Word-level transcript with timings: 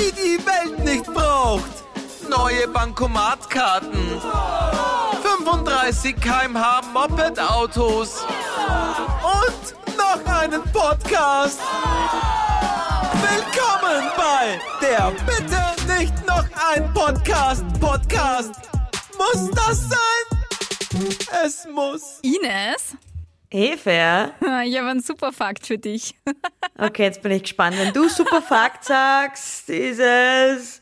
die 0.00 0.12
die 0.12 0.46
Welt 0.46 0.78
nicht 0.84 1.04
braucht. 1.04 1.84
Neue 2.28 2.68
Bankomatkarten. 2.68 4.20
35 5.22 6.16
km/h 6.16 6.82
Moped-Autos. 6.92 8.24
Und 9.22 9.96
noch 9.98 10.24
einen 10.40 10.62
Podcast. 10.72 11.60
Willkommen 13.12 14.10
bei 14.16 14.60
der 14.80 15.12
Bitte 15.26 15.98
nicht 15.98 16.14
noch 16.26 16.44
ein 16.72 16.92
Podcast 16.94 17.64
Podcast. 17.80 18.52
Muss 19.18 19.50
das 19.50 19.88
sein? 19.88 21.10
Es 21.44 21.66
muss. 21.72 22.20
Ines, 22.22 22.96
Eva, 23.50 24.30
ich 24.64 24.78
habe 24.78 24.88
einen 24.88 25.02
super 25.02 25.32
Fakt 25.32 25.66
für 25.66 25.76
dich. 25.76 26.14
okay, 26.78 27.02
jetzt 27.02 27.20
bin 27.20 27.32
ich 27.32 27.42
gespannt. 27.42 27.76
Wenn 27.76 27.92
du 27.92 28.08
super 28.08 28.40
Fakt 28.40 28.84
sagst, 28.84 29.68
dieses... 29.68 30.80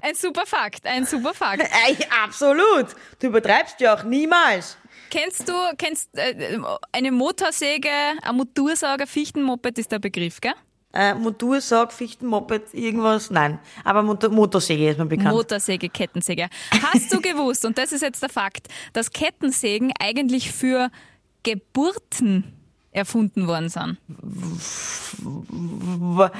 Ein 0.00 0.14
super 0.14 0.44
Fakt, 0.46 0.86
ein 0.86 1.06
super 1.06 1.32
Fakt. 1.34 1.62
Ey, 1.86 1.96
absolut. 2.24 2.88
Du 3.18 3.28
übertreibst 3.28 3.80
ja 3.80 3.96
auch 3.96 4.04
niemals. 4.04 4.76
Kennst 5.10 5.48
du, 5.48 5.54
kennst 5.78 6.10
äh, 6.16 6.58
eine 6.92 7.10
Motorsäge, 7.10 7.88
ein 8.22 8.36
Motorsauger, 8.36 9.06
Fichtenmoped 9.06 9.78
ist 9.78 9.90
der 9.90 9.98
Begriff, 9.98 10.40
gell? 10.40 10.52
Äh, 10.92 11.14
Motorsag, 11.14 11.92
Fichtenmoped, 11.92 12.74
irgendwas? 12.74 13.30
Nein. 13.30 13.58
Aber 13.82 14.02
Motor 14.02 14.30
Motorsäge 14.30 14.90
ist 14.90 14.98
mir 14.98 15.06
bekannt. 15.06 15.34
Motorsäge, 15.34 15.88
Kettensäge. 15.88 16.48
Hast 16.82 17.12
du 17.12 17.20
gewusst, 17.20 17.64
und 17.64 17.78
das 17.78 17.92
ist 17.92 18.02
jetzt 18.02 18.22
der 18.22 18.28
Fakt, 18.28 18.68
dass 18.92 19.10
Kettensägen 19.10 19.92
eigentlich 19.98 20.52
für 20.52 20.90
Geburten 21.52 22.52
erfunden 22.92 23.46
worden 23.46 23.68
sind? 23.68 23.98
Wa- 25.18 26.32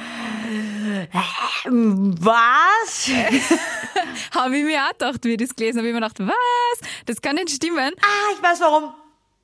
Was? 1.65 3.09
Habe 4.35 4.57
ich 4.57 4.63
mir 4.65 4.83
auch 4.85 4.89
gedacht, 4.91 5.23
wie 5.25 5.31
ich 5.31 5.37
das 5.37 5.55
gelesen 5.55 5.79
habe. 5.79 5.87
Ich 5.87 5.93
mir 5.93 6.01
gedacht, 6.01 6.19
was? 6.19 6.79
Das 7.05 7.21
kann 7.21 7.35
nicht 7.35 7.49
stimmen. 7.51 7.93
Ah, 8.01 8.33
ich 8.35 8.43
weiß 8.43 8.59
warum. 8.61 8.93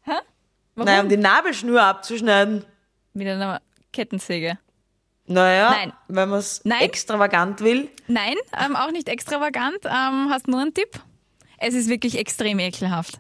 Warum? 0.06 0.22
Naja, 0.88 1.02
um 1.02 1.10
die 1.10 1.18
Nabelschnur 1.18 1.82
abzuschneiden. 1.82 2.66
Mit 3.14 3.28
einer 3.28 3.62
Kettensäge. 3.94 4.58
Naja, 5.28 5.72
Nein. 5.72 5.94
wenn 6.10 6.30
man 6.30 6.40
es 6.40 6.62
Nein. 6.66 6.82
extravagant 6.82 7.62
will. 7.62 7.90
Nein, 8.08 8.36
ähm, 8.64 8.76
auch 8.76 8.92
nicht 8.92 9.08
extravagant. 9.10 9.80
Ähm, 9.86 10.28
hast 10.30 10.48
nur 10.48 10.60
einen 10.60 10.74
Tipp? 10.74 11.00
Es 11.58 11.74
ist 11.74 11.88
wirklich 11.90 12.18
extrem 12.18 12.60
ekelhaft. 12.60 13.20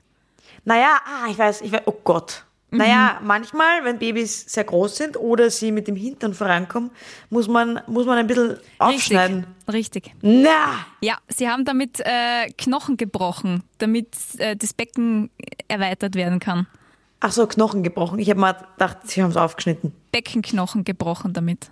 Naja, 0.65 0.99
ah, 1.05 1.27
ich 1.29 1.37
weiß, 1.37 1.61
ich 1.61 1.71
weiß, 1.71 1.81
oh 1.85 1.95
Gott. 2.03 2.45
Mhm. 2.71 2.79
Naja, 2.79 3.19
manchmal, 3.23 3.83
wenn 3.83 3.99
Babys 3.99 4.45
sehr 4.51 4.63
groß 4.63 4.97
sind 4.97 5.17
oder 5.17 5.49
sie 5.49 5.71
mit 5.71 5.87
dem 5.87 5.95
Hintern 5.95 6.33
vorankommen, 6.33 6.91
muss 7.29 7.47
man, 7.47 7.79
muss 7.87 8.05
man 8.05 8.17
ein 8.17 8.27
bisschen 8.27 8.57
aufschneiden. 8.79 9.45
Richtig. 9.67 10.05
Richtig. 10.05 10.15
Na! 10.21 10.85
Ja, 11.01 11.17
sie 11.27 11.47
haben 11.47 11.65
damit 11.65 11.99
äh, 12.01 12.49
Knochen 12.57 12.97
gebrochen, 12.97 13.63
damit 13.77 14.15
äh, 14.37 14.55
das 14.55 14.73
Becken 14.73 15.29
erweitert 15.67 16.15
werden 16.15 16.39
kann. 16.39 16.67
Ach 17.19 17.31
so, 17.31 17.47
Knochen 17.47 17.81
gebrochen. 17.81 18.19
Ich 18.19 18.29
habe 18.29 18.39
mal 18.39 18.53
gedacht, 18.53 18.97
sie 19.05 19.23
haben 19.23 19.31
es 19.31 19.37
aufgeschnitten. 19.37 19.93
Beckenknochen 20.11 20.83
gebrochen 20.83 21.33
damit. 21.33 21.71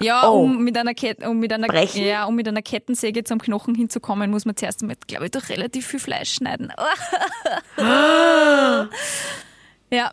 Ja, 0.00 0.28
Oh. 0.28 0.42
um 0.42 0.62
mit 0.64 0.76
einer 0.76 0.94
Kette, 0.94 1.28
um 1.28 1.38
mit 1.38 1.52
einer, 1.52 1.66
Brechen? 1.66 2.04
ja, 2.04 2.24
um 2.24 2.34
mit 2.34 2.46
einer 2.48 2.62
Kettensäge 2.62 3.24
zum 3.24 3.40
Knochen 3.40 3.74
hinzukommen, 3.74 4.30
muss 4.30 4.44
man 4.44 4.56
zuerst 4.56 4.80
glaube 5.06 5.24
ich, 5.26 5.30
durch 5.30 5.48
relativ 5.48 5.86
viel 5.86 6.00
Fleisch 6.00 6.32
schneiden. 6.34 6.72
ja. 9.90 10.10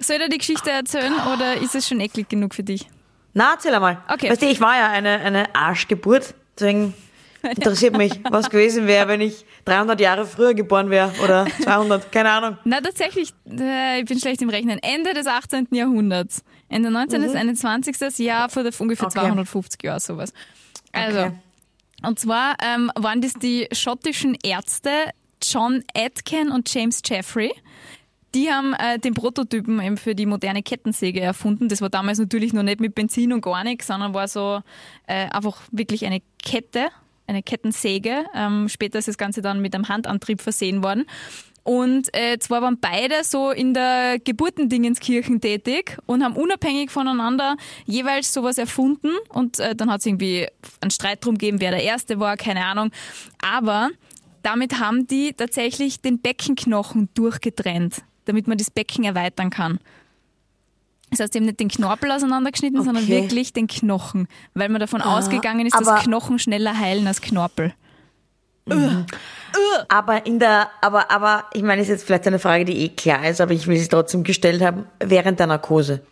Soll 0.00 0.16
ich 0.20 0.28
die 0.28 0.38
Geschichte 0.38 0.70
erzählen 0.70 1.14
oder 1.32 1.56
ist 1.56 1.74
es 1.74 1.88
schon 1.88 2.00
eklig 2.00 2.28
genug 2.28 2.54
für 2.54 2.62
dich? 2.62 2.86
Na, 3.32 3.52
erzähl 3.54 3.74
einmal. 3.74 3.98
Okay. 4.12 4.30
Weißt 4.30 4.42
du, 4.42 4.46
ich 4.46 4.60
war 4.60 4.76
ja 4.76 4.88
eine, 4.88 5.18
eine 5.20 5.54
Arschgeburt, 5.54 6.34
deswegen 6.58 6.92
interessiert 7.42 7.96
mich, 7.96 8.12
was 8.30 8.50
gewesen 8.50 8.86
wäre, 8.86 9.08
wenn 9.08 9.20
ich 9.22 9.44
300 9.64 10.00
Jahre 10.00 10.26
früher 10.26 10.52
geboren 10.54 10.90
wäre 10.90 11.12
oder 11.22 11.46
200, 11.62 12.12
keine 12.12 12.30
Ahnung. 12.30 12.58
Na, 12.64 12.80
tatsächlich, 12.80 13.30
äh, 13.48 14.00
ich 14.00 14.04
bin 14.06 14.18
schlecht 14.20 14.42
im 14.42 14.50
Rechnen. 14.50 14.78
Ende 14.82 15.14
des 15.14 15.26
18. 15.26 15.68
Jahrhunderts. 15.70 16.42
Ende 16.68 16.90
19. 16.90 17.22
bis 17.22 17.34
21. 17.34 18.18
Jahr 18.18 18.48
vor 18.48 18.64
ungefähr 18.78 19.06
Okay. 19.06 19.20
250 19.20 19.82
Jahre 19.82 20.00
sowas. 20.00 20.32
Also, 20.92 21.18
Okay. 21.20 21.32
und 22.02 22.18
zwar 22.18 22.56
ähm, 22.62 22.90
waren 22.96 23.20
das 23.20 23.34
die 23.34 23.68
schottischen 23.72 24.36
Ärzte 24.42 24.90
John 25.42 25.84
Atkin 25.94 26.50
und 26.50 26.72
James 26.72 27.02
Jeffrey. 27.04 27.52
Die 28.34 28.50
haben 28.50 28.74
äh, 28.74 28.98
den 28.98 29.14
Prototypen 29.14 29.80
eben 29.80 29.96
für 29.96 30.14
die 30.14 30.26
moderne 30.26 30.62
Kettensäge 30.62 31.20
erfunden. 31.20 31.68
Das 31.68 31.80
war 31.80 31.88
damals 31.88 32.18
natürlich 32.18 32.52
noch 32.52 32.62
nicht 32.62 32.80
mit 32.80 32.94
Benzin 32.94 33.32
und 33.32 33.40
gar 33.40 33.64
nichts, 33.64 33.86
sondern 33.86 34.12
war 34.12 34.28
so 34.28 34.60
äh, 35.06 35.28
einfach 35.30 35.62
wirklich 35.70 36.04
eine 36.04 36.20
Kette, 36.42 36.88
eine 37.26 37.42
Kettensäge. 37.42 38.26
Ähm, 38.34 38.68
später 38.68 38.98
ist 38.98 39.08
das 39.08 39.16
Ganze 39.16 39.40
dann 39.40 39.60
mit 39.62 39.74
einem 39.74 39.88
Handantrieb 39.88 40.40
versehen 40.42 40.82
worden. 40.82 41.06
Und 41.66 42.14
äh, 42.14 42.38
zwar 42.38 42.62
waren 42.62 42.78
beide 42.80 43.24
so 43.24 43.50
in 43.50 43.74
der 43.74 44.20
Geburtendingenskirchen 44.20 45.40
tätig 45.40 45.98
und 46.06 46.22
haben 46.22 46.36
unabhängig 46.36 46.92
voneinander 46.92 47.56
jeweils 47.86 48.32
sowas 48.32 48.56
erfunden. 48.56 49.10
Und 49.30 49.58
äh, 49.58 49.74
dann 49.74 49.90
hat 49.90 49.98
es 49.98 50.06
irgendwie 50.06 50.46
einen 50.80 50.92
Streit 50.92 51.24
drum 51.24 51.34
gegeben, 51.36 51.60
wer 51.60 51.72
der 51.72 51.82
Erste 51.82 52.20
war, 52.20 52.36
keine 52.36 52.64
Ahnung. 52.64 52.92
Aber 53.42 53.90
damit 54.42 54.78
haben 54.78 55.08
die 55.08 55.32
tatsächlich 55.32 56.00
den 56.00 56.20
Beckenknochen 56.20 57.08
durchgetrennt, 57.14 57.96
damit 58.26 58.46
man 58.46 58.58
das 58.58 58.70
Becken 58.70 59.02
erweitern 59.02 59.50
kann. 59.50 59.80
Das 61.10 61.18
heißt, 61.18 61.34
eben 61.34 61.46
nicht 61.46 61.58
den 61.58 61.68
Knorpel 61.68 62.12
auseinandergeschnitten, 62.12 62.84
sondern 62.84 63.02
Okay. 63.02 63.22
wirklich 63.22 63.52
den 63.52 63.66
Knochen, 63.66 64.28
weil 64.54 64.68
man 64.68 64.78
davon 64.80 65.02
ausgegangen 65.02 65.66
ist, 65.66 65.74
dass 65.74 66.04
Knochen 66.04 66.38
schneller 66.38 66.78
heilen 66.78 67.08
als 67.08 67.20
Knorpel. 67.20 67.74
Aber 69.88 70.26
in 70.26 70.38
der, 70.38 70.70
aber, 70.80 71.10
aber, 71.10 71.44
ich 71.52 71.62
meine, 71.62 71.82
ist 71.82 71.88
jetzt 71.88 72.04
vielleicht 72.04 72.26
eine 72.26 72.38
Frage, 72.38 72.64
die 72.64 72.84
eh 72.84 72.88
klar 72.88 73.28
ist, 73.28 73.40
aber 73.40 73.52
ich 73.52 73.66
will 73.66 73.78
sie 73.78 73.88
trotzdem 73.88 74.24
gestellt 74.24 74.62
haben, 74.62 74.86
während 74.98 75.38
der 75.38 75.46
Narkose. 75.46 76.02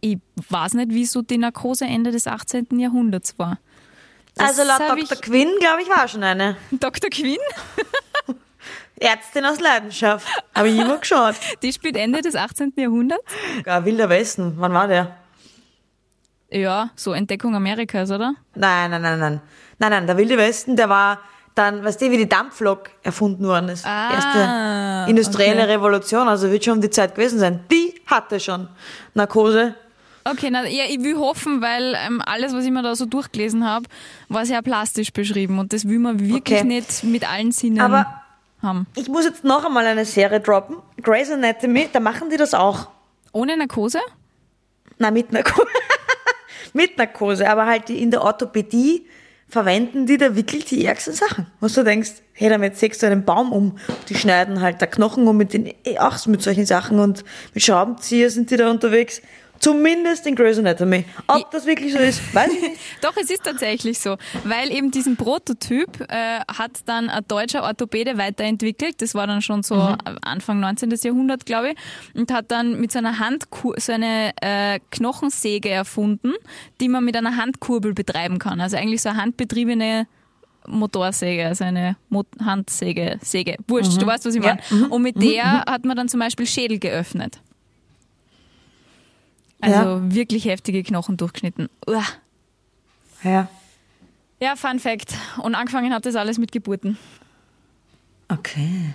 Ich 0.00 0.18
weiß 0.48 0.74
nicht, 0.74 0.90
wieso 0.90 1.22
die 1.22 1.38
Narkose 1.38 1.86
Ende 1.86 2.10
des 2.10 2.26
18. 2.26 2.66
Jahrhunderts 2.78 3.38
war. 3.38 3.58
Das 4.34 4.58
also 4.58 4.62
laut 4.62 4.80
Dr. 4.80 5.20
Quinn, 5.20 5.48
glaube 5.58 5.82
ich, 5.82 5.88
war 5.88 6.06
schon 6.06 6.22
eine 6.22 6.56
Dr. 6.70 7.10
Quinn, 7.10 7.38
Ärztin 9.00 9.44
aus 9.44 9.58
Leidenschaft. 9.58 10.28
Habe 10.54 10.68
ich 10.68 10.78
immer 10.78 10.98
geschaut. 10.98 11.34
die 11.62 11.72
spielt 11.72 11.96
Ende 11.96 12.20
des 12.20 12.36
18. 12.36 12.74
Jahrhunderts. 12.76 13.24
Ja, 13.66 13.84
Wilder 13.84 14.08
Westen, 14.08 14.54
wann 14.56 14.72
war 14.72 14.86
der? 14.86 15.16
Ja, 16.50 16.90
so 16.96 17.12
Entdeckung 17.12 17.54
Amerikas, 17.54 18.10
oder? 18.10 18.34
Nein, 18.54 18.90
nein, 18.90 19.02
nein, 19.02 19.18
nein. 19.18 19.40
Nein, 19.78 19.90
nein, 19.90 20.06
der 20.06 20.16
Wilde 20.16 20.38
Westen, 20.38 20.76
der 20.76 20.88
war 20.88 21.18
dann, 21.54 21.84
weißt 21.84 22.00
du, 22.00 22.10
wie 22.10 22.16
die 22.16 22.28
Dampflok 22.28 22.90
erfunden 23.02 23.44
worden 23.46 23.68
ist. 23.68 23.84
Ah, 23.84 24.12
Erste 24.14 25.10
industrielle 25.10 25.62
okay. 25.62 25.72
Revolution, 25.72 26.28
also 26.28 26.50
wird 26.50 26.64
schon 26.64 26.74
um 26.74 26.80
die 26.80 26.90
Zeit 26.90 27.14
gewesen 27.14 27.38
sein. 27.38 27.60
Die 27.70 27.94
hatte 28.06 28.38
schon 28.40 28.68
Narkose. 29.14 29.74
Okay, 30.24 30.50
na, 30.50 30.66
ja, 30.66 30.84
ich 30.88 31.02
will 31.02 31.16
hoffen, 31.16 31.60
weil 31.62 31.94
ähm, 32.06 32.22
alles, 32.24 32.52
was 32.54 32.64
ich 32.64 32.70
mir 32.70 32.82
da 32.82 32.94
so 32.94 33.06
durchgelesen 33.06 33.66
habe, 33.66 33.86
war 34.28 34.44
sehr 34.46 34.62
plastisch 34.62 35.12
beschrieben 35.12 35.58
und 35.58 35.72
das 35.72 35.86
will 35.88 35.98
man 35.98 36.20
wirklich 36.20 36.58
Okay. 36.60 36.64
nicht 36.66 37.02
mit 37.04 37.30
allen 37.30 37.50
Sinnen 37.50 37.80
Aber 37.80 38.06
haben. 38.62 38.86
ich 38.94 39.08
muss 39.08 39.24
jetzt 39.24 39.42
noch 39.44 39.64
einmal 39.64 39.86
eine 39.86 40.04
Serie 40.04 40.40
droppen. 40.40 40.76
Grey's 41.02 41.30
Anatomy, 41.30 41.88
da 41.92 42.00
machen 42.00 42.30
die 42.30 42.36
das 42.36 42.54
auch. 42.54 42.88
Ohne 43.32 43.56
Narkose? 43.56 44.00
Na, 44.98 45.10
mit 45.10 45.32
Narkose. 45.32 45.66
mit 46.74 46.98
Narkose, 46.98 47.48
aber 47.48 47.66
halt 47.66 47.90
in 47.90 48.10
der 48.10 48.22
Orthopädie 48.22 49.06
verwenden 49.48 50.06
die 50.06 50.18
da 50.18 50.36
wirklich 50.36 50.66
die 50.66 50.84
ärgsten 50.84 51.14
Sachen. 51.14 51.46
Was 51.60 51.72
du 51.72 51.82
denkst, 51.82 52.12
hey, 52.32 52.50
damit 52.50 52.76
sägst 52.76 53.02
du 53.02 53.06
einen 53.06 53.24
Baum 53.24 53.52
um. 53.52 53.78
Die 54.08 54.14
schneiden 54.14 54.60
halt 54.60 54.80
der 54.80 54.88
Knochen 54.88 55.26
um 55.26 55.36
mit 55.36 55.54
den, 55.54 55.72
eh, 55.84 55.98
auch 55.98 56.26
mit 56.26 56.42
solchen 56.42 56.66
Sachen 56.66 56.98
und 56.98 57.24
mit 57.54 57.62
Schraubenzieher 57.62 58.30
sind 58.30 58.50
die 58.50 58.56
da 58.56 58.70
unterwegs. 58.70 59.22
Zumindest 59.60 60.26
in 60.26 60.34
Grey's 60.34 60.58
Anatomy. 60.58 61.04
Ob 61.26 61.50
das 61.50 61.66
wirklich 61.66 61.92
so 61.92 61.98
ist, 61.98 62.34
weiß 62.34 62.52
ich 62.52 62.60
nicht. 62.60 62.80
Doch, 63.02 63.16
es 63.16 63.30
ist 63.30 63.44
tatsächlich 63.44 63.98
so, 63.98 64.16
weil 64.44 64.70
eben 64.72 64.90
diesen 64.90 65.16
Prototyp 65.16 66.00
äh, 66.08 66.40
hat 66.48 66.72
dann 66.86 67.08
ein 67.10 67.24
deutscher 67.28 67.62
Orthopäde 67.64 68.18
weiterentwickelt. 68.18 69.00
Das 69.02 69.14
war 69.14 69.26
dann 69.26 69.42
schon 69.42 69.62
so 69.62 69.74
Anfang 70.22 70.60
19. 70.60 70.90
Jahrhundert, 71.02 71.46
glaube 71.46 71.70
ich, 71.70 71.76
und 72.14 72.32
hat 72.32 72.50
dann 72.50 72.80
mit 72.80 72.92
so 72.92 72.98
einer 72.98 73.18
Handku 73.18 73.72
so 73.78 73.92
eine 73.92 74.32
äh, 74.40 74.80
Knochensäge 74.90 75.68
erfunden, 75.70 76.32
die 76.80 76.88
man 76.88 77.04
mit 77.04 77.16
einer 77.16 77.36
Handkurbel 77.36 77.94
betreiben 77.94 78.38
kann. 78.38 78.60
Also 78.60 78.76
eigentlich 78.76 79.02
so 79.02 79.08
eine 79.08 79.20
handbetriebene 79.22 80.06
Motorsäge, 80.66 81.46
also 81.46 81.64
eine 81.64 81.96
Mo 82.08 82.24
Handsäge, 82.44 83.18
Säge. 83.22 83.56
Wurscht, 83.66 84.00
du 84.00 84.06
weißt, 84.06 84.26
was 84.26 84.34
ich 84.34 84.42
Ja. 84.44 84.56
meine. 84.70 84.88
Und 84.88 85.02
mit 85.02 85.20
der 85.22 85.64
hat 85.66 85.84
man 85.84 85.96
dann 85.96 86.08
zum 86.08 86.20
Beispiel 86.20 86.46
Schädel 86.46 86.78
geöffnet. 86.78 87.40
Also 89.60 89.74
Ja. 89.78 90.14
wirklich 90.14 90.44
heftige 90.44 90.82
Knochen 90.82 91.16
durchgeschnitten. 91.16 91.68
Uah. 91.86 92.04
Ja. 93.24 93.48
Ja, 94.40 94.54
Fun 94.56 94.78
Fact. 94.78 95.14
Und 95.42 95.54
angefangen 95.56 95.92
hat 95.92 96.06
das 96.06 96.14
alles 96.14 96.38
mit 96.38 96.52
Geburten. 96.52 96.96
Okay. 98.28 98.94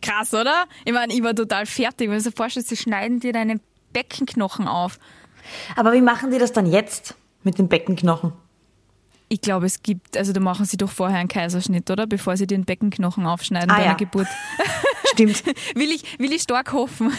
Krass, 0.00 0.32
oder? 0.34 0.64
Ich 0.84 0.92
meine, 0.92 1.12
ich 1.12 1.22
war 1.22 1.34
total 1.34 1.66
fertig, 1.66 2.10
wenn 2.10 2.18
du 2.18 2.24
dir 2.24 2.32
vorstellst, 2.36 2.68
sie 2.68 2.76
schneiden 2.76 3.20
dir 3.20 3.32
deine 3.32 3.60
Beckenknochen 3.92 4.68
auf. 4.68 4.98
Aber 5.76 5.92
wie 5.92 6.00
machen 6.00 6.30
die 6.30 6.38
das 6.38 6.52
dann 6.52 6.66
jetzt 6.66 7.14
mit 7.42 7.58
den 7.58 7.68
Beckenknochen? 7.68 8.32
Ich 9.28 9.40
glaube, 9.40 9.66
es 9.66 9.82
gibt, 9.82 10.16
also 10.16 10.32
da 10.32 10.40
machen 10.40 10.66
sie 10.66 10.76
doch 10.76 10.90
vorher 10.90 11.18
einen 11.18 11.28
Kaiserschnitt, 11.28 11.90
oder? 11.90 12.06
Bevor 12.06 12.36
sie 12.36 12.46
den 12.46 12.64
Beckenknochen 12.64 13.26
aufschneiden 13.26 13.70
Ah, 13.70 13.76
bei 13.76 13.80
ja. 13.82 13.88
einer 13.88 13.96
Geburt. 13.96 14.28
Stimmt. 15.12 15.42
Will 15.74 15.90
ich, 15.90 16.18
will 16.18 16.32
ich 16.32 16.42
stark 16.42 16.72
hoffen. 16.72 17.12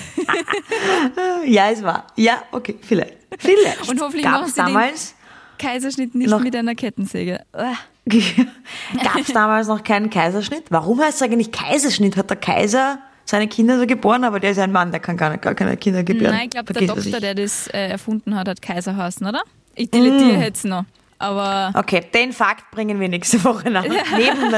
ja, 1.46 1.70
es 1.72 1.84
war. 1.84 2.08
Ja, 2.16 2.44
okay, 2.52 2.76
vielleicht. 2.82 3.18
Vielleicht. 3.38 3.90
Und 3.90 4.00
hoffentlich 4.02 4.26
machen 4.26 4.42
Gab's 4.42 4.56
sie 4.56 4.62
den- 4.62 4.66
damals, 4.68 5.16
Kaiserschnitt 5.58 6.16
nicht 6.16 6.30
Noch- 6.30 6.40
mit 6.42 6.56
einer 6.56 6.76
Kettensäge. 6.76 7.42
Gab 7.56 9.18
es 9.20 9.28
damals 9.34 9.68
noch 9.68 9.84
keinen 9.84 10.10
Kaiserschnitt? 10.10 10.66
Warum 10.70 11.00
heißt 11.02 11.16
es 11.18 11.22
eigentlich 11.22 11.52
Kaiserschnitt? 11.52 12.18
Hat 12.18 12.30
der 12.30 12.38
Kaiser 12.38 13.00
seine 13.26 13.48
Kinder 13.48 13.80
so 13.80 13.86
geboren, 13.88 14.24
aber 14.26 14.40
der 14.40 14.52
ist 14.52 14.60
ein 14.60 14.72
Mann, 14.72 14.92
der 14.92 15.00
kann 15.00 15.16
gar, 15.16 15.38
gar 15.38 15.56
keine 15.56 15.78
Kinder 15.78 16.04
gebären. 16.04 16.36
Nein, 16.36 16.46
ich 16.46 16.50
glaube, 16.52 16.74
der 16.74 16.82
Doktor, 16.88 17.04
nicht. 17.06 17.22
der 17.24 17.34
das 17.36 17.68
äh, 17.68 17.88
erfunden 17.90 18.36
hat, 18.36 18.48
hat 18.50 18.62
Kaiser 18.62 18.96
heißen, 18.98 19.26
oder? 19.26 19.42
Ich 19.76 19.88
Mm. 19.88 19.92
deletiere 19.92 20.42
jetzt 20.42 20.66
noch. 20.66 20.84
Aber 21.20 21.72
Okay, 21.78 22.02
den 22.14 22.34
Fakt 22.34 22.70
bringen 22.72 23.00
wir 23.00 23.08
nächste 23.08 23.42
Woche 23.46 23.70
nach. 23.70 23.84
Neben 23.86 24.54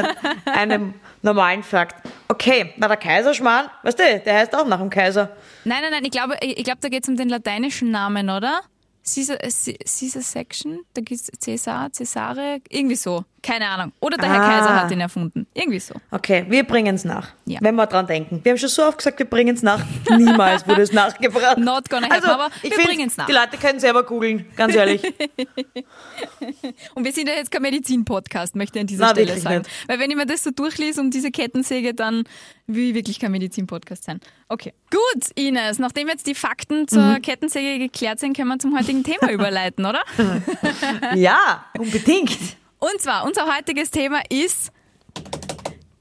einem 0.51 0.93
normalen 1.25 1.63
Fakt. 1.63 2.07
Okay, 2.29 2.73
na 2.77 2.87
der 2.87 2.97
Kaiserschmarrn, 2.97 3.69
weißt 3.83 3.99
du, 3.99 4.19
der 4.19 4.37
heißt 4.37 4.55
auch 4.55 4.65
nach 4.65 4.79
dem 4.79 4.89
Kaiser. 4.89 5.35
nein, 5.65 5.79
nein, 5.81 5.91
nein, 5.91 6.05
ich 6.05 6.11
glaube, 6.11 6.37
ich 6.39 6.63
glaube 6.63 6.79
da 6.79 6.87
geht 6.87 7.03
es 7.03 7.09
um 7.09 7.17
den 7.17 7.27
lateinischen 7.27 7.91
Namen, 7.91 8.29
oder? 8.29 8.61
Caesar, 9.03 9.43
äh, 9.43 9.51
Caesar 9.51 10.21
Section, 10.21 10.79
da 10.93 11.01
gibt 11.01 11.21
es 11.21 11.31
Cäsar, 11.39 11.91
Cäsare, 11.91 12.59
irgendwie 12.69 12.95
so. 12.95 13.25
Keine 13.45 13.67
Ahnung. 13.69 13.91
Oder 13.99 14.17
der 14.17 14.27
Herr 14.33 14.41
Ah. 14.41 14.49
Kaiser 14.49 14.75
hat 14.81 14.91
ihn 14.91 15.01
erfunden. 15.01 15.45
Irgendwie 15.53 15.79
so. 15.79 15.93
Okay, 16.09 16.45
wir 16.49 16.63
bringen 16.63 16.95
es 16.95 17.05
nach. 17.05 17.29
Ja. 17.45 17.59
Wenn 17.61 17.75
wir 17.75 17.85
dran 17.85 18.07
denken. 18.07 18.39
Wir 18.43 18.51
haben 18.53 18.57
schon 18.57 18.69
so 18.69 18.83
oft 18.83 18.97
gesagt, 18.97 19.19
wir 19.19 19.27
bringen 19.27 19.55
es 19.55 19.61
nach. 19.61 19.81
Niemals 20.17 20.67
wurde 20.67 20.81
es 20.81 20.91
nachgebracht. 20.93 21.59
Not 21.59 21.87
gonna 21.89 22.07
happen, 22.09 22.15
also, 22.23 22.27
aber 22.29 22.47
ich 22.63 22.71
wir 22.71 22.77
find, 22.79 22.87
bringen's 22.87 23.17
nach. 23.17 23.27
Die 23.27 23.33
Leute 23.33 23.57
können 23.57 23.79
selber 23.79 24.01
googeln, 24.01 24.47
ganz 24.55 24.73
ehrlich. 24.73 25.03
Und 26.95 27.05
wir 27.05 27.11
sind 27.11 27.27
ja 27.29 27.35
jetzt 27.35 27.51
kein 27.51 27.61
Medizin-Podcast, 27.61 28.55
möchte 28.55 28.79
ich 28.79 28.81
an 28.81 28.87
dieser 28.87 29.05
Na, 29.05 29.11
Stelle 29.11 29.37
sagen. 29.37 29.57
nicht. 29.59 29.69
Weil 29.87 29.99
wenn 29.99 30.09
ich 30.09 30.15
mir 30.17 30.25
das 30.25 30.43
so 30.43 30.49
durchlese 30.51 30.99
um 31.01 31.11
diese 31.11 31.29
Kettensäge, 31.29 31.93
dann 31.93 32.23
will 32.67 32.89
ich 32.89 32.95
wirklich 32.95 33.19
kein 33.19 33.31
Medizin-Podcast 33.31 34.05
sein. 34.05 34.19
Okay. 34.49 34.73
Gut, 34.89 35.23
Ines, 35.35 35.77
nachdem 35.79 36.07
jetzt 36.07 36.25
die 36.27 36.35
Fakten 36.35 36.87
zur 36.87 37.01
Mhm. 37.03 37.21
Kettensäge 37.21 37.77
geklärt 37.79 38.19
sind, 38.19 38.35
können 38.35 38.47
wir 38.49 38.57
zum 38.59 38.75
heutigen 38.77 39.03
Thema 39.03 39.29
überleiten, 39.31 39.85
oder? 39.85 40.01
ja, 41.13 41.65
unbedingt. 41.77 42.31
Und 42.79 43.01
zwar, 43.01 43.25
unser 43.25 43.55
heutiges 43.55 43.91
Thema 43.91 44.21
ist 44.29 44.71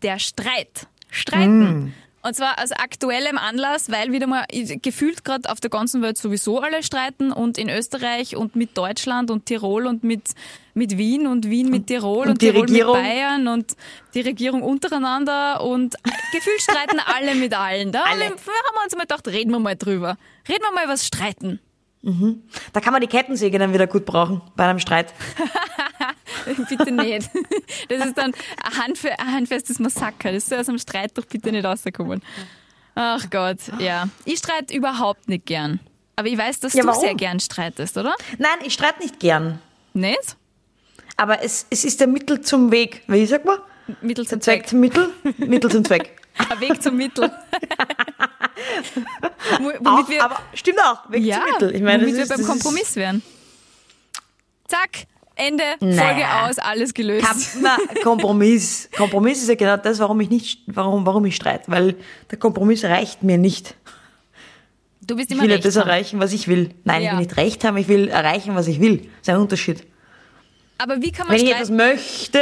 der 0.02 0.18
Streit. 0.18 0.86
Streiten. 1.10 1.94
Und 2.22 2.34
zwar 2.34 2.58
aus 2.62 2.72
aktuellem 2.72 3.36
Anlass, 3.36 3.90
weil 3.90 4.10
wieder 4.10 4.26
mal 4.26 4.46
gefühlt 4.80 5.24
gerade 5.26 5.50
auf 5.50 5.60
der 5.60 5.68
ganzen 5.68 6.00
Welt 6.00 6.16
sowieso 6.16 6.58
alle 6.58 6.82
streiten 6.82 7.32
und 7.32 7.58
in 7.58 7.68
Österreich 7.68 8.34
und 8.34 8.56
mit 8.56 8.78
Deutschland 8.78 9.30
und 9.30 9.44
Tirol 9.44 9.86
und 9.86 10.04
mit, 10.04 10.30
mit 10.72 10.96
Wien 10.96 11.26
und 11.26 11.50
Wien 11.50 11.68
mit 11.68 11.86
Tirol 11.86 12.22
und, 12.24 12.30
und 12.30 12.40
die 12.42 12.46
Tirol 12.46 12.62
Regierung? 12.62 12.96
mit 12.96 13.04
Bayern 13.04 13.48
und 13.48 13.76
die 14.14 14.22
Regierung 14.22 14.62
untereinander 14.62 15.62
und 15.62 15.96
gefühlt 16.32 16.62
streiten 16.62 16.98
alle 17.14 17.34
mit 17.34 17.52
allen. 17.52 17.92
Da 17.92 18.04
Alle. 18.04 18.24
haben 18.24 18.36
wir 18.38 18.84
uns 18.84 18.96
mal 18.96 19.02
gedacht, 19.02 19.28
reden 19.28 19.50
wir 19.50 19.58
mal 19.58 19.76
drüber. 19.76 20.16
Reden 20.48 20.62
wir 20.62 20.72
mal 20.72 20.84
über 20.84 20.94
das 20.94 21.06
Streiten. 22.04 22.42
Da 22.72 22.80
kann 22.80 22.92
man 22.92 23.00
die 23.00 23.06
Kettensäge 23.08 23.58
dann 23.58 23.72
wieder 23.72 23.86
gut 23.86 24.04
brauchen 24.04 24.42
bei 24.56 24.64
einem 24.64 24.78
Streit. 24.78 25.12
bitte 26.68 26.92
nicht. 26.92 27.30
Das 27.88 28.04
ist 28.04 28.18
dann 28.18 28.32
ein, 28.62 28.78
handfe 28.78 29.18
ein 29.18 29.32
handfestes 29.32 29.78
Massaker. 29.78 30.32
Das 30.32 30.46
soll 30.46 30.58
aus 30.58 30.68
einem 30.68 30.78
Streit 30.78 31.16
doch 31.16 31.24
bitte 31.24 31.50
nicht 31.50 31.64
rauskommen. 31.64 32.22
Ach 32.94 33.28
Gott, 33.30 33.58
ja. 33.78 34.08
Ich 34.24 34.38
streite 34.38 34.74
überhaupt 34.74 35.28
nicht 35.28 35.46
gern. 35.46 35.80
Aber 36.16 36.28
ich 36.28 36.38
weiß, 36.38 36.60
dass 36.60 36.74
Ja, 36.74 36.82
du 36.82 36.88
warum? 36.88 37.00
sehr 37.02 37.14
gern 37.14 37.40
streitest, 37.40 37.96
oder? 37.96 38.14
Nein, 38.38 38.58
ich 38.64 38.74
streite 38.74 39.00
nicht 39.02 39.18
gern. 39.18 39.58
Nicht? 39.94 40.36
Aber 41.16 41.42
es, 41.42 41.66
es 41.70 41.84
ist 41.84 42.00
der 42.00 42.06
Mittel 42.08 42.40
zum 42.40 42.70
Weg. 42.70 43.02
Wie 43.06 43.24
sagt 43.26 43.44
man? 43.46 43.58
Mittel 44.00 44.26
zum 44.26 44.40
Zweck 44.40 44.60
Zweck. 44.60 44.68
zum 44.68 44.80
Mittel, 44.80 45.10
Mittel 45.38 45.70
zum 45.70 45.84
Zweck. 45.84 46.16
Ein 46.50 46.60
Weg 46.60 46.82
zum 46.82 46.96
Mittel. 46.96 47.30
Auch, 49.84 50.08
wir, 50.08 50.24
aber 50.24 50.38
stimmt 50.54 50.78
auch, 50.80 51.10
Weg 51.10 51.24
ja, 51.24 51.40
Mittel. 51.52 51.74
Ich 51.74 51.82
meine, 51.82 52.02
womit 52.02 52.18
das 52.20 52.28
wir 52.30 52.36
ist, 52.36 52.46
beim 52.46 52.46
Kompromiss 52.46 52.96
wären. 52.96 53.22
Zack, 54.68 55.06
Ende, 55.36 55.62
Folge 55.78 55.94
Naja. 55.96 56.46
aus, 56.48 56.58
alles 56.58 56.94
gelöst. 56.94 57.26
Ist, 57.30 57.58
na, 57.60 57.76
Kompromiss. 58.02 58.88
Kompromiss 58.96 59.42
ist 59.42 59.48
ja 59.48 59.54
genau 59.54 59.76
das, 59.76 59.98
warum 59.98 60.20
ich 60.20 60.30
nicht, 60.30 60.60
warum, 60.66 61.04
warum 61.06 61.24
ich 61.26 61.36
streite. 61.36 61.64
Weil 61.70 61.96
der 62.30 62.38
Kompromiss 62.38 62.84
reicht 62.84 63.22
mir 63.22 63.36
nicht. 63.38 63.74
du 65.02 65.16
bist 65.16 65.30
Ich 65.30 65.34
immer 65.36 65.44
will 65.44 65.50
ja 65.50 65.58
das 65.58 65.76
haben. 65.76 65.88
erreichen, 65.88 66.20
was 66.20 66.32
ich 66.32 66.48
will. 66.48 66.70
Nein, 66.84 67.00
ich 67.02 67.06
Ja. 67.06 67.12
will 67.12 67.18
nicht 67.18 67.36
recht 67.36 67.64
haben, 67.64 67.76
ich 67.76 67.88
will 67.88 68.08
erreichen, 68.08 68.54
was 68.54 68.68
ich 68.68 68.80
will. 68.80 68.98
Das 68.98 69.08
ist 69.22 69.28
ein 69.30 69.36
Unterschied. 69.36 69.86
Aber 70.78 71.00
wie 71.02 71.12
kann 71.12 71.26
man 71.26 71.36
Wenn 71.36 71.44
ich 71.44 71.52
streiten? 71.52 71.74
etwas 71.78 71.96
möchte, 71.96 72.38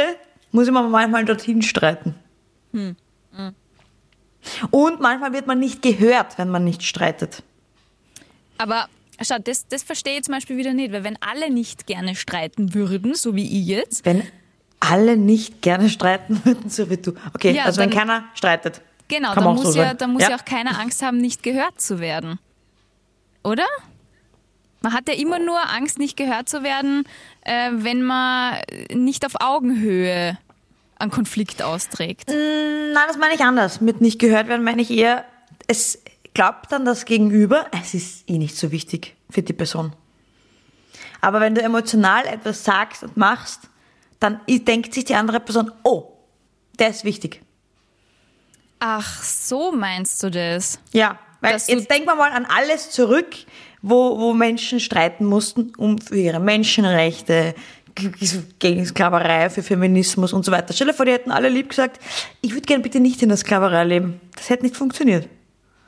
muss 0.51 0.67
ich 0.67 0.73
mir 0.73 0.83
manchmal 0.83 1.25
dorthin 1.25 1.61
streiten. 1.61 2.15
Hm. 2.73 2.95
Und 4.71 4.99
manchmal 4.99 5.33
wird 5.33 5.47
man 5.47 5.59
nicht 5.59 5.81
gehört, 5.81 6.37
wenn 6.37 6.49
man 6.49 6.63
nicht 6.63 6.83
streitet. 6.83 7.43
Aber 8.57 8.87
schau, 9.21 9.37
das, 9.39 9.67
das 9.67 9.83
verstehe 9.83 10.17
ich 10.17 10.23
zum 10.23 10.33
Beispiel 10.33 10.57
wieder 10.57 10.73
nicht, 10.73 10.91
weil 10.91 11.03
wenn 11.03 11.17
alle 11.21 11.49
nicht 11.49 11.87
gerne 11.87 12.15
streiten 12.15 12.73
würden, 12.73 13.15
so 13.15 13.35
wie 13.35 13.59
ich 13.61 13.65
jetzt, 13.67 14.05
Wenn 14.05 14.23
alle 14.79 15.15
nicht 15.17 15.61
gerne 15.61 15.89
streiten 15.89 16.41
würden, 16.43 16.69
so 16.69 16.89
wie 16.89 16.97
du. 16.97 17.13
Okay, 17.33 17.51
Ja, 17.51 17.63
also 17.65 17.79
wenn 17.81 17.89
keiner 17.89 18.25
streitet. 18.33 18.81
genau, 19.07 19.33
dann 19.33 19.43
muss, 19.55 19.73
so 19.73 19.79
ja, 19.79 19.93
dann 19.93 20.11
muss 20.13 20.23
Ja. 20.23 20.31
ja 20.31 20.35
auch 20.37 20.45
keiner 20.45 20.77
Angst 20.79 21.01
haben, 21.01 21.17
nicht 21.19 21.41
gehört 21.43 21.79
zu 21.79 21.99
werden. 21.99 22.37
Oder? 23.43 23.65
Man 24.81 24.91
hat 24.93 25.07
ja 25.07 25.13
immer 25.13 25.39
nur 25.39 25.57
Angst, 25.69 25.97
nicht 25.99 26.17
gehört 26.17 26.49
zu 26.49 26.61
werden, 26.63 27.05
äh, 27.45 27.69
wenn 27.71 28.03
man 28.03 28.57
nicht 28.93 29.25
auf 29.25 29.35
Augenhöhe 29.39 30.37
einen 30.99 31.11
Konflikt 31.11 31.61
austrägt. 31.61 32.27
Nein, 32.27 33.07
das 33.07 33.17
meine 33.17 33.35
ich 33.35 33.41
anders. 33.41 33.81
Mit 33.81 34.01
nicht 34.01 34.19
gehört 34.19 34.47
werden 34.47 34.63
meine 34.63 34.81
ich 34.81 34.91
eher, 34.91 35.25
es 35.67 35.99
glaubt 36.33 36.71
dann 36.71 36.85
das 36.85 37.05
Gegenüber, 37.05 37.67
es 37.81 37.93
ist 37.93 38.29
eh 38.29 38.37
nicht 38.37 38.55
so 38.55 38.71
wichtig 38.71 39.15
für 39.29 39.41
die 39.41 39.53
Person. 39.53 39.93
Aber 41.21 41.39
wenn 41.39 41.55
du 41.55 41.61
emotional 41.61 42.25
etwas 42.25 42.63
sagst 42.63 43.03
und 43.03 43.17
machst, 43.17 43.61
dann 44.19 44.39
denkt 44.47 44.93
sich 44.93 45.05
die 45.05 45.15
andere 45.15 45.39
Person, 45.39 45.71
oh, 45.83 46.13
der 46.79 46.89
ist 46.89 47.03
wichtig. 47.03 47.41
Ach, 48.79 49.23
so 49.23 49.71
meinst 49.71 50.21
du 50.23 50.29
das? 50.29 50.79
Ja, 50.91 51.19
weil 51.39 51.53
Dass 51.53 51.67
jetzt 51.67 51.89
denken 51.89 52.07
wir 52.07 52.15
mal 52.15 52.31
an 52.31 52.45
alles 52.45 52.89
zurück, 52.89 53.35
wo, 53.81 54.17
wo 54.19 54.33
Menschen 54.33 54.79
streiten 54.79 55.25
mussten 55.25 55.73
um 55.77 55.99
für 55.99 56.17
ihre 56.17 56.39
Menschenrechte, 56.39 57.53
gegen 58.59 58.85
Sklaverei, 58.85 59.49
für 59.49 59.63
Feminismus 59.63 60.33
und 60.33 60.43
so 60.45 60.51
weiter. 60.51 60.73
Stell 60.73 60.87
dir 60.87 60.93
vor, 60.93 61.05
die 61.05 61.11
hätten 61.11 61.31
alle 61.31 61.49
lieb 61.49 61.69
gesagt, 61.69 61.99
ich 62.41 62.51
würde 62.53 62.65
gerne 62.65 62.83
bitte 62.83 62.99
nicht 62.99 63.21
in 63.21 63.29
der 63.29 63.37
Sklaverei 63.37 63.83
leben. 63.83 64.19
Das 64.35 64.49
hätte 64.49 64.63
nicht 64.63 64.75
funktioniert. 64.75 65.27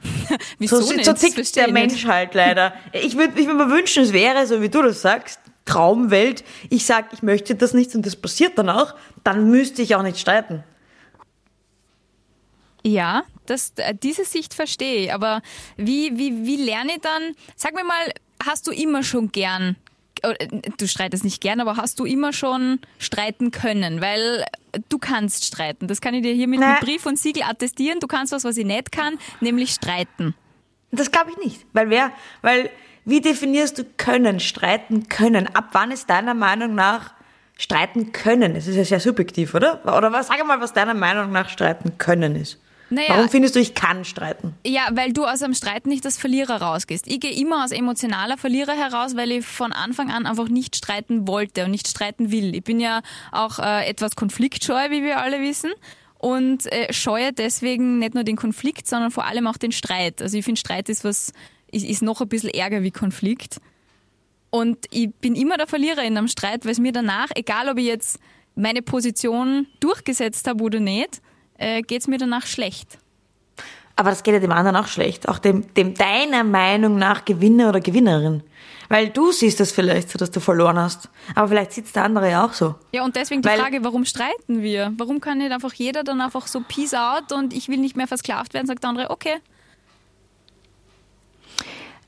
Wieso 0.60 0.82
So, 0.82 0.94
nicht? 0.94 1.06
so 1.06 1.14
tickt 1.14 1.56
der 1.56 1.72
Mensch 1.72 1.94
nicht. 1.94 2.08
halt 2.08 2.34
leider. 2.34 2.74
Ich 2.94 3.18
würde 3.18 3.40
ich 3.40 3.48
würd 3.48 3.58
mir 3.58 3.70
wünschen, 3.70 4.04
es 4.04 4.14
wäre 4.14 4.46
so, 4.48 4.62
wie 4.62 4.70
du 4.70 4.82
das 4.82 5.02
sagst, 5.02 5.40
Traumwelt. 5.66 6.44
Ich 6.70 6.86
sag, 6.86 7.12
ich 7.12 7.24
möchte 7.24 7.56
das 7.56 7.74
nicht 7.74 7.96
und 7.96 8.06
das 8.06 8.16
passiert 8.16 8.58
dann 8.58 8.70
auch. 8.70 8.94
Dann 9.24 9.50
müsste 9.50 9.82
ich 9.82 9.96
auch 9.96 10.04
nicht 10.04 10.20
streiten. 10.20 10.64
Ja, 12.84 13.24
das, 13.48 13.74
äh, 13.78 13.96
diese 13.96 14.26
Sicht 14.26 14.54
verstehe 14.54 15.06
ich. 15.06 15.14
Aber 15.14 15.42
wie, 15.76 16.18
wie, 16.18 16.46
wie 16.46 16.58
lerne 16.58 16.92
ich 16.96 17.02
dann? 17.02 17.36
Sag 17.56 17.74
mir 17.74 17.84
mal, 17.84 18.12
hast 18.46 18.68
du 18.68 18.72
immer 18.72 19.02
schon 19.02 19.32
gern, 19.32 19.76
du 20.78 20.88
streitest 20.88 21.24
nicht 21.24 21.42
gern, 21.42 21.60
aber 21.60 21.78
hast 21.78 22.00
du 22.00 22.06
immer 22.06 22.34
schon 22.34 22.80
streiten 23.00 23.52
können? 23.52 24.02
Weil 24.02 24.46
du 24.90 24.98
kannst 24.98 25.46
streiten. 25.46 25.88
Das 25.88 26.02
kann 26.02 26.14
ich 26.14 26.24
dir 26.24 26.34
hier 26.34 26.48
mit, 26.48 26.60
mit 26.60 26.80
Brief 26.82 27.06
und 27.06 27.20
Siegel 27.20 27.44
attestieren. 27.44 28.00
Du 28.00 28.08
kannst 28.08 28.32
was, 28.34 28.44
was 28.44 28.58
ich 28.58 28.66
nicht 28.66 28.92
kann, 28.92 29.18
nämlich 29.42 29.72
streiten. 29.72 30.36
Das 30.92 31.12
glaube 31.12 31.32
ich 31.32 31.38
nicht. 31.44 31.66
Weil 31.74 31.90
wer, 31.90 32.12
weil, 32.42 32.70
wie 33.04 33.22
definierst 33.22 33.78
du 33.78 33.84
können, 33.98 34.40
streiten 34.40 35.10
können? 35.10 35.48
Ab 35.56 35.70
wann 35.74 35.92
ist 35.92 36.10
deiner 36.10 36.34
Meinung 36.34 36.76
nach 36.76 37.14
streiten 37.58 38.12
können? 38.12 38.56
Es 38.56 38.68
ist 38.68 38.76
ja 38.76 38.86
sehr 38.86 39.00
subjektiv, 39.00 39.54
oder? 39.54 39.82
Oder 39.98 40.12
was, 40.12 40.28
sag 40.28 40.46
mal, 40.46 40.62
was 40.62 40.74
deiner 40.74 40.94
Meinung 40.94 41.32
nach 41.32 41.50
streiten 41.50 41.98
können 41.98 42.36
ist. 42.36 42.60
Naja. 42.90 43.10
Warum 43.10 43.30
findest 43.30 43.56
du, 43.56 43.60
ich 43.60 43.74
kann 43.74 44.06
streiten? 44.06 44.54
Ja, 44.66 44.88
weil 44.92 45.12
du 45.12 45.26
aus 45.26 45.42
einem 45.42 45.56
Streit 45.56 45.88
nicht 45.88 46.06
als 46.06 46.18
Verlierer 46.18 46.62
rausgehst. 46.62 47.08
Ich 47.08 47.20
gehe 47.20 47.34
immer 47.34 47.64
als 47.64 47.72
emotionaler 47.72 48.38
Verlierer 48.38 48.74
heraus, 48.74 49.16
weil 49.16 49.32
ich 49.32 49.46
von 49.46 49.72
Anfang 49.72 50.12
an 50.12 50.26
einfach 50.26 50.50
nicht 50.50 50.76
streiten 50.76 51.28
wollte 51.28 51.66
und 51.66 51.72
nicht 51.72 51.88
streiten 51.88 52.32
will. 52.32 52.54
Ich 52.54 52.64
bin 52.64 52.80
ja 52.80 53.02
auch 53.32 53.60
äh, 53.60 53.88
etwas 53.88 54.16
konfliktscheu, 54.16 54.92
wie 54.92 55.04
wir 55.04 55.20
alle 55.20 55.42
wissen. 55.42 55.72
Und 56.18 56.72
äh, 56.72 56.92
scheue 56.94 57.34
deswegen 57.34 58.00
nicht 58.00 58.14
nur 58.14 58.24
den 58.24 58.36
Konflikt, 58.36 58.88
sondern 58.88 59.12
vor 59.12 59.26
allem 59.26 59.48
auch 59.48 59.58
den 59.58 59.72
Streit. 59.72 60.22
Also 60.22 60.38
ich 60.38 60.46
finde, 60.46 60.60
Streit 60.60 60.90
ist 60.90 61.04
was, 61.04 61.34
ist, 61.72 61.86
ist 61.86 62.02
noch 62.02 62.22
ein 62.22 62.30
bisschen 62.30 62.52
ärger 62.52 62.84
wie 62.84 62.92
Konflikt. 62.92 63.60
Und 64.50 64.86
ich 64.92 65.14
bin 65.16 65.36
immer 65.36 65.58
der 65.58 65.68
Verlierer 65.68 66.04
in 66.04 66.18
einem 66.18 66.28
Streit, 66.28 66.66
weil 66.66 66.72
es 66.72 66.80
mir 66.80 66.94
danach, 66.94 67.28
egal 67.36 67.68
ob 67.68 67.78
ich 67.78 67.86
jetzt 67.86 68.20
meine 68.56 68.82
Position 68.82 69.68
durchgesetzt 69.82 70.48
habe 70.48 70.64
oder 70.64 70.80
nicht, 70.80 71.22
äh, 71.58 71.82
geht 71.82 72.02
es 72.02 72.08
mir 72.08 72.18
danach 72.18 72.46
schlecht. 72.46 72.98
Aber 73.98 74.10
das 74.10 74.24
geht 74.24 74.34
ja 74.34 74.40
dem 74.40 74.52
anderen 74.52 74.76
auch 74.76 74.88
schlecht. 74.88 75.30
Auch 75.30 75.40
dem, 75.40 75.74
dem 75.74 75.94
deiner 75.94 76.44
Meinung 76.44 76.98
nach 76.98 77.24
Gewinner 77.24 77.70
oder 77.70 77.80
Gewinnerin. 77.80 78.44
Weil 78.90 79.10
du 79.10 79.32
siehst 79.32 79.60
das 79.60 79.72
vielleicht 79.72 80.10
so, 80.12 80.20
dass 80.20 80.32
du 80.32 80.40
verloren 80.42 80.78
hast. 80.78 81.10
Aber 81.34 81.48
vielleicht 81.48 81.72
sieht 81.72 81.96
der 81.96 82.04
andere 82.04 82.30
ja 82.30 82.46
auch 82.46 82.54
so. 82.54 82.76
Ja, 82.92 83.04
und 83.04 83.16
deswegen 83.16 83.42
die 83.42 83.48
Weil- 83.48 83.58
Frage, 83.60 83.84
warum 83.84 84.04
streiten 84.06 84.62
wir? 84.62 84.94
Warum 84.98 85.22
kann 85.22 85.38
nicht 85.38 85.52
einfach 85.52 85.74
jeder 85.74 86.04
dann 86.04 86.20
einfach 86.22 86.46
so 86.48 86.62
peace 86.68 86.94
out 86.94 87.32
und 87.32 87.54
ich 87.54 87.70
will 87.70 87.78
nicht 87.78 87.96
mehr 87.96 88.08
versklavt 88.08 88.54
werden, 88.54 88.68
sagt 88.68 88.84
der 88.84 88.90
andere, 88.90 89.10
okay. 89.10 89.36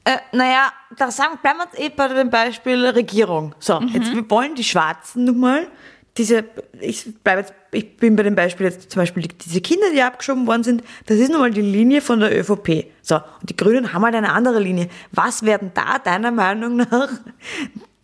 Äh, 0.04 0.18
naja, 0.32 0.72
da 0.96 1.12
sagen, 1.12 1.38
bleiben 1.42 1.60
wir 1.60 1.66
jetzt 1.66 1.80
eh 1.80 1.90
bei 1.90 2.08
dem 2.10 2.30
Beispiel 2.30 2.86
Regierung. 2.86 3.56
So, 3.60 3.82
jetzt 3.82 4.14
wir 4.14 4.30
wollen 4.30 4.56
die 4.56 4.64
Schwarzen 4.64 5.26
nun 5.26 5.40
mal 5.40 5.68
diese, 6.18 6.44
ich 6.80 7.06
bleibe 7.24 7.42
jetzt, 7.42 7.54
ich 7.72 7.98
bin 7.98 8.16
bei 8.16 8.24
dem 8.24 8.36
Beispiel 8.36 8.66
jetzt 8.66 8.90
zum 8.92 9.02
Beispiel 9.02 9.24
die- 9.24 9.38
diese 9.38 9.62
Kinder, 9.62 9.88
die 9.94 10.02
abgeschoben 10.02 10.48
worden 10.48 10.64
sind, 10.64 10.84
das 11.06 11.18
ist 11.18 11.30
nun 11.32 11.40
mal 11.42 11.52
die 11.52 11.62
Linie 11.62 12.02
von 12.02 12.20
der 12.20 12.38
ÖVP. 12.38 12.88
So, 13.02 13.16
und 13.16 13.50
die 13.50 13.56
Grünen 13.56 13.94
haben 13.94 14.04
halt 14.04 14.16
eine 14.16 14.32
andere 14.34 14.60
Linie. 14.60 14.90
Was 15.12 15.44
werden 15.44 15.72
da 15.74 16.00
deiner 16.00 16.32
Meinung 16.32 16.78
nach 16.78 17.10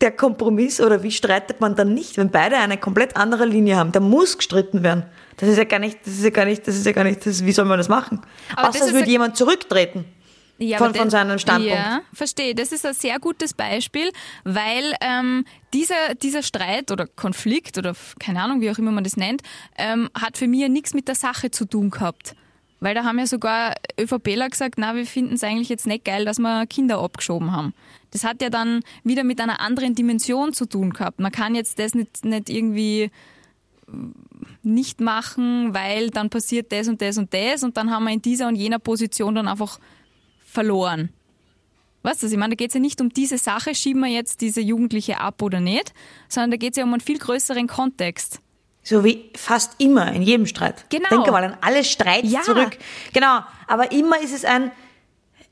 der 0.01 0.11
Kompromiss 0.11 0.81
oder 0.81 1.01
wie 1.03 1.11
streitet 1.11 1.61
man 1.61 1.75
dann 1.75 1.93
nicht, 1.93 2.17
wenn 2.17 2.29
beide 2.29 2.57
eine 2.57 2.77
komplett 2.77 3.15
andere 3.15 3.45
Linie 3.45 3.77
haben? 3.77 3.91
Da 3.91 3.99
muss 3.99 4.37
gestritten 4.37 4.83
werden. 4.83 5.03
Das 5.37 5.49
ist 5.49 5.57
ja 5.57 5.63
gar 5.63 5.79
nicht, 5.79 5.99
das 6.05 6.13
ist 6.13 6.23
ja 6.23 6.29
gar 6.29 6.45
nicht, 6.45 6.67
das 6.67 6.75
ist 6.75 6.85
ja 6.85 6.91
gar 6.91 7.03
nicht, 7.05 7.25
das, 7.25 7.43
wie 7.45 7.51
soll 7.51 7.65
man 7.65 7.77
das 7.77 7.89
machen? 7.89 8.21
Aber 8.55 8.69
Außer 8.69 8.79
das 8.79 8.89
es 8.93 8.99
ja- 8.99 9.05
jemand 9.05 9.37
zurücktreten. 9.37 10.05
Ja, 10.63 10.77
Von- 10.77 10.93
von 10.95 11.09
seinem 11.09 11.37
Standpunkt. 11.39 11.77
Ja, 11.77 12.01
verstehe. 12.13 12.55
Das 12.55 12.71
ist 12.71 12.85
ein 12.85 12.93
sehr 12.93 13.19
gutes 13.19 13.53
Beispiel, 13.53 14.11
weil 14.43 14.93
ähm, 15.01 15.45
dieser, 15.73 16.15
dieser 16.21 16.43
Streit 16.43 16.91
oder 16.91 17.07
Konflikt 17.07 17.77
oder 17.77 17.93
keine 18.19 18.41
Ahnung, 18.41 18.61
wie 18.61 18.69
auch 18.71 18.77
immer 18.77 18.91
man 18.91 19.03
das 19.03 19.17
nennt, 19.17 19.41
ähm, 19.77 20.09
hat 20.19 20.37
für 20.37 20.47
mich 20.47 20.61
ja 20.61 20.69
nichts 20.69 20.93
mit 20.93 21.07
der 21.07 21.15
Sache 21.15 21.51
zu 21.51 21.65
tun 21.65 21.89
gehabt. 21.89 22.35
Weil 22.79 22.95
da 22.95 23.05
haben 23.05 23.17
ja 23.17 23.27
sogar 23.27 23.75
ÖVPler 23.97 24.49
gesagt, 24.49 24.75
na, 24.77 24.93
wir 24.95 25.05
finden 25.05 25.35
es 25.35 25.43
eigentlich 25.43 25.69
jetzt 25.69 25.87
nicht 25.87 26.03
geil, 26.03 26.25
dass 26.25 26.37
wir 26.39 26.65
Kinder 26.67 26.99
abgeschoben 26.99 27.53
haben. 27.53 27.73
Das 28.11 28.25
hat 28.25 28.41
ja 28.41 28.49
dann 28.49 28.81
wieder 29.05 29.23
mit 29.23 29.39
einer 29.39 29.61
anderen 29.61 29.95
Dimension 29.95 30.51
zu 30.53 30.65
tun 30.65 30.91
gehabt. 30.91 31.19
Man 31.21 31.31
kann 31.31 31.55
jetzt 31.55 31.79
das 31.79 31.93
nicht, 31.95 32.25
nicht 32.25 32.49
irgendwie 32.49 33.09
nicht 34.63 35.01
machen, 35.01 35.73
weil 35.73 36.09
dann 36.09 36.29
passiert 36.29 36.71
das 36.71 36.87
und 36.87 37.01
das 37.01 37.17
und 37.17 37.33
das 37.33 37.63
und 37.63 37.77
dann 37.77 37.91
haben 37.91 38.05
wir 38.05 38.11
in 38.13 38.21
dieser 38.21 38.47
und 38.47 38.55
jener 38.55 38.79
Position 38.79 39.35
dann 39.35 39.47
einfach 39.47 39.79
verloren. 40.53 41.09
Weißt 42.03 42.21
du, 42.23 42.27
ich 42.27 42.35
meine, 42.37 42.51
da 42.51 42.55
geht 42.55 42.69
es 42.69 42.73
ja 42.73 42.79
nicht 42.81 42.99
um 43.01 43.09
diese 43.09 43.37
Sache, 43.37 43.73
schieben 43.75 44.01
wir 44.01 44.09
jetzt 44.09 44.41
diese 44.41 44.59
Jugendliche 44.61 45.19
ab 45.21 45.41
oder 45.41 45.59
nicht, 45.61 45.93
sondern 46.27 46.51
da 46.51 46.57
geht 46.57 46.71
es 46.73 46.77
ja 46.77 46.83
um 46.83 46.91
einen 46.93 47.01
viel 47.01 47.17
größeren 47.17 47.67
Kontext. 47.67 48.39
So 48.83 49.05
wie 49.05 49.31
fast 49.37 49.75
immer 49.77 50.11
in 50.11 50.21
jedem 50.21 50.45
Streit. 50.45 50.85
Genau. 50.89 51.07
Denke 51.09 51.31
mal 51.31 51.43
an 51.45 51.57
alle 51.61 51.85
Streits 51.85 52.29
Ja. 52.29 52.41
zurück. 52.41 52.77
Genau. 53.13 53.39
Aber 53.67 53.93
immer 53.93 54.19
ist 54.19 54.33
es 54.33 54.43
ein, 54.43 54.71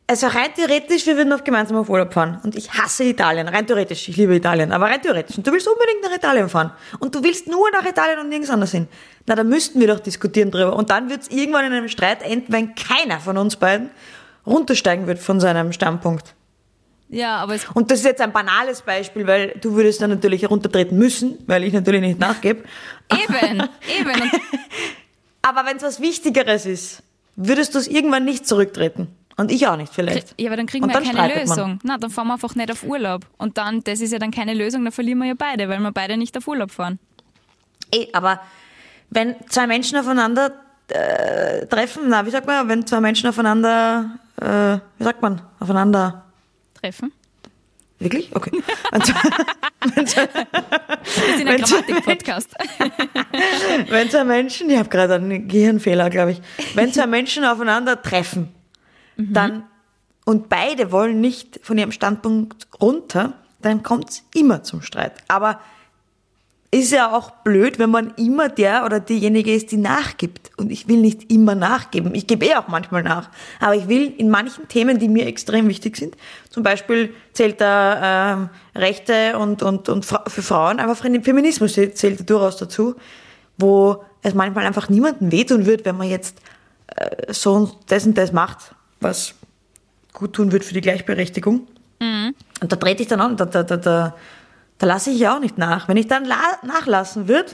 also 0.05 0.27
rein 0.27 0.49
theoretisch, 0.53 1.05
wir 1.05 1.15
würden 1.15 1.31
auf 1.31 1.45
gemeinsam 1.45 1.77
auf 1.77 1.87
Urlaub 1.87 2.13
fahren. 2.13 2.41
Und 2.43 2.57
ich 2.57 2.73
hasse 2.73 3.05
Italien. 3.05 3.47
Rein 3.47 3.65
theoretisch. 3.65 4.09
Ich 4.09 4.17
liebe 4.17 4.35
Italien. 4.35 4.73
Aber 4.73 4.87
rein 4.87 5.01
theoretisch. 5.01 5.37
Und 5.37 5.47
du 5.47 5.53
willst 5.53 5.65
unbedingt 5.69 6.03
nach 6.03 6.13
Italien 6.13 6.49
fahren. 6.49 6.71
Und 6.99 7.15
du 7.15 7.23
willst 7.23 7.47
nur 7.47 7.71
nach 7.71 7.85
Italien 7.85 8.19
und 8.19 8.27
nirgends 8.27 8.49
anders 8.49 8.71
hin. 8.71 8.89
Na, 9.25 9.35
da 9.35 9.45
müssten 9.45 9.79
wir 9.79 9.87
doch 9.87 10.01
diskutieren 10.01 10.51
drüber. 10.51 10.75
Und 10.75 10.89
dann 10.89 11.09
wird 11.09 11.21
es 11.21 11.29
irgendwann 11.29 11.63
in 11.63 11.71
einem 11.71 11.87
Streit 11.87 12.21
enden, 12.23 12.51
wenn 12.51 12.75
keiner 12.75 13.21
von 13.21 13.37
uns 13.37 13.55
beiden 13.55 13.89
runtersteigen 14.45 15.07
wird 15.07 15.19
von 15.19 15.39
seinem 15.39 15.71
Standpunkt. 15.73 16.35
Ja, 17.09 17.37
aber 17.37 17.55
es, 17.55 17.67
Und 17.73 17.91
das 17.91 17.99
ist 17.99 18.05
jetzt 18.05 18.21
ein 18.21 18.31
banales 18.31 18.81
Beispiel, 18.83 19.27
weil 19.27 19.49
du 19.61 19.73
würdest 19.73 20.01
dann 20.01 20.11
natürlich 20.11 20.43
heruntertreten 20.43 20.97
müssen, 20.97 21.37
weil 21.45 21.63
ich 21.65 21.73
natürlich 21.73 22.01
nicht 22.01 22.19
nachgebe. 22.19 22.63
eben, 23.11 23.63
eben. 23.99 24.31
Aber 25.41 25.65
wenn 25.65 25.77
es 25.77 25.83
was 25.83 25.99
Wichtigeres 25.99 26.65
ist, 26.65 27.03
würdest 27.35 27.75
du 27.75 27.79
es 27.79 27.87
irgendwann 27.87 28.23
nicht 28.23 28.47
zurücktreten. 28.47 29.09
Und 29.37 29.51
ich 29.51 29.67
auch 29.67 29.75
nicht 29.75 29.93
vielleicht. 29.93 30.39
Ja, 30.39 30.47
aber 30.49 30.57
dann 30.57 30.67
kriegen 30.67 30.83
Und 30.83 30.91
wir 30.91 30.93
dann 30.93 31.03
ja 31.03 31.11
keine 31.13 31.29
streitet 31.31 31.49
man. 31.49 31.57
Lösung. 31.57 31.79
Na, 31.83 31.97
dann 31.97 32.09
fahren 32.11 32.27
wir 32.27 32.33
einfach 32.33 32.55
nicht 32.55 32.71
auf 32.71 32.83
Urlaub. 32.83 33.25
Und 33.37 33.57
dann, 33.57 33.83
das 33.83 33.99
ist 33.99 34.13
ja 34.13 34.19
dann 34.19 34.31
keine 34.31 34.53
Lösung, 34.53 34.83
dann 34.83 34.93
verlieren 34.93 35.19
wir 35.19 35.27
ja 35.27 35.33
beide, 35.37 35.67
weil 35.67 35.79
wir 35.79 35.91
beide 35.91 36.15
nicht 36.15 36.37
auf 36.37 36.47
Urlaub 36.47 36.71
fahren. 36.71 36.99
Eh, 37.93 38.07
aber 38.13 38.39
wenn 39.09 39.35
zwei 39.49 39.67
Menschen 39.67 39.97
aufeinander 39.97 40.53
äh, 40.91 41.65
treffen, 41.67 42.03
na, 42.07 42.25
wie 42.25 42.29
sagt 42.29 42.47
man, 42.47 42.67
wenn 42.69 42.85
zwei 42.85 42.99
Menschen 42.99 43.29
aufeinander, 43.29 44.19
äh, 44.39 44.77
wie 44.97 45.03
sagt 45.03 45.21
man, 45.21 45.41
aufeinander, 45.59 46.25
Treffen. 46.73 47.11
wirklich? 47.99 48.35
Okay. 48.35 48.63
Wenn 48.91 50.05
zwei, 50.07 50.27
Wir 50.27 51.37
sind 51.37 51.47
ein 51.47 51.61
Grammatik-Podcast. 51.61 52.49
wenn 53.89 54.09
zwei 54.09 54.23
Menschen, 54.23 54.69
ich 54.69 54.77
habe 54.77 54.89
gerade 54.89 55.15
einen 55.15 55.47
Gehirnfehler, 55.47 56.09
glaube 56.09 56.31
ich, 56.31 56.41
wenn 56.75 56.93
zwei 56.93 57.07
Menschen 57.07 57.45
aufeinander 57.45 58.01
treffen, 58.01 58.49
dann 59.17 59.63
und 60.25 60.49
beide 60.49 60.91
wollen 60.91 61.19
nicht 61.19 61.59
von 61.63 61.77
ihrem 61.77 61.91
Standpunkt 61.91 62.67
runter, 62.79 63.33
dann 63.61 63.83
kommt 63.83 64.09
es 64.09 64.23
immer 64.33 64.63
zum 64.63 64.81
Streit. 64.81 65.13
Aber 65.27 65.59
ist 66.73 66.91
ja 66.93 67.13
auch 67.13 67.31
blöd, 67.43 67.79
wenn 67.79 67.89
man 67.89 68.11
immer 68.15 68.47
der 68.47 68.85
oder 68.85 69.01
diejenige 69.01 69.53
ist, 69.53 69.71
die 69.73 69.77
nachgibt. 69.77 70.51
Und 70.55 70.71
ich 70.71 70.87
will 70.87 70.97
nicht 70.97 71.29
immer 71.29 71.53
nachgeben. 71.53 72.15
Ich 72.15 72.27
gebe 72.27 72.45
eh 72.45 72.55
auch 72.55 72.69
manchmal 72.69 73.03
nach. 73.03 73.29
Aber 73.59 73.75
ich 73.75 73.89
will 73.89 74.13
in 74.17 74.29
manchen 74.29 74.69
Themen, 74.69 74.97
die 74.97 75.09
mir 75.09 75.27
extrem 75.27 75.67
wichtig 75.67 75.97
sind, 75.97 76.15
zum 76.49 76.63
Beispiel 76.63 77.13
zählt 77.33 77.59
da 77.59 78.33
ähm, 78.33 78.49
Rechte 78.73 79.37
und, 79.37 79.63
und, 79.63 79.89
und 79.89 80.05
für 80.05 80.41
Frauen, 80.41 80.79
aber 80.79 80.95
Feminismus 80.95 81.73
zählt 81.73 82.19
da 82.19 82.23
durchaus 82.23 82.55
dazu, 82.55 82.95
wo 83.57 84.03
es 84.21 84.33
manchmal 84.33 84.65
einfach 84.65 84.87
niemandem 84.87 85.31
wehtun 85.31 85.65
wird, 85.65 85.83
wenn 85.83 85.97
man 85.97 86.07
jetzt 86.07 86.37
äh, 86.95 87.33
so 87.33 87.53
und 87.53 87.77
das 87.87 88.05
und 88.05 88.17
das 88.17 88.31
macht, 88.31 88.75
was 89.01 89.33
gut 90.13 90.33
tun 90.33 90.51
wird 90.53 90.63
für 90.63 90.73
die 90.73 90.81
Gleichberechtigung. 90.81 91.67
Und 92.61 92.71
da 92.71 92.75
trete 92.75 93.03
ich 93.03 93.09
dann 93.09 93.21
an, 93.21 93.37
da, 93.37 93.45
da, 93.45 93.63
da, 93.63 93.77
da, 93.77 94.15
da 94.81 94.87
lasse 94.87 95.11
ich 95.11 95.19
ja 95.19 95.35
auch 95.35 95.39
nicht 95.39 95.59
nach. 95.59 95.87
Wenn 95.87 95.95
ich 95.95 96.07
dann 96.07 96.25
la 96.25 96.41
nachlassen 96.63 97.27
würde, 97.27 97.51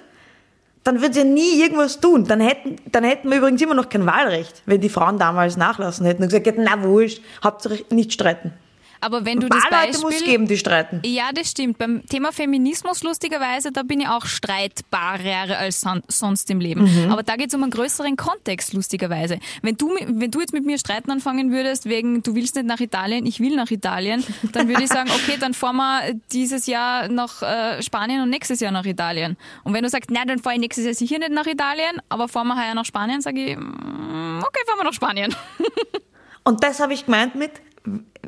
dann 0.86 1.02
würde 1.02 1.14
sie 1.14 1.20
ja 1.20 1.26
nie 1.26 1.62
irgendwas 1.62 2.00
tun. 2.00 2.24
Dann 2.24 2.40
hätten, 2.40 2.78
dann 2.90 3.04
hätten 3.04 3.30
wir 3.30 3.40
übrigens 3.40 3.62
immer 3.62 3.74
noch 3.74 3.90
kein 3.90 4.06
Wahlrecht, 4.06 4.62
wenn 4.66 4.80
die 4.80 4.88
Frauen 4.88 5.20
damals 5.20 5.58
nachlassen 5.58 6.06
hätten 6.06 6.24
und 6.24 6.30
gesagt 6.30 6.48
hätten, 6.48 6.64
na 6.64 6.82
wurscht, 6.84 7.22
Hauptsache 7.44 7.84
nicht 7.90 8.14
streiten. 8.14 8.54
Aber 9.02 9.26
wenn 9.26 9.40
du 9.40 9.48
das 9.48 9.64
Wahlleute 9.70 10.00
muss 10.00 10.12
Beispiel... 10.12 10.28
geben, 10.28 10.48
die 10.48 10.58
streiten. 10.58 11.02
Ja, 11.06 11.32
das 11.34 11.52
stimmt. 11.52 11.78
Beim 11.78 12.06
Thema 12.08 12.32
Feminismus, 12.32 13.04
lustigerweise, 13.04 13.72
da 13.72 13.84
bin 13.84 14.02
ich 14.02 14.08
auch 14.08 14.26
streitbarer 14.26 15.58
als 15.58 15.82
son 15.82 16.02
sonst 16.08 16.50
im 16.50 16.60
Leben. 16.60 16.84
Mhm. 16.84 17.12
Aber 17.12 17.24
da 17.24 17.36
geht 17.36 17.50
es 17.50 17.56
um 17.56 17.64
einen 17.64 17.72
größeren 17.72 18.16
Kontext, 18.16 18.74
lustigerweise. 18.74 19.40
Wenn 19.62 19.78
du, 19.78 19.96
wenn 20.08 20.32
du 20.32 20.40
jetzt 20.40 20.54
mit 20.54 20.66
mir 20.66 20.78
streiten 20.78 21.12
anfangen 21.12 21.52
würdest, 21.52 21.86
wegen, 21.86 22.24
du 22.24 22.36
willst 22.36 22.56
nicht 22.56 22.66
nach 22.66 22.80
Italien, 22.80 23.26
ich 23.26 23.40
will 23.40 23.56
nach 23.56 23.72
Italien, 23.72 24.24
dann 24.52 24.68
würde 24.68 24.84
ich 24.84 24.90
sagen, 24.90 25.10
okay, 25.12 25.38
dann 25.40 25.54
fahren 25.54 25.78
wir 25.78 26.20
dieses 26.32 26.68
Jahr 26.68 27.08
nach 27.08 27.42
äh, 27.42 27.82
Spanien 27.82 28.22
und 28.22 28.30
nächstes 28.30 28.60
Jahr 28.60 28.72
nach 28.72 28.86
Italien. 28.86 29.38
Und 29.64 29.74
wenn 29.74 29.84
du 29.84 29.90
sagst, 29.90 30.12
nein, 30.12 30.28
dann 30.28 30.40
fahre 30.40 30.56
ich 30.56 30.62
nächstes 30.62 30.86
Jahr 30.86 30.94
sicher 30.94 31.20
nicht 31.20 31.32
nach 31.32 31.46
Italien, 31.46 32.02
aber 32.10 32.28
fahren 32.28 32.48
wir 32.48 32.56
heuer 32.56 32.74
nach 32.74 32.86
Spanien, 32.86 33.22
sage 33.22 33.44
ich, 33.44 33.58
mm, 33.58 34.40
okay, 34.40 34.62
fahren 34.66 34.78
wir 34.80 34.84
nach 34.84 34.94
Spanien. 34.94 35.36
Und 36.44 36.64
das 36.64 36.80
habe 36.80 36.94
ich 36.94 37.06
gemeint 37.06 37.36
mit, 37.36 37.52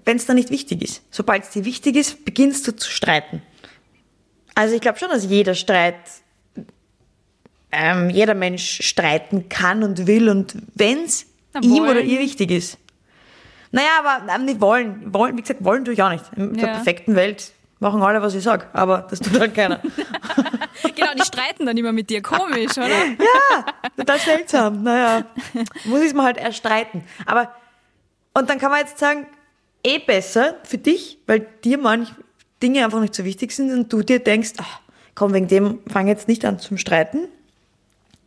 wenn 0.09 0.17
es 0.17 0.25
dann 0.25 0.37
nicht 0.37 0.49
wichtig 0.49 0.81
ist. 0.81 1.03
Sobald 1.11 1.43
es 1.43 1.51
dir 1.51 1.65
wichtig 1.65 1.95
ist, 1.95 2.25
beginnst 2.25 2.67
du 2.67 2.75
zu 2.75 2.89
streiten. 2.89 3.43
Also 4.55 4.73
ich 4.73 4.81
glaube 4.81 4.97
schon, 4.97 5.09
dass 5.09 5.23
jeder 5.25 5.53
Streit, 5.53 5.97
ähm, 7.71 8.09
jeder 8.09 8.33
Mensch 8.33 8.81
streiten 8.83 9.49
kann 9.49 9.83
und 9.83 10.07
will 10.07 10.27
und 10.29 10.55
wenn 10.73 11.03
es 11.03 11.27
ihm 11.61 11.83
oder 11.83 12.01
ihr 12.01 12.17
wichtig 12.19 12.49
ist. 12.49 12.79
Naja, 13.71 13.89
aber 14.03 14.33
ähm, 14.33 14.45
nicht 14.45 14.59
wollen. 14.61 15.13
wollen. 15.13 15.37
Wie 15.37 15.41
gesagt, 15.41 15.63
wollen 15.63 15.85
tue 15.85 15.93
ich 15.93 16.01
auch 16.01 16.09
nicht. 16.09 16.25
In 16.35 16.55
der 16.55 16.69
Ja. 16.69 16.73
perfekten 16.73 17.15
Welt 17.15 17.51
machen 17.79 18.01
alle, 18.01 18.19
was 18.23 18.33
ich 18.33 18.43
sag, 18.43 18.67
aber 18.73 19.05
das 19.11 19.19
tut 19.19 19.39
halt 19.39 19.53
keiner. 19.53 19.79
genau, 20.95 21.13
die 21.15 21.23
streiten 21.23 21.67
dann 21.67 21.77
immer 21.77 21.91
mit 21.91 22.09
dir. 22.09 22.23
Komisch, 22.23 22.75
oder? 22.79 22.89
Total 23.95 24.17
seltsam. 24.17 24.81
Naja, 24.81 25.25
muss 25.85 25.99
ich 26.01 26.07
es 26.07 26.13
mal 26.15 26.23
halt 26.23 26.37
erstreiten. 26.37 27.03
Aber, 27.27 27.53
und 28.33 28.49
dann 28.49 28.57
kann 28.57 28.71
man 28.71 28.79
jetzt 28.79 28.97
sagen, 28.97 29.27
eh 29.83 29.99
besser 29.99 30.55
für 30.63 30.77
dich, 30.77 31.19
weil 31.27 31.45
dir 31.63 31.77
manche 31.77 32.13
Dinge 32.61 32.83
einfach 32.83 32.99
nicht 32.99 33.15
so 33.15 33.23
wichtig 33.25 33.51
sind 33.51 33.71
und 33.71 33.91
du 33.91 34.01
dir 34.01 34.19
denkst, 34.19 34.51
ach, 34.57 34.79
komm, 35.15 35.33
wegen 35.33 35.47
dem 35.47 35.79
fang 35.87 36.07
jetzt 36.07 36.27
nicht 36.27 36.43
an 36.45 36.59
zum 36.59 36.77
Streiten. 36.77 37.27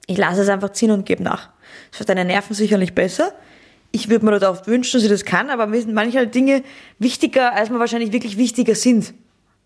Ich 0.06 0.18
lasse 0.18 0.42
es 0.42 0.48
einfach 0.48 0.70
ziehen 0.70 0.90
und 0.90 1.06
gebe 1.06 1.22
nach. 1.22 1.48
Das 1.90 1.92
ist 1.92 1.96
für 1.98 2.04
deine 2.04 2.24
Nerven 2.24 2.54
sicherlich 2.54 2.94
besser. 2.94 3.32
Ich 3.92 4.08
würde 4.08 4.24
mir 4.24 4.38
dort 4.38 4.44
oft 4.44 4.66
wünschen, 4.66 4.94
dass 4.96 5.04
ich 5.04 5.10
das 5.10 5.24
kann, 5.24 5.50
aber 5.50 5.66
mir 5.66 5.80
sind 5.80 5.92
manche 5.92 6.18
halt 6.18 6.34
Dinge 6.34 6.62
wichtiger, 6.98 7.52
als 7.54 7.68
mir 7.70 7.78
wahrscheinlich 7.78 8.12
wirklich 8.12 8.38
wichtiger 8.38 8.74
sind. 8.74 9.12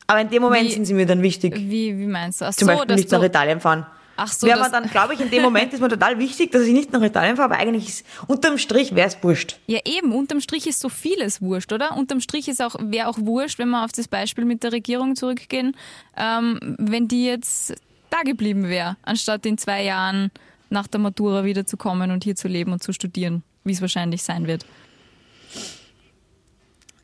Aber 0.08 0.20
in 0.20 0.28
dem 0.30 0.42
Moment 0.42 0.68
Wie- 0.68 0.72
sind 0.74 0.84
sie 0.84 0.94
mir 0.94 1.06
dann 1.06 1.22
wichtig. 1.22 1.54
Wie, 1.56 1.96
wie 1.96 2.06
meinst 2.06 2.40
du? 2.40 2.44
Ach 2.46 2.54
Zum 2.54 2.68
so, 2.68 2.74
Beispiel 2.74 2.96
nicht 2.96 3.10
nach 3.10 3.22
Italien 3.22 3.60
fahren. 3.60 3.86
Ach 4.16 4.32
so, 4.32 4.46
Wäre 4.46 4.58
man 4.58 4.72
dann, 4.72 4.88
glaube 4.88 5.14
ich, 5.14 5.20
in 5.20 5.30
dem 5.30 5.42
Moment 5.42 5.72
ist 5.72 5.80
mir 5.80 5.88
total 5.88 6.18
wichtig, 6.18 6.50
dass 6.50 6.62
ich 6.62 6.72
nicht 6.72 6.92
nach 6.92 7.02
Italien 7.02 7.36
fahre, 7.36 7.52
aber 7.52 7.60
eigentlich 7.60 7.88
ist, 7.88 8.06
unterm 8.26 8.56
Strich 8.56 8.94
wäre 8.94 9.08
es 9.08 9.22
wurscht. 9.22 9.58
Ja, 9.66 9.80
eben, 9.84 10.12
unterm 10.12 10.40
Strich 10.40 10.66
ist 10.66 10.80
so 10.80 10.88
vieles 10.88 11.42
wurscht, 11.42 11.72
oder? 11.72 11.96
Unterm 11.96 12.20
Strich 12.20 12.48
ist 12.48 12.62
auch, 12.62 12.76
wäre 12.80 13.08
auch 13.08 13.18
wurscht, 13.18 13.58
wenn 13.58 13.68
wir 13.68 13.84
auf 13.84 13.92
das 13.92 14.08
Beispiel 14.08 14.44
mit 14.44 14.62
der 14.62 14.72
Regierung 14.72 15.16
zurückgehen, 15.16 15.76
ähm, 16.16 16.58
wenn 16.78 17.08
die 17.08 17.26
jetzt 17.26 17.74
da 18.10 18.22
geblieben 18.22 18.68
wäre, 18.68 18.96
anstatt 19.02 19.44
in 19.44 19.58
zwei 19.58 19.82
Jahren 19.82 20.30
nach 20.70 20.86
der 20.86 21.00
Matura 21.00 21.44
wieder 21.44 21.66
zu 21.66 21.76
kommen 21.76 22.10
und 22.10 22.24
hier 22.24 22.36
zu 22.36 22.48
leben 22.48 22.72
und 22.72 22.82
zu 22.82 22.92
studieren, 22.92 23.42
wie 23.64 23.72
es 23.72 23.80
wahrscheinlich 23.80 24.22
sein 24.22 24.46
wird. 24.46 24.64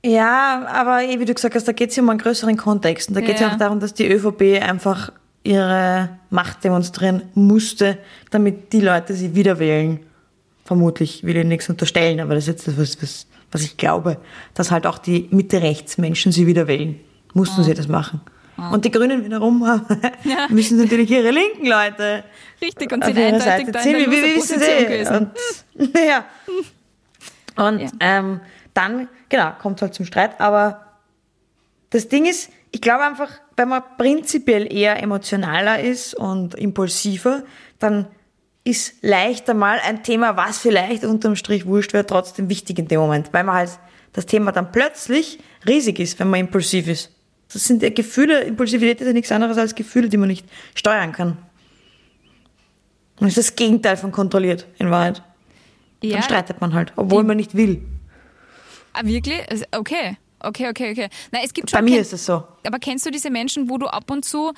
Ja, 0.04 0.66
aber 0.66 1.04
eh, 1.04 1.20
wie 1.20 1.24
du 1.24 1.34
gesagt 1.34 1.54
hast, 1.54 1.68
da 1.68 1.72
geht 1.72 1.90
es 1.90 1.96
ja 1.96 2.02
um 2.02 2.10
einen 2.10 2.18
größeren 2.18 2.56
Kontext. 2.56 3.08
Und 3.08 3.14
da 3.14 3.20
geht 3.20 3.36
es 3.36 3.40
ja. 3.40 3.48
Ja. 3.48 3.54
auch 3.54 3.58
darum, 3.58 3.78
dass 3.78 3.94
die 3.94 4.10
ÖVP 4.10 4.60
einfach 4.60 5.12
ihre 5.44 6.18
Macht 6.30 6.64
demonstrieren 6.64 7.22
musste, 7.34 7.98
damit 8.30 8.72
die 8.72 8.80
Leute 8.80 9.14
sie 9.14 9.34
wieder 9.34 9.58
wählen. 9.58 10.00
Vermutlich 10.64 11.24
will 11.24 11.36
ich 11.36 11.44
nichts 11.44 11.68
unterstellen, 11.68 12.20
aber 12.20 12.34
das 12.34 12.44
ist 12.44 12.48
jetzt 12.48 12.68
das, 12.68 12.78
was, 13.02 13.26
was, 13.50 13.62
ich 13.62 13.76
glaube, 13.76 14.18
dass 14.54 14.70
halt 14.70 14.86
auch 14.86 14.98
die 14.98 15.28
Mitte-Rechts-Menschen 15.30 16.32
sie 16.32 16.46
wieder 16.46 16.68
wählen. 16.68 17.00
Mussten 17.34 17.64
sie 17.64 17.74
das 17.74 17.88
machen. 17.88 18.20
Und 18.70 18.84
die 18.84 18.90
Grünen 18.90 19.24
wiederum 19.24 19.60
müssen 20.50 20.78
natürlich 20.78 21.10
ihre 21.10 21.30
linken 21.30 21.66
Leute 21.66 22.22
Richtig, 22.60 22.92
und 22.92 23.02
auf 23.02 23.08
sind 23.08 23.16
ihre 23.18 23.26
eindeutig 23.28 23.66
Seite 23.66 23.78
ziehen. 23.80 23.96
Wie, 23.96 24.10
wie 24.12 24.36
wissen 24.36 24.60
sie? 24.60 24.84
gewesen. 24.84 25.30
Und, 25.74 25.90
ja. 25.96 26.24
Und 27.66 27.80
Ja. 27.80 27.88
ähm, 28.00 28.40
dann, 28.74 29.08
genau, 29.28 29.52
kommt 29.60 29.78
es 29.78 29.82
halt 29.82 29.94
zum 29.94 30.06
Streit. 30.06 30.40
Aber 30.40 30.86
das 31.90 32.08
Ding 32.08 32.26
ist, 32.26 32.50
ich 32.72 32.80
glaube 32.80 33.04
einfach, 33.04 33.30
wenn 33.56 33.68
man 33.68 33.82
prinzipiell 33.98 34.72
eher 34.72 35.00
emotionaler 35.02 35.80
ist 35.80 36.14
und 36.14 36.54
impulsiver, 36.54 37.44
dann 37.78 38.06
ist 38.64 39.02
leichter 39.02 39.54
mal 39.54 39.78
ein 39.84 40.02
Thema, 40.02 40.36
was 40.36 40.58
vielleicht 40.58 41.04
unterm 41.04 41.36
Strich 41.36 41.66
wurscht 41.66 41.92
wäre, 41.92 42.06
trotzdem 42.06 42.48
wichtig 42.48 42.78
in 42.78 42.88
dem 42.88 43.00
Moment, 43.00 43.32
weil 43.32 43.44
man 43.44 43.56
halt 43.56 43.78
das 44.12 44.26
Thema 44.26 44.52
dann 44.52 44.72
plötzlich 44.72 45.38
riesig 45.66 45.98
ist, 45.98 46.18
wenn 46.18 46.30
man 46.30 46.40
impulsiv 46.40 46.88
ist. 46.88 47.10
Das 47.52 47.64
sind 47.64 47.82
ja 47.82 47.90
Gefühle, 47.90 48.40
Impulsivität 48.40 49.00
ist 49.00 49.06
ja 49.06 49.12
nichts 49.12 49.32
anderes 49.32 49.58
als 49.58 49.74
Gefühle, 49.74 50.08
die 50.08 50.16
man 50.16 50.28
nicht 50.28 50.46
steuern 50.74 51.12
kann. 51.12 51.36
Und 53.20 53.28
das 53.28 53.36
ist 53.36 53.50
das 53.50 53.56
Gegenteil 53.56 53.96
von 53.96 54.10
kontrolliert, 54.12 54.66
in 54.78 54.90
Wahrheit. 54.90 55.22
ja, 56.02 56.14
Dann 56.14 56.22
streitet 56.22 56.60
man 56.60 56.72
halt, 56.72 56.92
obwohl 56.96 57.24
man 57.24 57.36
nicht 57.36 57.54
will. 57.54 57.82
ah, 58.94 59.02
wirklich? 59.04 59.40
Okay, 59.72 60.16
okay, 60.42 60.68
okay, 60.68 60.92
okay. 60.92 61.08
Na, 61.30 61.40
es 61.42 61.52
gibt 61.52 61.70
schon 61.70 61.78
Bei 61.78 61.82
mir 61.82 62.00
ist 62.00 62.12
es 62.12 62.26
so. 62.26 62.44
Aber 62.66 62.78
kennst 62.78 63.06
du 63.06 63.10
diese 63.10 63.30
Menschen, 63.30 63.68
wo 63.68 63.78
du 63.78 63.86
ab 63.86 64.10
und 64.10 64.24
zu, 64.24 64.52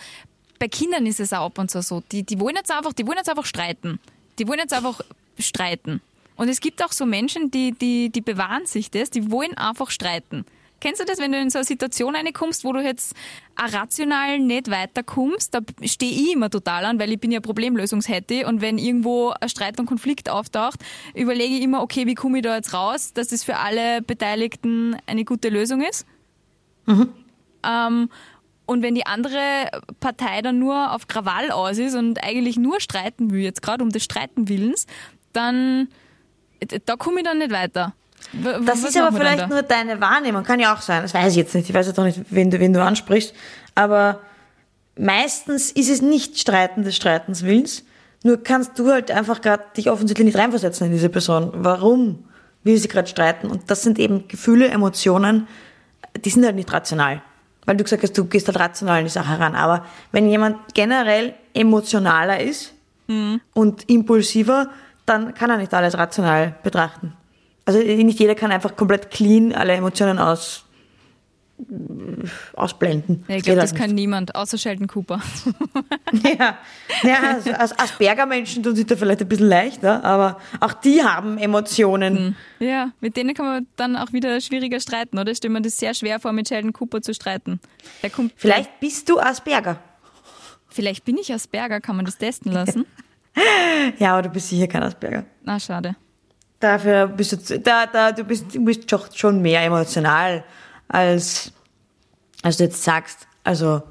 bei 0.58 0.68
Kindern 0.68 1.06
ist 1.06 1.20
es 1.20 1.32
auch 1.32 1.46
ab 1.46 1.58
und 1.58 1.70
zu 1.70 1.82
so, 1.82 2.02
die, 2.12 2.22
die 2.22 2.38
wollen 2.40 2.56
jetzt 2.56 2.70
einfach, 2.70 2.92
die 2.92 3.06
wollen 3.06 3.18
jetzt 3.18 3.28
einfach 3.28 3.46
streiten. 3.46 3.98
Die 4.38 4.48
wollen 4.48 4.58
jetzt 4.58 4.72
einfach 4.72 5.00
streiten. 5.38 6.00
Und 6.36 6.48
es 6.48 6.60
gibt 6.60 6.82
auch 6.84 6.92
so 6.92 7.06
Menschen, 7.06 7.50
die, 7.50 7.72
die, 7.72 8.10
die 8.10 8.20
bewahren 8.20 8.66
sich 8.66 8.90
das, 8.90 9.10
die 9.10 9.30
wollen 9.30 9.56
einfach 9.56 9.90
streiten. 9.90 10.44
Kennst 10.84 11.00
du 11.00 11.06
das, 11.06 11.18
wenn 11.18 11.32
du 11.32 11.40
in 11.40 11.48
so 11.48 11.60
eine 11.60 11.64
Situation 11.64 12.14
reinkommst, 12.14 12.62
wo 12.62 12.70
du 12.74 12.80
jetzt 12.80 13.14
rational 13.58 14.38
nicht 14.38 14.70
weiterkommst? 14.70 15.54
Da 15.54 15.60
stehe 15.82 16.12
ich 16.12 16.32
immer 16.34 16.50
total 16.50 16.84
an, 16.84 16.98
weil 16.98 17.10
ich 17.10 17.18
bin 17.18 17.32
ja 17.32 17.40
Problemlösungshätte 17.40 18.46
und 18.46 18.60
wenn 18.60 18.76
irgendwo 18.76 19.32
ein 19.40 19.48
Streit 19.48 19.80
und 19.80 19.86
Konflikt 19.86 20.28
auftaucht, 20.28 20.80
überlege 21.14 21.54
ich 21.54 21.62
immer, 21.62 21.80
okay, 21.80 22.06
wie 22.06 22.14
komme 22.14 22.36
ich 22.36 22.44
da 22.44 22.56
jetzt 22.56 22.74
raus, 22.74 23.14
dass 23.14 23.28
das 23.28 23.44
für 23.44 23.56
alle 23.56 24.02
Beteiligten 24.02 24.94
eine 25.06 25.24
gute 25.24 25.48
Lösung 25.48 25.80
ist? 25.80 26.04
Ähm, 27.62 28.10
und 28.66 28.82
wenn 28.82 28.94
die 28.94 29.06
andere 29.06 29.70
Partei 30.00 30.42
dann 30.42 30.58
nur 30.58 30.92
auf 30.92 31.08
Krawall 31.08 31.50
aus 31.50 31.78
ist 31.78 31.94
und 31.94 32.22
eigentlich 32.22 32.58
nur 32.58 32.78
streiten 32.82 33.30
will, 33.30 33.40
jetzt 33.40 33.62
gerade 33.62 33.82
um 33.82 33.88
des 33.88 34.04
Streiten 34.04 34.50
Willens, 34.50 34.86
dann 35.32 35.88
da 36.84 36.96
komme 36.96 37.20
ich 37.20 37.24
dann 37.24 37.38
nicht 37.38 37.52
weiter. 37.52 37.94
W- 38.32 38.64
Das 38.64 38.82
ist 38.82 38.96
aber 38.96 39.16
vielleicht 39.16 39.48
nur 39.48 39.62
deine 39.62 40.00
Wahrnehmung, 40.00 40.42
kann 40.44 40.58
ja 40.60 40.74
auch 40.74 40.80
sein. 40.80 41.02
Das 41.02 41.14
weiß 41.14 41.30
ich 41.32 41.36
jetzt 41.36 41.54
nicht. 41.54 41.68
Ich 41.68 41.74
weiß 41.74 41.86
jetzt 41.86 41.98
auch 41.98 42.04
nicht, 42.04 42.20
wen 42.30 42.50
du, 42.50 42.58
wen 42.58 42.72
du 42.72 42.82
ansprichst. 42.82 43.34
Aber 43.74 44.20
meistens 44.96 45.70
ist 45.70 45.90
es 45.90 46.02
nicht 46.02 46.38
Streiten 46.38 46.82
des 46.84 46.96
Streitens 46.96 47.42
Willens. 47.44 47.84
Nur 48.22 48.42
kannst 48.42 48.78
du 48.78 48.90
halt 48.90 49.10
einfach 49.10 49.40
gerade 49.40 49.62
dich 49.76 49.90
offensichtlich 49.90 50.24
nicht 50.26 50.38
reinversetzen 50.38 50.86
in 50.86 50.92
diese 50.92 51.10
Person. 51.10 51.50
Warum 51.54 52.24
will 52.62 52.76
sie 52.78 52.88
gerade 52.88 53.06
streiten? 53.08 53.48
Und 53.48 53.70
das 53.70 53.82
sind 53.82 53.98
eben 53.98 54.26
Gefühle, 54.28 54.68
Emotionen, 54.68 55.46
die 56.24 56.30
sind 56.30 56.44
halt 56.44 56.56
nicht 56.56 56.72
rational. 56.72 57.20
Weil 57.66 57.76
du 57.76 57.84
gesagt 57.84 58.02
hast, 58.02 58.16
du 58.16 58.24
gehst 58.24 58.46
halt 58.48 58.58
rational 58.58 59.00
in 59.00 59.06
die 59.06 59.10
Sache 59.10 59.38
ran. 59.38 59.54
Aber 59.54 59.84
wenn 60.12 60.28
jemand 60.28 60.56
generell 60.74 61.34
emotionaler 61.52 62.40
ist 62.40 62.72
und 63.52 63.90
impulsiver, 63.90 64.68
dann 65.04 65.34
kann 65.34 65.50
er 65.50 65.58
nicht 65.58 65.74
alles 65.74 65.98
rational 65.98 66.54
betrachten. 66.62 67.12
Also 67.66 67.78
nicht 67.78 68.18
jeder 68.18 68.34
kann 68.34 68.52
einfach 68.52 68.76
komplett 68.76 69.10
clean 69.10 69.52
alle 69.54 69.72
Emotionen 69.72 70.18
aus, 70.18 70.64
ausblenden. 72.54 73.24
Ja, 73.28 73.36
ich 73.36 73.42
glaube, 73.44 73.60
halt 73.60 73.70
das 73.70 73.78
kann 73.78 73.90
niemand, 73.94 74.34
außer 74.34 74.58
Sheldon 74.58 74.86
Cooper. 74.86 75.20
Ja, 76.38 76.58
ja 77.02 77.16
also 77.34 77.50
als 77.52 77.76
Asperger-Menschen 77.76 78.62
tun 78.62 78.76
sich 78.76 78.86
da 78.86 78.94
vielleicht 78.96 79.20
ein 79.22 79.28
bisschen 79.28 79.48
leichter, 79.48 80.04
aber 80.04 80.38
auch 80.60 80.72
die 80.72 81.02
haben 81.02 81.38
Emotionen. 81.38 82.36
ja, 82.60 82.90
mit 83.00 83.16
denen 83.16 83.34
kann 83.34 83.46
man 83.46 83.66
dann 83.76 83.96
auch 83.96 84.12
wieder 84.12 84.40
schwieriger 84.40 84.78
streiten, 84.78 85.18
oder? 85.18 85.32
Ich 85.32 85.38
stelle 85.38 85.54
mir 85.54 85.62
das 85.62 85.76
sehr 85.76 85.92
schwer 85.94 86.20
vor, 86.20 86.32
mit 86.32 86.48
Sheldon 86.48 86.72
Cooper 86.72 87.02
zu 87.02 87.14
streiten. 87.14 87.58
Der 88.02 88.10
kommt, 88.10 88.32
Vielleicht 88.36 88.78
bist 88.80 89.08
du 89.08 89.18
Asperger. 89.18 89.78
vielleicht 90.68 91.04
bin 91.04 91.18
ich 91.18 91.32
Asperger, 91.32 91.80
kann 91.80 91.96
man 91.96 92.04
das 92.04 92.18
testen 92.18 92.52
lassen? 92.52 92.84
Ja, 93.98 94.12
aber 94.12 94.22
du 94.22 94.28
bist 94.28 94.48
sicher 94.48 94.68
kein 94.68 94.84
Asperger. 94.84 95.24
Na, 95.42 95.58
schade. 95.58 95.96
Dafür 96.64 97.08
bist 97.08 97.50
du, 97.50 97.60
da, 97.60 97.84
da, 97.84 98.10
du 98.10 98.24
bist, 98.24 98.54
du 98.54 98.64
bist 98.64 98.90
schon 99.18 99.42
mehr 99.42 99.62
emotional, 99.62 100.42
als, 100.88 101.52
als 102.42 102.56
du 102.56 102.64
jetzt 102.64 102.82
sagst. 102.82 103.28
Also, 103.42 103.82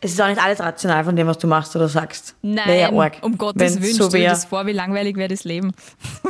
es 0.00 0.10
ist 0.10 0.20
auch 0.20 0.26
nicht 0.26 0.42
alles 0.42 0.58
rational 0.58 1.04
von 1.04 1.14
dem, 1.14 1.28
was 1.28 1.38
du 1.38 1.46
machst 1.46 1.76
oder 1.76 1.88
sagst. 1.88 2.34
Nein, 2.42 2.66
Wär 2.66 2.76
ja 2.76 2.92
arg, 2.92 3.18
um 3.22 3.38
Gottes 3.38 3.80
Willen, 3.80 3.94
so 3.94 4.08
stell 4.08 4.22
dir 4.22 4.30
das 4.30 4.46
vor, 4.46 4.66
wie 4.66 4.72
langweilig 4.72 5.14
wäre 5.14 5.28
das 5.28 5.44
Leben. 5.44 5.72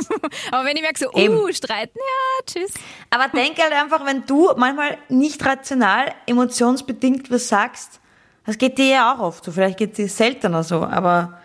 Aber 0.51 0.65
wenn 0.65 0.75
ich 0.75 0.83
merke 0.83 0.99
so, 0.99 1.11
Eben. 1.13 1.35
uh, 1.35 1.51
streiten, 1.51 1.97
ja, 1.97 2.45
tschüss. 2.45 2.71
Aber 3.09 3.27
denk 3.29 3.57
halt 3.57 3.73
einfach, 3.73 4.05
wenn 4.05 4.27
du 4.27 4.51
manchmal 4.55 4.99
nicht 5.09 5.43
rational, 5.43 6.13
emotionsbedingt 6.27 7.31
was 7.31 7.47
sagst, 7.47 7.99
das 8.45 8.59
geht 8.59 8.77
dir 8.77 8.85
ja 8.85 9.15
auch 9.15 9.19
oft 9.19 9.45
so, 9.45 9.51
vielleicht 9.51 9.79
geht 9.79 9.97
dir 9.97 10.07
seltener 10.07 10.63
so, 10.63 10.83
aber 10.83 11.39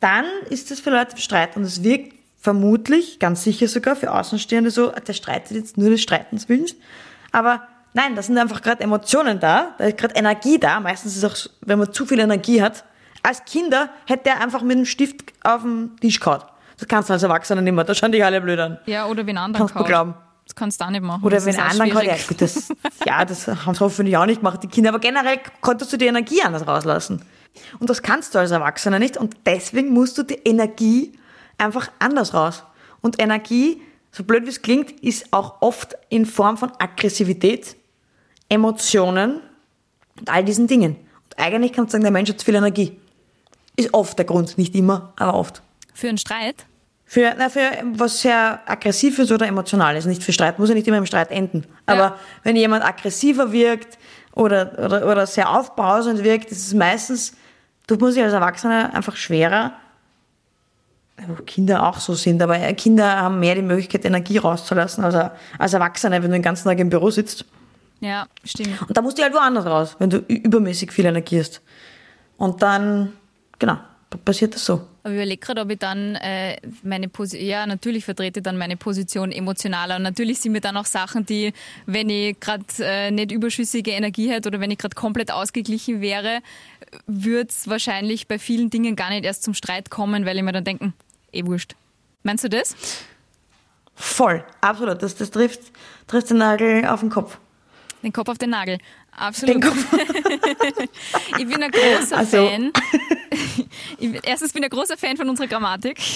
dann 0.00 0.26
ist 0.50 0.70
das 0.70 0.80
für 0.80 0.90
Leute 0.90 1.16
Streit 1.16 1.56
und 1.56 1.62
es 1.62 1.82
wirkt 1.82 2.23
vermutlich, 2.44 3.18
ganz 3.18 3.42
sicher 3.42 3.68
sogar 3.68 3.96
für 3.96 4.12
Außenstehende 4.12 4.70
so, 4.70 4.90
der 4.90 5.14
streitet 5.14 5.56
jetzt 5.56 5.78
nur 5.78 5.88
des 5.88 6.02
Streitens 6.02 6.46
Willens. 6.46 6.76
Aber 7.32 7.62
nein, 7.94 8.14
da 8.14 8.22
sind 8.22 8.36
einfach 8.36 8.60
gerade 8.60 8.82
Emotionen 8.82 9.40
da, 9.40 9.74
da 9.78 9.84
ist 9.84 9.96
gerade 9.96 10.14
Energie 10.14 10.58
da. 10.58 10.78
Meistens 10.78 11.16
ist 11.16 11.24
es 11.24 11.48
auch, 11.48 11.50
wenn 11.62 11.78
man 11.78 11.90
zu 11.90 12.04
viel 12.04 12.18
Energie 12.18 12.60
hat. 12.60 12.84
Als 13.22 13.46
Kinder 13.46 13.88
hätte 14.04 14.28
er 14.28 14.42
einfach 14.42 14.60
mit 14.60 14.76
einem 14.76 14.84
Stift 14.84 15.32
auf 15.42 15.62
den 15.62 15.96
Tisch 16.02 16.20
gehauen. 16.20 16.42
Das 16.78 16.86
kannst 16.86 17.08
du 17.08 17.14
als 17.14 17.22
Erwachsener 17.22 17.62
nicht 17.62 17.72
mehr, 17.72 17.84
da 17.84 17.94
schauen 17.94 18.12
dich 18.12 18.22
alle 18.22 18.42
blöd 18.42 18.60
an. 18.60 18.78
Ja, 18.84 19.06
oder 19.06 19.26
wenn 19.26 19.38
anderen 19.38 19.66
Kannst 19.66 19.80
du 19.80 19.84
glauben. 19.84 20.14
Das 20.44 20.54
kannst 20.54 20.82
du 20.82 20.84
auch 20.84 20.90
nicht 20.90 21.02
machen. 21.02 21.24
Oder 21.24 21.42
wenn 21.46 21.58
anderen 21.58 21.90
kann, 21.90 22.04
ja, 22.04 22.16
gut, 22.28 22.42
das, 22.42 22.68
ja, 23.06 23.24
das 23.24 23.48
haben 23.48 23.74
sie 23.74 23.80
hoffentlich 23.80 24.14
auch 24.18 24.26
nicht 24.26 24.40
gemacht, 24.40 24.62
die 24.62 24.68
Kinder, 24.68 24.90
aber 24.90 24.98
generell 24.98 25.40
konntest 25.62 25.94
du 25.94 25.96
die 25.96 26.06
Energie 26.06 26.42
anders 26.42 26.66
rauslassen. 26.66 27.22
Und 27.78 27.88
das 27.88 28.02
kannst 28.02 28.34
du 28.34 28.38
als 28.38 28.50
Erwachsener 28.50 28.98
nicht 28.98 29.16
und 29.16 29.34
deswegen 29.46 29.94
musst 29.94 30.18
du 30.18 30.24
die 30.24 30.34
Energie 30.44 31.12
einfach 31.58 31.90
anders 31.98 32.34
raus. 32.34 32.64
Und 33.00 33.20
Energie, 33.20 33.80
so 34.12 34.24
blöd 34.24 34.44
wie 34.44 34.48
es 34.50 34.62
klingt, 34.62 34.90
ist 35.02 35.32
auch 35.32 35.60
oft 35.60 35.96
in 36.08 36.26
Form 36.26 36.56
von 36.56 36.72
Aggressivität, 36.78 37.76
Emotionen 38.48 39.40
und 40.18 40.30
all 40.30 40.44
diesen 40.44 40.66
Dingen. 40.66 40.96
Und 40.96 41.38
eigentlich 41.38 41.72
kannst 41.72 41.92
du 41.92 41.96
sagen, 41.96 42.04
der 42.04 42.12
Mensch 42.12 42.30
hat 42.30 42.38
zu 42.38 42.44
viel 42.44 42.54
Energie. 42.54 42.98
Ist 43.76 43.92
oft 43.92 44.16
der 44.18 44.24
Grund, 44.24 44.56
nicht 44.56 44.74
immer, 44.74 45.12
aber 45.16 45.34
oft. 45.34 45.62
Für 45.92 46.08
einen 46.08 46.18
Streit? 46.18 46.66
Für, 47.06 47.34
na, 47.36 47.48
für 47.48 47.70
was 47.94 48.20
sehr 48.22 48.60
aggressiv 48.66 49.18
ist 49.18 49.30
oder 49.30 49.46
emotional 49.46 49.96
ist, 49.96 50.06
nicht 50.06 50.22
für 50.22 50.32
Streit, 50.32 50.58
muss 50.58 50.68
ja 50.68 50.74
nicht 50.74 50.86
immer 50.88 50.98
im 50.98 51.06
Streit 51.06 51.30
enden. 51.30 51.64
Aber 51.86 51.98
Ja. 52.00 52.18
wenn 52.44 52.56
jemand 52.56 52.84
aggressiver 52.84 53.52
wirkt 53.52 53.98
oder, 54.32 54.72
oder, 54.78 55.06
oder 55.10 55.26
sehr 55.26 55.50
aufbrausend 55.50 56.24
wirkt, 56.24 56.50
ist 56.50 56.66
es 56.66 56.74
meistens, 56.74 57.34
du 57.86 57.96
musst 57.96 58.16
dich 58.16 58.24
als 58.24 58.32
Erwachsener 58.32 58.94
einfach 58.94 59.16
schwerer, 59.16 59.72
Kinder 61.46 61.88
auch 61.88 62.00
so 62.00 62.14
sind, 62.14 62.42
aber 62.42 62.58
Kinder 62.74 63.20
haben 63.20 63.40
mehr 63.40 63.54
die 63.54 63.62
Möglichkeit, 63.62 64.04
Energie 64.04 64.38
rauszulassen 64.38 65.04
als, 65.04 65.32
als 65.58 65.72
Erwachsene, 65.72 66.16
wenn 66.16 66.30
du 66.30 66.36
den 66.36 66.42
ganzen 66.42 66.64
Tag 66.68 66.78
im 66.80 66.90
Büro 66.90 67.10
sitzt. 67.10 67.44
Ja, 68.00 68.26
stimmt. 68.44 68.82
Und 68.82 68.96
da 68.96 69.00
musst 69.00 69.18
du 69.18 69.22
halt 69.22 69.32
woanders 69.32 69.64
raus, 69.64 69.96
wenn 69.98 70.10
du 70.10 70.18
übermäßig 70.18 70.92
viel 70.92 71.06
Energie 71.06 71.38
hast. 71.38 71.62
Und 72.36 72.62
dann, 72.62 73.12
genau, 73.58 73.78
passiert 74.24 74.54
das 74.54 74.64
so. 74.64 74.80
Aber 75.02 75.12
ich 75.12 75.18
überlege 75.18 75.40
gerade, 75.40 75.60
ob 75.60 75.70
ich 75.70 75.78
dann 75.78 76.14
äh, 76.16 76.56
meine 76.82 77.08
Position, 77.08 77.46
ja, 77.46 77.66
natürlich 77.66 78.04
vertrete 78.04 78.40
ich 78.40 78.44
dann 78.44 78.56
meine 78.56 78.76
Position 78.76 79.32
emotionaler. 79.32 79.96
Und 79.96 80.02
natürlich 80.02 80.38
sind 80.40 80.52
mir 80.52 80.60
dann 80.60 80.76
auch 80.76 80.86
Sachen, 80.86 81.26
die, 81.26 81.52
wenn 81.86 82.08
ich 82.08 82.40
gerade 82.40 82.64
äh, 82.80 83.10
nicht 83.10 83.30
überschüssige 83.30 83.90
Energie 83.90 84.30
hätte 84.30 84.48
oder 84.48 84.60
wenn 84.60 84.70
ich 84.70 84.78
gerade 84.78 84.94
komplett 84.94 85.30
ausgeglichen 85.30 86.00
wäre, 86.00 86.40
würde 87.06 87.48
es 87.50 87.68
wahrscheinlich 87.68 88.26
bei 88.28 88.38
vielen 88.38 88.70
Dingen 88.70 88.96
gar 88.96 89.10
nicht 89.10 89.24
erst 89.24 89.42
zum 89.42 89.54
Streit 89.54 89.90
kommen, 89.90 90.24
weil 90.26 90.36
ich 90.36 90.42
mir 90.42 90.52
dann 90.52 90.64
denke, 90.64 90.92
eh 91.32 91.44
wurscht. 91.46 91.74
Meinst 92.22 92.44
du 92.44 92.48
das? 92.48 92.74
Voll, 93.94 94.44
absolut. 94.60 95.02
Das, 95.02 95.14
das 95.14 95.30
trifft, 95.30 95.60
trifft 96.06 96.30
den 96.30 96.38
Nagel 96.38 96.84
auf 96.86 97.00
den 97.00 97.10
Kopf. 97.10 97.38
Den 98.02 98.12
Kopf 98.12 98.28
auf 98.28 98.38
den 98.38 98.50
Nagel. 98.50 98.78
Absolut. 99.12 99.54
Den 99.54 99.60
Kopf. 99.62 99.86
ich 101.38 101.46
bin 101.46 101.62
ein 101.62 101.70
großer 101.70 102.16
Also- 102.18 102.48
Fan. 102.48 102.72
Erstens 104.22 104.52
bin 104.52 104.62
ich 104.62 104.70
ein 104.70 104.76
großer 104.76 104.96
Fan 104.96 105.16
von 105.16 105.28
unserer 105.28 105.46
Grammatik. 105.46 105.98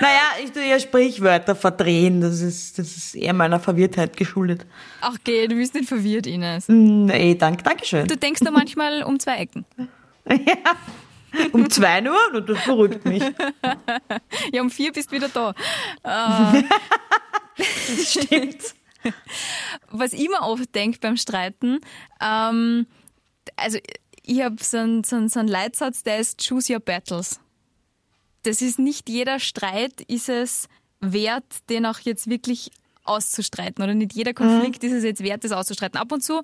Naja, 0.00 0.44
ich 0.44 0.52
tue 0.52 0.64
ja 0.68 0.78
Sprichwörter 0.78 1.54
verdrehen. 1.54 2.20
Das 2.20 2.40
ist, 2.40 2.78
das 2.78 2.94
ist 2.96 3.14
eher 3.14 3.32
meiner 3.32 3.58
Verwirrtheit 3.58 4.16
geschuldet. 4.16 4.66
Ach 5.00 5.16
geh, 5.24 5.46
du 5.46 5.54
bist 5.54 5.74
nicht 5.74 5.88
verwirrt, 5.88 6.26
Ines. 6.26 6.68
Nee, 6.68 7.34
danke, 7.36 7.62
danke 7.62 7.86
schön. 7.86 8.06
Du 8.06 8.16
denkst 8.16 8.42
nur 8.42 8.52
manchmal 8.52 9.02
um 9.02 9.18
zwei 9.18 9.38
Ecken. 9.38 9.64
Um 11.52 11.70
zwei 11.70 12.02
Uhr? 12.02 12.42
Das 12.42 12.62
beruhigt 12.66 13.06
mich. 13.06 13.22
Ja, 14.52 14.60
um 14.60 14.70
vier 14.70 14.92
bist 14.92 15.10
du 15.10 15.16
wieder 15.16 15.30
da. 15.30 15.54
Stimmt. 17.58 18.74
Was 19.90 20.12
ich 20.12 20.28
mir 20.28 20.42
oft 20.42 20.74
denke 20.74 20.98
beim 21.00 21.16
Streiten, 21.16 21.80
ähm, 22.22 22.86
also 23.56 23.78
ich 24.24 24.42
habe 24.42 24.56
so 24.62 24.78
einen, 24.78 25.04
so, 25.04 25.26
so 25.28 25.40
einen 25.40 25.48
Leitsatz, 25.48 26.02
der 26.02 26.18
ist 26.18 26.46
Choose 26.46 26.72
Your 26.74 26.80
Battles. 26.80 27.40
Das 28.44 28.60
ist 28.62 28.78
nicht 28.78 29.08
jeder 29.08 29.38
Streit, 29.38 30.00
ist 30.02 30.28
es 30.28 30.68
wert, 31.00 31.44
den 31.68 31.86
auch 31.86 31.98
jetzt 32.00 32.28
wirklich 32.28 32.70
auszustreiten. 33.04 33.82
Oder 33.82 33.94
nicht 33.94 34.12
jeder 34.14 34.34
Konflikt 34.34 34.82
ist 34.84 34.92
es 34.92 35.04
jetzt 35.04 35.22
wert, 35.22 35.44
das 35.44 35.52
auszustreiten. 35.52 35.98
Ab 35.98 36.12
und 36.12 36.22
zu 36.22 36.42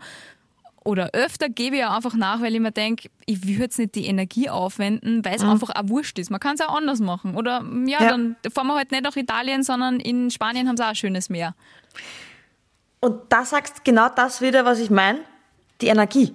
oder 0.85 1.11
öfter 1.12 1.49
gebe 1.49 1.77
ich 1.77 1.81
ja 1.81 1.95
einfach 1.95 2.14
nach, 2.14 2.41
weil 2.41 2.55
ich 2.55 2.61
mir 2.61 2.73
denke, 2.73 3.11
ich 3.27 3.47
will 3.47 3.59
jetzt 3.61 3.79
nicht 3.79 3.95
die 3.95 4.07
Energie 4.07 4.49
aufwenden, 4.49 5.25
weil 5.25 5.35
es 5.35 5.43
einfach 5.43 5.71
auch 5.71 5.88
wurscht 5.88 6.19
ist. 6.19 6.31
Man 6.31 6.41
kann 6.41 6.55
es 6.55 6.61
auch 6.61 6.75
anders 6.75 7.01
machen. 7.01 7.35
Oder 7.37 7.62
ja, 7.87 8.03
Ja. 8.03 8.09
dann 8.11 8.37
fahren 8.53 8.69
wir 8.69 8.75
halt 8.77 8.91
nicht 8.91 9.03
nach 9.05 9.14
Italien, 9.17 9.62
sondern 9.62 10.01
in 10.01 10.31
Spanien 10.31 10.67
haben 10.69 10.77
sie 10.77 10.85
auch 10.85 10.88
ein 10.88 10.95
schönes 10.95 11.29
Meer. 11.29 11.55
Und 13.01 13.21
da 13.29 13.45
sagst 13.45 13.85
genau 13.85 14.09
das 14.09 14.41
wieder, 14.41 14.64
was 14.64 14.79
ich 14.79 14.88
meine, 14.91 15.21
die 15.81 15.88
Energie. 15.88 16.35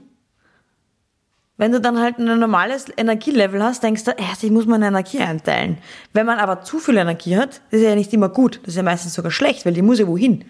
Wenn 1.63 1.71
du 1.71 1.79
dann 1.79 1.97
halt 1.97 2.17
ein 2.17 2.25
normales 2.41 2.87
Energielevel 2.97 3.63
hast, 3.63 3.83
denkst 3.83 4.03
du, 4.03 4.11
erst 4.11 4.43
ich 4.43 4.51
muss 4.51 4.65
meine 4.65 4.85
Energie 4.85 5.19
einteilen. 5.19 5.77
Wenn 6.11 6.25
man 6.25 6.37
aber 6.37 6.61
zu 6.63 6.77
viel 6.77 6.97
Energie 6.97 7.37
hat, 7.37 7.61
das 7.71 7.79
ist 7.79 7.83
ja 7.83 7.95
nicht 7.95 8.11
immer 8.11 8.27
gut. 8.27 8.59
Das 8.63 8.71
ist 8.73 8.75
ja 8.75 8.83
meistens 8.83 9.13
sogar 9.13 9.31
schlecht, 9.31 9.65
weil 9.65 9.71
die 9.71 9.81
muss 9.81 9.97
ja 9.97 10.05
wohin. 10.05 10.43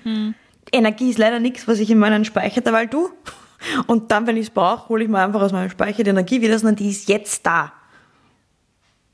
Energie 0.71 1.11
ist 1.11 1.19
leider 1.19 1.39
nichts, 1.39 1.67
was 1.67 1.77
ich 1.77 1.91
in 1.91 1.99
meinen 1.99 2.25
Speicher 2.25 2.61
derweil 2.61 2.87
tue. 2.87 3.11
Und 3.85 4.11
dann, 4.11 4.25
wenn 4.25 4.37
ich 4.37 4.47
es 4.47 4.49
brauche, 4.49 4.89
hole 4.89 5.03
ich 5.03 5.09
mir 5.11 5.19
einfach 5.19 5.43
aus 5.43 5.51
meinem 5.51 5.69
Speicher 5.69 6.03
die 6.03 6.09
Energie 6.09 6.41
wieder, 6.41 6.57
sondern 6.57 6.77
die 6.77 6.89
ist 6.89 7.07
jetzt 7.07 7.45
da. 7.45 7.73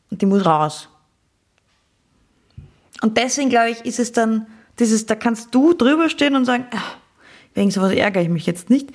Und 0.10 0.22
die 0.22 0.26
muss 0.26 0.46
raus. 0.46 0.88
Und 3.02 3.18
deswegen, 3.18 3.50
glaube 3.50 3.72
ich, 3.72 3.84
ist 3.84 4.00
es 4.00 4.14
dann 4.14 4.48
dieses, 4.80 5.06
da 5.06 5.16
kannst 5.16 5.54
du 5.54 5.74
drüber 5.74 6.08
stehen 6.08 6.38
und 6.38 6.46
sagen, 6.46 6.66
"Ah, 6.72 6.96
wegen 7.56 7.72
sowas 7.72 7.92
ärgere 7.92 8.24
ich 8.24 8.30
mich 8.30 8.46
jetzt 8.46 8.70
nicht, 8.70 8.92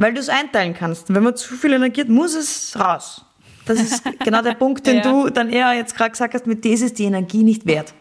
weil 0.00 0.14
du 0.14 0.20
es 0.20 0.28
einteilen 0.28 0.74
kannst. 0.74 1.08
Und 1.08 1.14
wenn 1.16 1.22
man 1.22 1.36
zu 1.36 1.54
viel 1.54 1.72
Energie 1.72 2.00
hat, 2.00 2.08
muss 2.08 2.34
es 2.34 2.78
raus. 2.78 3.24
Das 3.66 3.78
ist 3.80 4.02
genau 4.24 4.42
der 4.42 4.54
Punkt, 4.54 4.86
den 4.86 4.96
Ja. 4.96 5.02
du 5.02 5.30
dann 5.30 5.50
eher 5.50 5.72
jetzt 5.74 5.94
gerade 5.96 6.10
gesagt 6.10 6.34
hast, 6.34 6.46
mit 6.46 6.64
das 6.64 6.80
ist 6.80 6.98
die 6.98 7.04
Energie 7.04 7.42
nicht 7.42 7.66
wert. 7.66 7.92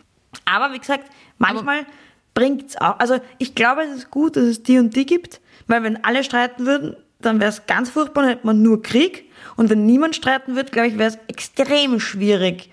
Aber 0.46 0.74
wie 0.74 0.80
gesagt, 0.80 1.10
manchmal 1.38 1.86
bringt's 2.34 2.78
auch, 2.78 3.00
also 3.00 3.20
ich 3.38 3.54
glaube, 3.56 3.82
es 3.84 3.96
ist 3.98 4.12
gut, 4.12 4.36
dass 4.36 4.44
es 4.46 4.64
die 4.64 4.78
und 4.80 4.96
die 4.96 5.06
gibt, 5.06 5.42
weil 5.68 5.84
wenn 5.84 6.04
alle 6.04 6.24
streiten 6.24 6.66
würden, 6.66 6.96
dann 7.22 7.40
wäre 7.42 7.50
es 7.50 7.66
ganz 7.68 7.90
furchtbar, 7.90 8.22
dann 8.24 8.30
hätte 8.32 8.48
man 8.48 8.62
nur 8.62 8.82
Krieg. 8.82 9.30
Und 9.58 9.70
wenn 9.70 9.86
niemand 9.86 10.16
streiten 10.16 10.56
würde, 10.56 10.72
glaube 10.72 10.88
ich, 10.88 10.98
wäre 10.98 11.10
es 11.10 11.18
extrem 11.28 12.00
schwierig, 12.00 12.72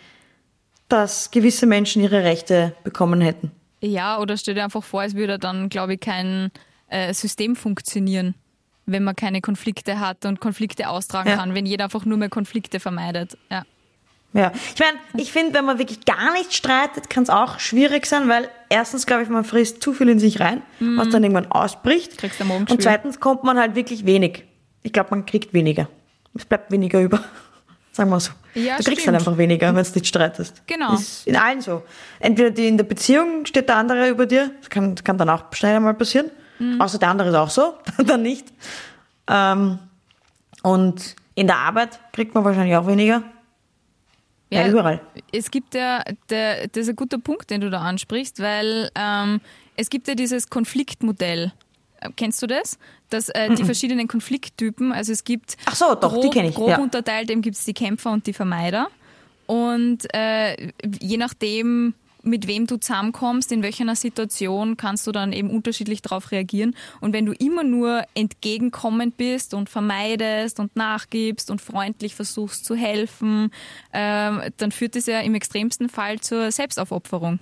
dass 0.89 1.33
gewisse 1.33 1.67
Menschen 1.67 2.03
ihre 2.03 2.23
Rechte 2.23 2.77
bekommen 2.85 3.21
hätten. 3.21 3.51
Ja, 3.81 4.21
oder 4.21 4.37
stell 4.37 4.55
dir 4.55 4.63
einfach 4.65 4.85
vor, 4.85 5.03
es 5.03 5.15
würde 5.17 5.39
dann, 5.39 5.69
glaube 5.69 5.95
ich, 5.95 6.01
kein 6.01 6.51
äh, 6.89 7.13
System 7.13 7.57
funktionieren, 7.57 8.35
wenn 8.87 9.05
man 9.05 9.17
keine 9.17 9.41
Konflikte 9.41 10.01
hat 10.01 10.25
und 10.25 10.41
Konflikte 10.41 10.89
austragen 10.89 11.31
Ja. 11.31 11.37
kann, 11.37 11.55
wenn 11.55 11.67
jeder 11.67 11.85
einfach 11.85 12.05
nur 12.05 12.17
mehr 12.19 12.29
Konflikte 12.29 12.81
vermeidet. 12.81 13.37
Ja. 13.51 13.65
Ja, 14.33 14.53
ich 14.75 14.81
meine, 14.81 14.99
ich 15.23 15.33
finde, 15.33 15.55
wenn 15.55 15.65
man 15.65 15.79
wirklich 15.79 16.05
gar 16.05 16.33
nicht 16.35 16.53
streitet, 16.53 17.09
kann 17.09 17.23
es 17.23 17.31
auch 17.31 17.59
schwierig 17.59 18.05
sein, 18.05 18.29
weil 18.29 18.51
erstens, 18.69 19.07
glaube 19.07 19.23
ich, 19.23 19.31
man 19.31 19.45
frisst 19.45 19.83
zu 19.83 19.95
viel 19.95 20.11
in 20.11 20.19
sich 20.19 20.41
rein, 20.41 20.63
was 20.79 21.09
dann 21.09 21.23
irgendwann 21.23 21.51
ausbricht. 21.51 22.19
Kriegst 22.19 22.41
Magengeschwür. 22.41 22.75
Und 22.75 22.83
zweitens 22.83 23.19
kommt 23.19 23.45
man 23.45 23.59
halt 23.59 23.75
wirklich 23.77 24.05
wenig. 24.05 24.45
Ich 24.83 24.93
glaube, 24.93 25.09
man 25.11 25.25
kriegt 25.25 25.55
weniger. 25.55 25.89
Es 26.35 26.45
bleibt 26.45 26.71
weniger 26.71 27.01
über. 27.01 27.25
Sagen 27.93 28.11
wir 28.11 28.21
so. 28.21 28.33
Ja, 28.55 28.77
du 28.77 28.85
kriegst 28.85 29.01
stimmt. 29.03 29.07
halt 29.07 29.17
einfach 29.27 29.39
weniger, 29.39 29.75
wenn 29.75 29.83
du 29.83 29.91
nicht 29.95 30.07
streitest. 30.07 30.63
Genau. 30.67 30.93
Ist 30.95 31.27
in 31.27 31.37
allen 31.37 31.63
so. 31.63 31.83
Entweder 32.21 32.51
die 32.51 32.69
in 32.69 32.77
der 32.77 32.85
Beziehung 32.85 33.47
steht 33.47 33.71
der 33.71 33.77
andere 33.77 34.11
über 34.11 34.27
dir, 34.27 34.51
das 34.61 34.69
kann, 34.69 34.95
kann 34.97 35.17
dann 35.17 35.31
auch 35.31 35.45
schnell 35.55 35.81
mal 35.81 35.95
passieren. 35.95 36.31
Mhm. 36.59 36.81
Außer 36.81 36.99
der 36.99 37.09
andere 37.09 37.29
ist 37.29 37.35
auch 37.35 37.51
so, 37.51 37.75
dann 38.05 38.23
nicht. 38.23 38.47
Ähm, 39.29 39.79
und 40.63 41.17
in 41.35 41.47
der 41.47 41.59
Arbeit 41.59 42.01
kriegt 42.13 42.35
man 42.35 42.45
wahrscheinlich 42.45 42.77
auch 42.77 42.87
weniger. 42.87 43.23
Ja, 44.51 44.69
überall. 44.69 45.01
Es 45.33 45.51
gibt 45.51 45.75
ja, 45.75 46.03
der, 46.31 46.69
das 46.69 46.83
ist 46.83 46.89
ein 46.91 46.97
guter 46.97 47.19
Punkt, 47.19 47.51
den 47.51 47.61
du 47.61 47.71
da 47.71 47.81
ansprichst, 47.81 48.41
weil 48.41 48.91
ähm, 48.95 49.41
es 49.77 49.91
gibt 49.91 50.07
ja 50.09 50.15
dieses 50.15 50.49
Konfliktmodell. 50.49 51.53
Äh, 52.01 52.11
Kennst 52.17 52.43
du 52.43 52.47
das? 52.47 52.79
Dass 53.11 53.29
äh, 53.29 53.55
die 53.55 53.65
verschiedenen 53.65 54.09
Konflikttypen, 54.09 54.93
also 54.93 55.13
es 55.13 55.25
gibt 55.25 55.57
Ach 55.67 55.75
so, 55.75 55.95
doch, 55.95 56.15
die 56.15 56.23
grob, 56.23 56.33
kenn 56.33 56.45
ich, 56.47 56.55
grob 56.55 56.71
ja. 56.71 56.79
unterteilt, 56.79 57.31
eben 57.31 57.43
gibt 57.43 57.57
es 57.57 57.65
die 57.65 57.75
Kämpfer 57.75 58.13
und 58.13 58.27
die 58.27 58.33
Vermeider. 58.33 58.89
Und 59.47 60.13
äh, 60.15 60.73
je 61.01 61.17
nachdem, 61.17 61.95
mit 62.27 62.47
wem 62.47 62.67
du 62.67 62.77
zusammenkommst, 62.77 63.53
in 63.53 63.63
welcher 63.63 63.95
Situation, 63.95 64.77
kannst 64.77 65.07
du 65.07 65.13
dann 65.13 65.33
eben 65.33 65.49
unterschiedlich 65.51 66.03
darauf 66.03 66.33
reagieren. 66.33 66.75
Und 67.01 67.13
wenn 67.13 67.25
du 67.25 67.33
immer 67.33 67.63
nur 67.63 68.03
entgegenkommend 68.15 69.17
bist 69.17 69.55
und 69.55 69.71
vermeidest 69.71 70.59
und 70.61 70.75
nachgibst 70.77 71.51
und 71.51 71.61
freundlich 71.61 72.15
versuchst 72.15 72.65
zu 72.65 72.75
helfen, 72.75 73.51
ähm, 73.93 74.43
dann 74.57 74.73
führt 74.73 74.97
das 74.97 75.07
ja 75.07 75.21
im 75.21 75.35
extremsten 75.35 75.89
Fall 75.89 76.21
zur 76.21 76.51
Selbstaufopferung. 76.51 77.39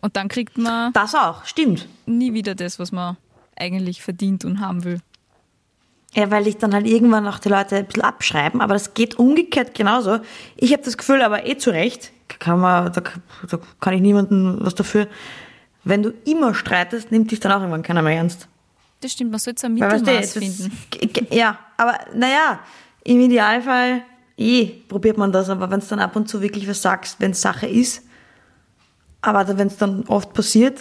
Und 0.00 0.16
dann 0.16 0.28
kriegt 0.28 0.58
man 0.58 0.92
Das 0.92 1.14
auch, 1.14 1.44
stimmt. 1.44 1.88
nie 2.06 2.32
wieder 2.32 2.54
das, 2.54 2.78
was 2.78 2.92
man 2.92 3.16
eigentlich 3.56 4.02
verdient 4.02 4.44
und 4.44 4.60
haben 4.60 4.84
will. 4.84 5.00
Ja, 6.14 6.30
weil 6.30 6.46
ich 6.46 6.56
dann 6.56 6.72
halt 6.72 6.86
irgendwann 6.86 7.26
auch 7.26 7.38
die 7.38 7.48
Leute 7.48 7.76
ein 7.76 7.86
bisschen 7.86 8.02
abschreiben, 8.02 8.60
aber 8.60 8.74
das 8.74 8.94
geht 8.94 9.18
umgekehrt 9.18 9.74
genauso. 9.74 10.20
Ich 10.56 10.72
habe 10.72 10.82
das 10.82 10.96
Gefühl, 10.96 11.22
aber 11.22 11.46
eh 11.46 11.58
zu 11.58 11.70
Recht, 11.70 12.12
kann 12.38 12.60
man, 12.60 12.92
da, 12.92 13.00
da 13.00 13.58
kann 13.80 13.94
ich 13.94 14.00
niemandem 14.00 14.58
was 14.60 14.74
dafür. 14.74 15.06
Wenn 15.84 16.02
du 16.02 16.10
immer 16.26 16.54
streitest, 16.54 17.10
nimmt 17.12 17.30
dich 17.30 17.40
dann 17.40 17.52
auch 17.52 17.60
irgendwann 17.60 17.82
keiner 17.82 18.02
mehr 18.02 18.16
ernst. 18.16 18.48
Das 19.00 19.12
stimmt, 19.12 19.30
man 19.30 19.40
sollte 19.40 19.60
so 19.60 19.66
ein 19.68 19.78
Weil, 19.80 19.90
weißt 20.06 20.36
du, 20.36 20.40
Mittelmaß 20.40 20.56
finden. 20.60 20.78
g- 21.12 21.36
Ja, 21.36 21.58
aber 21.76 21.98
naja, 22.14 22.58
im 23.04 23.20
Idealfall, 23.20 24.02
eh, 24.36 24.66
probiert 24.88 25.16
man 25.16 25.30
das, 25.32 25.48
aber 25.48 25.70
wenn 25.70 25.78
es 25.78 25.88
dann 25.88 26.00
ab 26.00 26.16
und 26.16 26.28
zu 26.28 26.42
wirklich 26.42 26.68
was 26.68 26.82
sagst, 26.82 27.16
wenn 27.20 27.30
es 27.30 27.40
Sache 27.40 27.66
ist, 27.66 28.02
aber 29.20 29.56
wenn 29.56 29.68
es 29.68 29.76
dann 29.76 30.04
oft 30.08 30.32
passiert, 30.32 30.80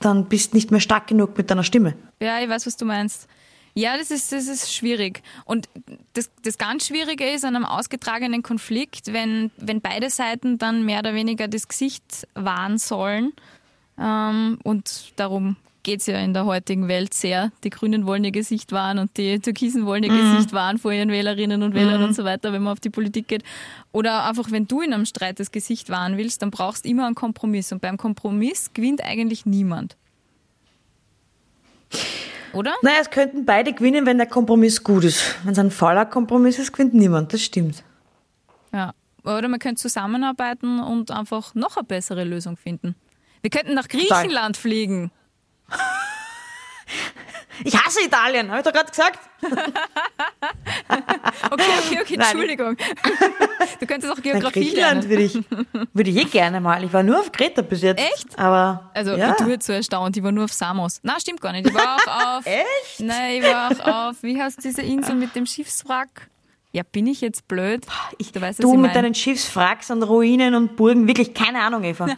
dann 0.00 0.24
bist 0.26 0.52
nicht 0.54 0.70
mehr 0.70 0.80
stark 0.80 1.06
genug 1.06 1.36
mit 1.36 1.50
deiner 1.50 1.62
Stimme. 1.64 1.94
Ja, 2.20 2.40
ich 2.40 2.48
weiß, 2.48 2.66
was 2.66 2.76
du 2.76 2.84
meinst. 2.84 3.28
Ja, 3.74 3.96
das 3.96 4.10
ist, 4.10 4.32
das 4.32 4.48
ist 4.48 4.74
schwierig. 4.74 5.22
Und 5.44 5.68
das, 6.12 6.30
das 6.42 6.58
ganz 6.58 6.86
Schwierige 6.86 7.28
ist 7.28 7.44
an 7.44 7.56
einem 7.56 7.64
ausgetragenen 7.64 8.42
Konflikt, 8.42 9.12
wenn, 9.12 9.50
wenn 9.56 9.80
beide 9.80 10.10
Seiten 10.10 10.58
dann 10.58 10.84
mehr 10.84 10.98
oder 10.98 11.14
weniger 11.14 11.48
das 11.48 11.68
Gesicht 11.68 12.28
wahren 12.34 12.76
sollen. 12.76 13.32
Ähm, 13.98 14.58
und 14.62 15.12
darum 15.16 15.56
geht's 15.82 16.06
ja 16.06 16.18
in 16.18 16.34
der 16.34 16.44
heutigen 16.44 16.86
Welt 16.88 17.14
sehr. 17.14 17.50
Die 17.64 17.70
Grünen 17.70 18.06
wollen 18.06 18.24
ihr 18.24 18.30
Gesicht 18.30 18.72
wahren 18.72 18.98
und 18.98 19.16
die 19.16 19.38
Türkisen 19.40 19.86
wollen 19.86 20.04
ihr 20.04 20.10
Gesicht 20.10 20.52
wahren 20.52 20.78
vor 20.78 20.92
ihren 20.92 21.10
Wählerinnen 21.10 21.62
und 21.62 21.74
Wählern 21.74 22.02
und 22.04 22.14
so 22.14 22.24
weiter, 22.24 22.52
wenn 22.52 22.62
man 22.62 22.72
auf 22.72 22.80
die 22.80 22.90
Politik 22.90 23.28
geht. 23.28 23.42
Oder 23.90 24.26
einfach, 24.26 24.50
wenn 24.50 24.68
du 24.68 24.80
in 24.82 24.92
einem 24.92 25.06
Streit 25.06 25.40
das 25.40 25.50
Gesicht 25.50 25.90
wahren 25.90 26.18
willst, 26.18 26.42
dann 26.42 26.50
brauchst 26.50 26.84
du 26.84 26.90
immer 26.90 27.06
einen 27.06 27.14
Kompromiss. 27.14 27.72
Und 27.72 27.80
beim 27.80 27.96
Kompromiss 27.96 28.70
gewinnt 28.74 29.02
eigentlich 29.02 29.46
niemand. 29.46 29.96
Oder? 32.52 32.74
Naja, 32.82 32.98
es 33.00 33.10
könnten 33.10 33.44
beide 33.44 33.72
gewinnen, 33.72 34.06
wenn 34.06 34.18
der 34.18 34.26
Kompromiss 34.26 34.82
gut 34.82 35.04
ist. 35.04 35.36
Wenn 35.44 35.52
es 35.52 35.58
ein 35.58 35.70
fauler 35.70 36.06
Kompromiss 36.06 36.58
ist, 36.58 36.72
gewinnt 36.72 36.94
niemand. 36.94 37.32
Das 37.32 37.42
stimmt. 37.42 37.82
Ja. 38.72 38.92
Oder 39.24 39.48
man 39.48 39.58
könnte 39.60 39.80
zusammenarbeiten 39.80 40.80
und 40.80 41.10
einfach 41.10 41.54
noch 41.54 41.76
eine 41.76 41.84
bessere 41.84 42.24
Lösung 42.24 42.56
finden. 42.56 42.96
Wir 43.40 43.50
könnten 43.50 43.74
nach 43.74 43.88
Griechenland 43.88 44.56
fliegen. 44.56 45.10
Ich 47.64 47.76
hasse 47.76 48.00
Italien, 48.04 48.48
habe 48.50 48.60
ich 48.60 48.64
doch 48.64 48.72
gerade 48.72 48.90
gesagt. 48.90 49.18
Okay, 51.50 51.62
okay, 51.86 51.98
okay. 52.02 52.14
Entschuldigung. 52.18 52.76
Du 53.80 53.86
könntest 53.86 54.12
auch 54.12 54.20
Geografie 54.20 54.60
Griechenland 54.60 55.04
lernen. 55.04 55.08
würde 55.08 55.22
ich, 55.22 55.38
würde 55.92 56.10
ich 56.10 56.16
eh 56.16 56.24
gerne 56.24 56.60
mal. 56.60 56.82
Ich 56.84 56.92
war 56.92 57.02
nur 57.02 57.18
auf 57.20 57.32
Kreta 57.32 57.62
bis 57.62 57.82
jetzt. 57.82 58.00
Echt? 58.00 58.38
Aber, 58.38 58.90
Also, 58.94 59.14
ja. 59.16 59.32
tue 59.34 59.50
jetzt 59.52 59.66
so 59.66 59.72
erstaunt, 59.72 60.16
ich 60.16 60.22
war 60.22 60.30
nur 60.32 60.44
auf 60.44 60.52
Samos. 60.52 61.00
Na, 61.02 61.18
stimmt 61.18 61.40
gar 61.40 61.52
nicht. 61.52 61.66
Ich 61.68 61.74
war 61.74 61.96
auch 61.96 62.38
auf. 62.38 62.46
Echt? 62.46 63.00
Nein, 63.00 63.42
ich 63.42 63.42
war 63.42 63.70
auch 63.70 64.10
auf, 64.10 64.22
wie 64.22 64.40
heißt 64.40 64.62
diese 64.64 64.82
Insel 64.82 65.14
mit 65.16 65.34
dem 65.34 65.46
Schiffswrack? 65.46 66.28
Ja, 66.74 66.82
bin 66.90 67.06
ich 67.06 67.20
jetzt 67.20 67.46
blöd? 67.48 67.84
Ich, 68.16 68.32
du 68.32 68.40
weißt, 68.40 68.58
was 68.58 68.62
Du 68.62 68.70
ich 68.72 68.78
mit 68.78 68.92
mein. 68.92 69.02
deinen 69.02 69.14
Schiffswracks 69.14 69.90
und 69.90 70.02
Ruinen 70.02 70.54
und 70.54 70.74
Burgen, 70.74 71.06
wirklich 71.06 71.34
keine 71.34 71.60
Ahnung, 71.60 71.84
Eva. 71.84 72.06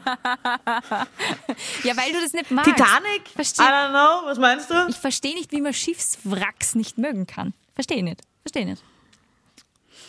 Ja, 1.83 1.97
weil 1.97 2.13
du 2.13 2.21
das 2.23 2.33
nicht 2.33 2.51
magst. 2.51 2.71
Titanic? 2.71 3.23
I 3.31 3.35
Versteh, 3.35 3.63
don't 3.63 3.91
know, 3.91 4.27
was 4.29 4.39
meinst 4.39 4.71
du? 4.71 4.75
ich 4.89 4.97
verstehe 4.97 5.35
nicht, 5.35 5.51
wie 5.53 5.61
man 5.61 5.73
Schiffswracks 5.75 6.75
nicht 6.75 6.99
mögen 6.99 7.27
kann. 7.27 7.53
Verstehe 7.75 8.03
nicht. 8.03 8.21
Verstehe 8.43 8.65
nicht. 8.65 8.83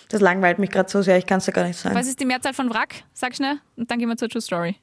Das 0.09 0.21
langweilt 0.21 0.59
mich 0.59 0.69
gerade 0.69 0.89
so 0.89 1.01
sehr, 1.01 1.17
ich 1.17 1.25
kann 1.25 1.39
es 1.39 1.47
ja 1.47 1.53
gar 1.53 1.65
nicht 1.65 1.77
sagen. 1.79 1.95
Was 1.95 2.07
ist 2.07 2.19
die 2.19 2.25
Mehrzahl 2.25 2.53
von 2.53 2.69
Wrack? 2.71 3.03
Sag 3.13 3.35
schnell 3.35 3.59
und 3.75 3.89
dann 3.89 3.97
gehen 3.97 4.07
wir 4.07 4.15
zur 4.17 4.29
True 4.29 4.41
Story. 4.41 4.75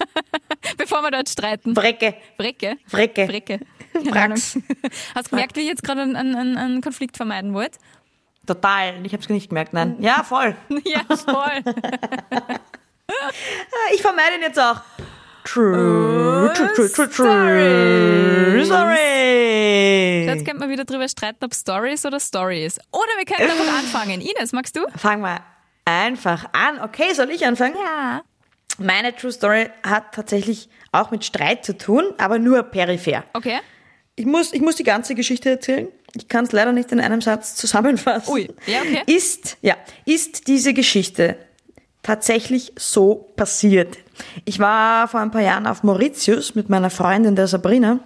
Bevor 0.76 1.02
wir 1.02 1.10
dort 1.12 1.28
streiten. 1.28 1.74
Brecke. 1.74 2.14
Brecke. 2.36 2.76
Brecke. 2.90 3.26
Brecke. 3.26 3.60
Wracks. 4.10 4.58
Hast 5.14 5.26
du 5.26 5.30
gemerkt, 5.30 5.56
wie 5.56 5.60
ich 5.60 5.68
jetzt 5.68 5.82
gerade 5.84 6.02
einen, 6.02 6.16
einen, 6.16 6.56
einen 6.56 6.80
Konflikt 6.80 7.16
vermeiden 7.16 7.54
wollte? 7.54 7.78
Total. 8.46 9.04
Ich 9.04 9.12
habe 9.12 9.22
es 9.22 9.28
nicht 9.28 9.48
gemerkt, 9.48 9.72
nein. 9.72 9.96
Ja, 10.00 10.22
voll. 10.24 10.54
Ja, 10.84 11.04
voll. 11.16 11.74
Ich 13.92 14.02
vermeide 14.02 14.36
ihn 14.36 14.42
jetzt 14.42 14.58
auch. 14.58 14.80
True, 15.44 16.52
true, 16.54 16.72
true, 16.74 16.92
true, 16.92 17.10
true. 17.10 18.64
Stories. 18.64 18.68
Sorry. 18.68 20.24
Jetzt 20.26 20.44
könnte 20.44 20.60
man 20.60 20.70
wieder 20.70 20.84
drüber 20.84 21.08
streiten, 21.08 21.44
ob 21.44 21.52
Stories 21.54 22.06
oder 22.06 22.20
Stories. 22.20 22.78
Oder 22.92 23.08
wir 23.18 23.24
könnten 23.24 23.50
einfach 23.50 23.78
anfangen. 23.78 24.20
Ines, 24.20 24.52
magst 24.52 24.76
du? 24.76 24.86
Fangen 24.96 25.22
wir 25.22 25.40
einfach 25.84 26.46
an. 26.52 26.80
Okay, 26.82 27.12
soll 27.14 27.30
ich 27.30 27.44
anfangen? 27.44 27.74
Ja. 27.82 28.22
Meine 28.78 29.14
True 29.14 29.32
Story 29.32 29.70
hat 29.82 30.14
tatsächlich 30.14 30.68
auch 30.92 31.10
mit 31.10 31.24
Streit 31.24 31.64
zu 31.64 31.76
tun, 31.76 32.04
aber 32.18 32.38
nur 32.38 32.62
peripher. 32.62 33.24
Okay. 33.32 33.58
Ich 34.14 34.26
muss, 34.26 34.52
ich 34.52 34.60
muss 34.60 34.76
die 34.76 34.84
ganze 34.84 35.14
Geschichte 35.14 35.50
erzählen. 35.50 35.88
Ich 36.16 36.28
kann 36.28 36.44
es 36.44 36.52
leider 36.52 36.72
nicht 36.72 36.90
in 36.92 37.00
einem 37.00 37.20
Satz 37.20 37.54
zusammenfassen. 37.54 38.32
Ui, 38.32 38.48
ja, 38.66 38.80
okay. 38.80 39.02
Ist, 39.06 39.58
ja, 39.62 39.76
ist 40.04 40.48
diese 40.48 40.74
Geschichte 40.74 41.36
tatsächlich 42.02 42.72
so 42.76 43.32
passiert? 43.36 43.98
Ich 44.44 44.58
war 44.58 45.08
vor 45.08 45.20
ein 45.20 45.30
paar 45.30 45.42
Jahren 45.42 45.66
auf 45.66 45.82
Mauritius 45.82 46.54
mit 46.54 46.68
meiner 46.68 46.90
Freundin, 46.90 47.36
der 47.36 47.46
Sabrina. 47.46 48.00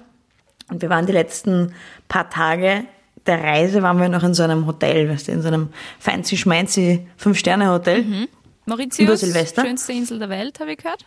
Und 0.71 0.83
wir 0.83 0.90
waren 0.90 1.07
die 1.07 1.12
letzten 1.12 1.75
paar 2.09 2.29
Tage 2.31 2.85
der 3.27 3.43
Reise, 3.43 3.83
waren 3.83 3.99
wir 4.01 4.09
noch 4.09 4.23
in 4.23 4.35
so 4.35 4.43
einem 4.43 4.67
Hotel, 4.67 5.09
weißt 5.09 5.29
du, 5.29 5.33
in 5.33 5.40
so 5.43 5.49
einem 5.49 5.71
fancy 5.99 6.37
schmancy 6.37 7.07
Fünf-Sterne-Hotel. 7.17 8.05
Mauritius, 8.67 8.99
Über 8.99 9.17
Silvester? 9.17 9.62
schönste 9.64 9.93
Insel 9.93 10.19
der 10.19 10.29
Welt, 10.29 10.61
habe 10.61 10.73
ich 10.73 10.79
gehört. 10.79 11.05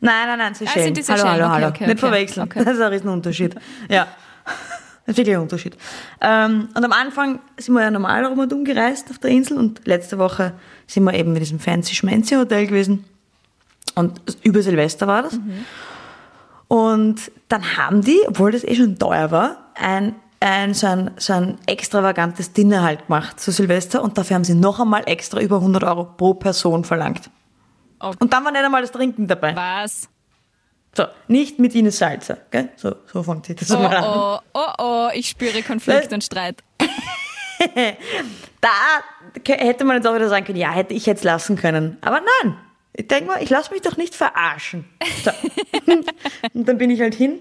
Nein, 0.00 0.26
nein, 0.26 0.38
nein, 0.38 0.54
Seychellen. 0.54 0.94
sind 0.94 0.98
die 0.98 1.10
hallo, 1.10 1.22
Seychellen. 1.22 1.32
hallo, 1.32 1.44
Okay, 1.46 1.62
hallo. 1.62 1.68
okay, 1.68 1.86
Nicht 1.86 2.02
okay. 2.04 2.12
verwechseln. 2.12 2.48
Das 2.64 2.74
ist 2.74 2.80
ein 2.82 2.92
Riesenunterschied. 2.92 3.54
Ja. 3.88 4.06
Das 5.06 5.12
ist 5.12 5.18
wirklich 5.18 5.36
ein 5.36 5.42
Unterschied. 5.42 5.76
Ähm, 6.20 6.68
und 6.74 6.84
am 6.84 6.92
Anfang 6.92 7.40
sind 7.58 7.74
wir 7.74 7.82
ja 7.82 7.90
normal 7.90 8.24
rundum 8.24 8.64
gereist 8.64 9.10
auf 9.10 9.18
der 9.18 9.30
Insel 9.30 9.58
und 9.58 9.86
letzte 9.86 10.18
Woche 10.18 10.54
sind 10.86 11.04
wir 11.04 11.14
eben 11.14 11.34
in 11.34 11.40
diesem 11.40 11.60
fancy 11.60 11.94
schmancy 11.94 12.36
Hotel 12.36 12.66
gewesen. 12.66 13.04
Und 13.94 14.20
über 14.42 14.62
Silvester 14.62 15.06
war 15.06 15.22
das. 15.22 15.38
Und 16.68 17.30
dann 17.48 17.76
haben 17.76 18.00
die, 18.00 18.20
obwohl 18.26 18.52
das 18.52 18.64
eh 18.64 18.74
schon 18.74 18.98
teuer 18.98 19.30
war, 19.30 19.70
ein, 19.74 20.14
ein, 20.40 20.72
so, 20.74 20.86
ein, 20.86 21.10
so 21.18 21.34
ein 21.34 21.58
extravagantes 21.66 22.52
Dinner 22.52 22.82
halt 22.82 23.06
gemacht 23.06 23.38
zu 23.38 23.52
Silvester 23.52 24.02
und 24.02 24.16
dafür 24.16 24.36
haben 24.36 24.44
sie 24.44 24.54
noch 24.54 24.80
einmal 24.80 25.02
extra 25.06 25.40
über 25.40 25.56
100 25.56 25.84
Euro 25.84 26.04
pro 26.04 26.34
Person 26.34 26.84
verlangt. 26.84 27.30
Okay. 27.98 28.16
Und 28.18 28.32
dann 28.32 28.44
war 28.44 28.52
nicht 28.52 28.64
einmal 28.64 28.82
das 28.82 28.90
Trinken 28.90 29.26
dabei. 29.28 29.54
Was? 29.54 30.08
So, 30.96 31.04
nicht 31.28 31.58
mit 31.58 31.74
Ines 31.74 31.98
Salzer, 31.98 32.38
gell? 32.50 32.68
So, 32.76 32.94
so 33.12 33.22
fängt 33.22 33.46
sich 33.46 33.56
das 33.56 33.70
Oh, 33.72 33.78
mal 33.78 33.96
an. 33.96 34.04
oh, 34.04 34.38
oh, 34.54 34.72
oh, 34.78 35.08
ich 35.12 35.28
spüre 35.28 35.62
Konflikt 35.62 36.12
und 36.12 36.22
Streit. 36.22 36.62
Da 38.60 38.68
hätte 39.46 39.84
man 39.84 39.96
jetzt 39.96 40.06
auch 40.06 40.14
wieder 40.14 40.28
sagen 40.28 40.44
können, 40.44 40.58
ja, 40.58 40.70
hätte 40.72 40.92
ich 40.94 41.06
jetzt 41.06 41.24
lassen 41.24 41.56
können. 41.56 41.98
Aber 42.02 42.20
nein, 42.42 42.56
ich 42.92 43.08
denke 43.08 43.26
mal, 43.26 43.42
ich 43.42 43.48
lasse 43.50 43.72
mich 43.72 43.82
doch 43.82 43.96
nicht 43.96 44.14
verarschen. 44.14 44.84
So. 45.24 45.30
und 46.54 46.68
dann 46.68 46.78
bin 46.78 46.90
ich 46.90 47.00
halt 47.00 47.14
hin. 47.14 47.38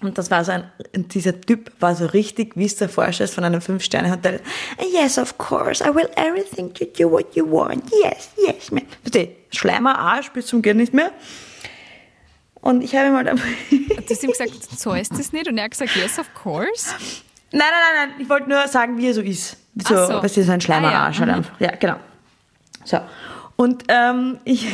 Und 0.00 0.16
das 0.16 0.30
war 0.30 0.44
so 0.44 0.52
ein, 0.52 0.70
dieser 0.94 1.40
Typ 1.40 1.72
war 1.80 1.96
so 1.96 2.06
richtig, 2.06 2.56
wie 2.56 2.66
es 2.66 2.76
der 2.76 2.88
vorstellst 2.88 3.34
von 3.34 3.42
einem 3.42 3.60
Fünf-Sterne-Hotel. 3.60 4.40
Yes, 4.92 5.18
of 5.18 5.36
course, 5.38 5.82
I 5.82 5.92
will 5.92 6.08
everything 6.14 6.72
to 6.74 6.84
do 6.84 7.10
what 7.10 7.34
you 7.34 7.44
want. 7.50 7.82
Yes, 8.04 8.30
yes, 8.36 8.70
man. 8.70 8.84
Bitte, 9.02 9.28
Schleimer 9.50 9.98
Arsch 9.98 10.30
bis 10.30 10.46
zum 10.46 10.62
geht 10.62 10.76
nicht 10.76 10.94
mehr. 10.94 11.10
Und 12.60 12.82
ich 12.82 12.94
habe 12.96 13.08
ihm 13.08 13.16
halt 13.16 13.28
einfach, 13.28 13.46
Du 13.70 14.14
hast 14.14 14.22
ihm 14.24 14.30
gesagt, 14.30 14.52
so 14.78 14.94
ist 14.94 15.12
das 15.12 15.32
nicht. 15.32 15.48
Und 15.48 15.58
er 15.58 15.64
hat 15.64 15.72
gesagt, 15.72 15.94
yes, 15.96 16.18
of 16.18 16.32
course. 16.34 16.94
Nein, 17.52 17.60
nein, 17.60 17.70
nein, 17.70 18.08
nein. 18.10 18.20
Ich 18.20 18.28
wollte 18.28 18.48
nur 18.48 18.66
sagen, 18.68 18.96
wie 18.98 19.08
er 19.08 19.14
so 19.14 19.20
ist. 19.20 19.56
So, 19.86 19.94
Ach 19.94 20.06
so. 20.08 20.22
was 20.22 20.36
ist 20.36 20.46
so 20.46 20.52
ein 20.52 20.60
schleimer 20.60 20.88
Ah, 20.88 21.10
ja. 21.10 21.18
Halt 21.18 21.30
einfach. 21.30 21.60
Ja, 21.60 21.72
genau. 21.76 21.96
So. 22.84 22.98
Und 23.56 23.84
ähm, 23.88 24.38
ich 24.44 24.66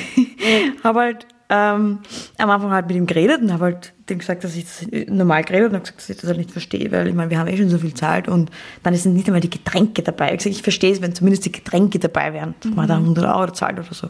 habe 0.83 1.01
halt 1.01 1.27
ähm, 1.51 1.99
am 2.39 2.51
Anfang 2.51 2.71
halt 2.71 2.87
mit 2.87 2.97
ihm 2.97 3.07
geredet 3.07 3.43
und 3.43 3.53
habe 3.53 3.65
halt 3.65 3.93
dem 4.09 4.19
gesagt, 4.19 4.45
dass 4.45 4.55
ich 4.57 4.65
das 4.65 4.87
normal 5.09 5.45
geredet 5.45 5.71
und 5.71 5.75
habe 5.75 5.83
gesagt, 5.85 5.99
dass 6.01 6.09
ich 6.11 6.17
das 6.17 6.29
halt 6.29 6.39
nicht 6.39 6.51
verstehe, 6.51 6.91
weil 6.93 7.09
ich 7.09 7.15
meine, 7.15 7.31
wir 7.31 7.39
haben 7.39 7.49
eh 7.49 7.57
schon 7.57 7.69
so 7.71 7.79
viel 7.79 7.95
Zeit 7.95 8.29
und 8.29 8.51
dann 8.83 8.95
sind 8.95 9.15
nicht 9.15 9.27
einmal 9.27 9.41
die 9.41 9.51
Getränke 9.51 10.03
dabei. 10.03 10.27
Ich 10.27 10.31
habe 10.31 10.37
gesagt, 10.39 10.57
ich 10.57 10.63
verstehe 10.63 10.93
es, 10.93 11.03
wenn 11.03 11.15
zumindest 11.15 11.45
die 11.45 11.53
Getränke 11.53 11.99
dabei 11.99 12.33
wären, 12.33 12.55
dass 12.61 12.73
man 12.73 12.89
da 12.89 12.97
100 12.97 13.25
Euro 13.25 13.51
zahlt 13.53 13.79
oder 13.79 13.95
so. 13.95 14.09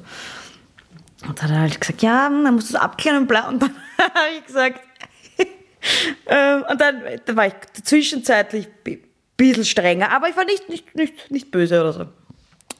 Und 1.29 1.43
dann 1.43 1.51
hat 1.51 1.57
er 1.57 1.61
halt 1.61 1.81
gesagt, 1.81 2.03
ja, 2.03 2.29
man 2.29 2.55
muss 2.55 2.71
das 2.71 2.81
abklären 2.81 3.19
und 3.19 3.27
bla. 3.27 3.49
Und 3.49 3.63
dann 3.63 3.71
habe 3.99 4.37
ich 4.39 4.47
gesagt, 4.47 4.81
ähm, 6.27 6.65
und 6.71 6.81
dann 6.81 7.03
da 7.25 7.37
war 7.37 7.47
ich 7.47 7.55
zwischenzeitlich 7.83 8.69
ein 8.87 8.99
bisschen 9.37 9.65
strenger, 9.65 10.11
aber 10.11 10.29
ich 10.29 10.37
war 10.37 10.45
nicht, 10.45 10.69
nicht, 10.69 10.95
nicht, 10.95 11.31
nicht 11.31 11.51
böse 11.51 11.81
oder 11.81 11.93
so. 11.93 12.07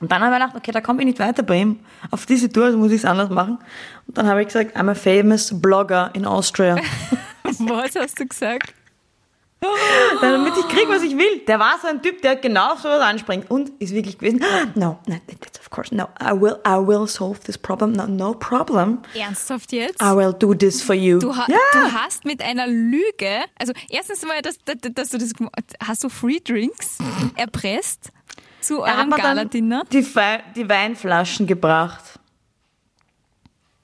Und 0.01 0.13
dann 0.13 0.23
habe 0.23 0.35
ich 0.35 0.41
gedacht, 0.41 0.57
okay, 0.57 0.73
da 0.73 0.81
komme 0.81 1.01
ich 1.01 1.07
nicht 1.07 1.19
weiter 1.19 1.43
bei 1.43 1.57
ihm. 1.57 1.81
Auf 2.11 2.27
diese 2.27 2.51
Tour 2.51 2.73
muss 2.73 2.91
ich 2.91 2.99
es 2.99 3.05
anders 3.05 3.31
machen. 3.31 3.59
Und 4.07 4.19
dann 4.19 4.27
habe 4.27 4.43
ich 4.43 4.49
gesagt, 4.49 4.77
I'm 4.77 4.91
a 4.91 4.95
famous 4.95 5.59
blogger 5.61 6.11
in 6.15 6.27
Austria. 6.27 6.77
Was 7.45 7.95
hast 7.97 8.21
du 8.21 8.27
gesagt? 8.27 8.75
Damit 10.21 10.55
ich 10.57 10.69
kriege, 10.69 10.89
was 10.91 11.03
ich 11.03 11.17
will. 11.17 11.41
Der 11.47 11.59
war 11.59 11.79
so 11.81 11.89
ein 11.89 12.03
Typ, 12.03 12.23
der 12.23 12.37
genau 12.37 12.73
auf 12.73 12.81
sowas 12.81 13.01
anspringt. 13.01 13.51
Und 13.51 13.71
ist 13.81 13.95
wirklich 13.95 14.19
gewesen, 14.19 14.41
no, 14.75 14.99
no, 15.07 15.17
that's 15.43 15.59
of 15.61 15.71
course, 15.71 15.95
no, 15.95 16.09
I 16.21 16.33
will, 16.33 16.57
I 16.67 16.77
will 16.87 17.07
solve 17.07 17.41
this 17.41 17.57
problem. 17.59 17.93
No, 17.93 18.07
no 18.07 18.35
problem. 18.35 18.99
Ernsthaft 19.15 19.73
jetzt? 19.73 20.01
I 20.01 20.15
will 20.17 20.33
do 20.33 20.55
this 20.55 20.83
for 20.83 20.95
you. 20.95 21.19
Du, 21.19 21.37
ha 21.37 21.47
ja. 21.49 21.57
du 21.73 21.93
hast 21.93 22.25
mit 22.25 22.43
einer 22.43 22.67
Lüge, 22.67 23.45
also 23.59 23.73
erstens 23.89 24.25
mal, 24.25 24.41
dass, 24.43 24.59
dass, 24.65 24.77
dass 24.95 25.09
du 25.11 25.19
das, 25.19 25.33
hast 25.87 26.05
du 26.05 26.09
Free 26.09 26.41
Drinks 26.41 26.99
erpresst 27.37 28.11
zu 28.61 28.83
eurem 28.83 29.11
Gala-Dinner? 29.11 29.85
die, 29.93 30.15
Wei- 30.15 30.43
die 30.57 30.69
Weinflaschen 30.69 31.47
gebracht. 31.47 32.03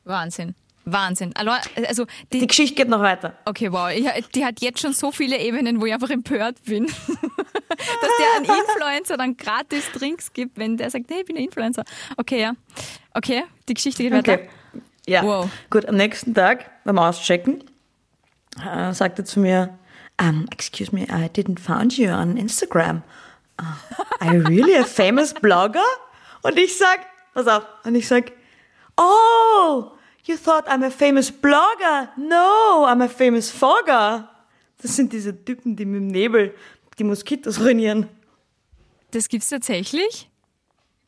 Wahnsinn. 0.04 0.54
Wahnsinn. 0.84 1.32
Also, 1.36 2.06
Die 2.32 2.40
die, 2.40 2.46
Geschichte 2.46 2.74
geht 2.74 2.88
noch 2.88 3.00
weiter. 3.00 3.34
okay, 3.44 3.70
wow, 3.70 3.90
ich, 3.90 4.06
die 4.28 4.44
hat 4.44 4.60
jetzt 4.60 4.80
schon 4.80 4.92
so 4.92 5.12
viele 5.12 5.38
Ebenen, 5.38 5.80
wo 5.80 5.86
ich 5.86 5.92
einfach 5.92 6.10
empört 6.10 6.62
bin. 6.64 6.86
Dass 7.68 8.10
der 8.18 8.36
einen 8.36 8.44
Influencer 8.68 9.16
dann 9.16 9.36
gratis 9.36 9.90
Drinks 9.92 10.32
gibt, 10.32 10.58
wenn 10.58 10.76
der 10.76 10.90
sagt, 10.90 11.10
hey, 11.10 11.20
ich 11.20 11.26
bin 11.26 11.36
ein 11.36 11.44
Influencer. 11.44 11.84
Okay, 12.16 12.40
ja. 12.40 12.54
Okay, 13.14 13.44
die 13.68 13.74
Geschichte 13.74 14.02
geht 14.02 14.12
weiter. 14.12 14.34
Okay. 14.34 14.48
Ja. 15.06 15.22
Wow. 15.22 15.50
Gut, 15.70 15.86
am 15.86 15.96
nächsten 15.96 16.34
Tag 16.34 16.70
beim 16.84 16.98
Auschecken 16.98 17.64
äh, 18.64 18.92
sagt 18.92 19.18
er 19.18 19.24
zu 19.24 19.40
mir, 19.40 19.78
um, 20.20 20.46
excuse 20.50 20.94
me, 20.94 21.02
I 21.04 21.28
didn't 21.28 21.58
found 21.58 21.96
you 21.96 22.10
on 22.10 22.36
Instagram. 22.36 23.02
Uh, 23.58 23.64
are 24.20 24.36
you 24.36 24.42
really 24.44 24.76
a 24.76 24.84
famous 24.84 25.32
blogger? 25.34 25.84
Und 26.42 26.58
ich 26.58 26.76
sag, 26.76 27.00
pass 27.34 27.46
auf, 27.46 27.64
und 27.84 27.94
ich 27.94 28.06
sag, 28.06 28.32
oh, 28.96 29.90
you 30.24 30.36
thought 30.36 30.66
I'm 30.68 30.82
a 30.84 30.90
famous 30.90 31.30
blogger? 31.30 32.08
No, 32.16 32.86
I'm 32.86 33.02
a 33.02 33.08
famous 33.08 33.50
fogger. 33.50 34.28
Das 34.82 34.96
sind 34.96 35.12
diese 35.12 35.44
Typen, 35.44 35.76
die 35.76 35.84
mit 35.84 36.00
dem 36.00 36.06
Nebel 36.08 36.54
die 36.98 37.04
Moskitos 37.04 37.60
ruinieren. 37.60 38.08
Das 39.10 39.28
gibt's 39.28 39.48
tatsächlich? 39.48 40.30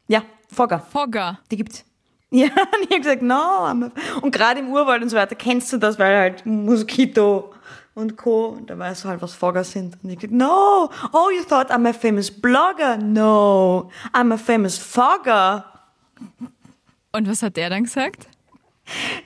Ja, 0.09 0.23
Fogger. 0.53 0.81
Fogger. 0.81 1.39
Die 1.51 1.57
gibt's. 1.57 1.85
Ja, 2.35 2.47
und 2.47 2.85
ich 2.85 2.89
habe 2.89 3.01
gesagt, 3.01 3.21
no. 3.21 3.35
I'm 3.35 3.85
a- 3.91 4.21
Und 4.23 4.31
gerade 4.35 4.61
im 4.61 4.71
Urwald 4.73 5.03
und 5.03 5.11
so 5.11 5.17
weiter 5.19 5.35
kennst 5.35 5.71
du 5.71 5.77
das, 5.77 5.99
weil 5.99 6.17
halt 6.17 6.47
Moskito 6.47 7.53
und 7.95 8.17
Co. 8.17 8.47
Und 8.47 8.71
da 8.71 8.79
weißt 8.79 9.05
du 9.05 9.09
halt, 9.11 9.21
was 9.21 9.35
Fogger 9.35 9.63
sind. 9.65 9.99
Und 10.03 10.09
ich 10.09 10.17
gesagt, 10.19 10.33
no. 10.33 10.89
Oh, 11.13 11.29
you 11.29 11.43
thought 11.47 11.71
I'm 11.71 11.87
a 11.87 11.93
famous 11.93 12.31
blogger? 12.31 12.97
No. 12.97 13.91
I'm 14.15 14.33
a 14.33 14.39
famous 14.39 14.79
Fogger. 14.79 15.63
Und 17.13 17.29
was 17.29 17.43
hat 17.43 17.55
der 17.59 17.69
dann 17.69 17.85
gesagt? 17.85 18.27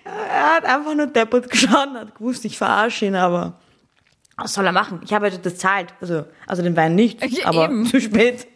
Er 0.04 0.56
hat 0.56 0.64
einfach 0.64 0.94
nur 0.94 1.06
deppert 1.06 1.50
geschaut 1.50 1.88
und 1.88 1.96
hat 1.98 2.14
gewusst, 2.14 2.44
ich 2.44 2.58
verarsche 2.58 3.06
ihn, 3.06 3.14
aber 3.16 3.54
was 4.36 4.52
soll 4.52 4.66
er 4.66 4.72
machen? 4.72 5.00
Ich 5.04 5.12
habe 5.12 5.28
ja 5.28 5.36
das 5.36 5.56
zahlt. 5.56 5.94
Also, 6.00 6.24
also 6.46 6.62
den 6.62 6.76
Wein 6.76 6.94
nicht, 6.94 7.24
Ja, 7.24 7.46
aber 7.46 7.64
eben. 7.66 7.86
zu 7.90 8.00
spät. 8.00 8.46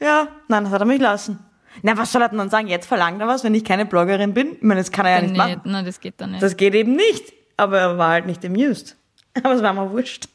Ja, 0.00 0.28
nein, 0.48 0.64
das 0.64 0.72
hat 0.72 0.82
er 0.82 0.86
mich 0.86 1.00
lassen. 1.00 1.38
Na, 1.82 1.96
was 1.96 2.12
soll 2.12 2.22
er 2.22 2.28
denn 2.28 2.38
dann 2.38 2.50
sagen? 2.50 2.68
Jetzt 2.68 2.86
verlangt 2.86 3.20
er 3.20 3.26
was, 3.26 3.42
wenn 3.42 3.54
ich 3.54 3.64
keine 3.64 3.86
Bloggerin 3.86 4.32
bin? 4.34 4.52
Ich 4.56 4.62
meine, 4.62 4.80
das 4.80 4.92
kann 4.92 5.06
er 5.06 5.16
ja 5.16 5.22
nicht 5.22 5.36
machen. 5.36 5.60
Nein, 5.64 5.84
das 5.84 5.98
geht 6.00 6.14
dann 6.18 6.32
nicht. 6.32 6.42
Das 6.42 6.56
geht 6.56 6.74
eben 6.74 6.94
nicht. 6.94 7.32
Aber 7.56 7.78
er 7.78 7.98
war 7.98 8.10
halt 8.10 8.26
nicht 8.26 8.44
amused. 8.44 8.96
Aber 9.42 9.54
es 9.54 9.62
war 9.62 9.72
mir 9.72 9.90
wurscht. 9.90 10.28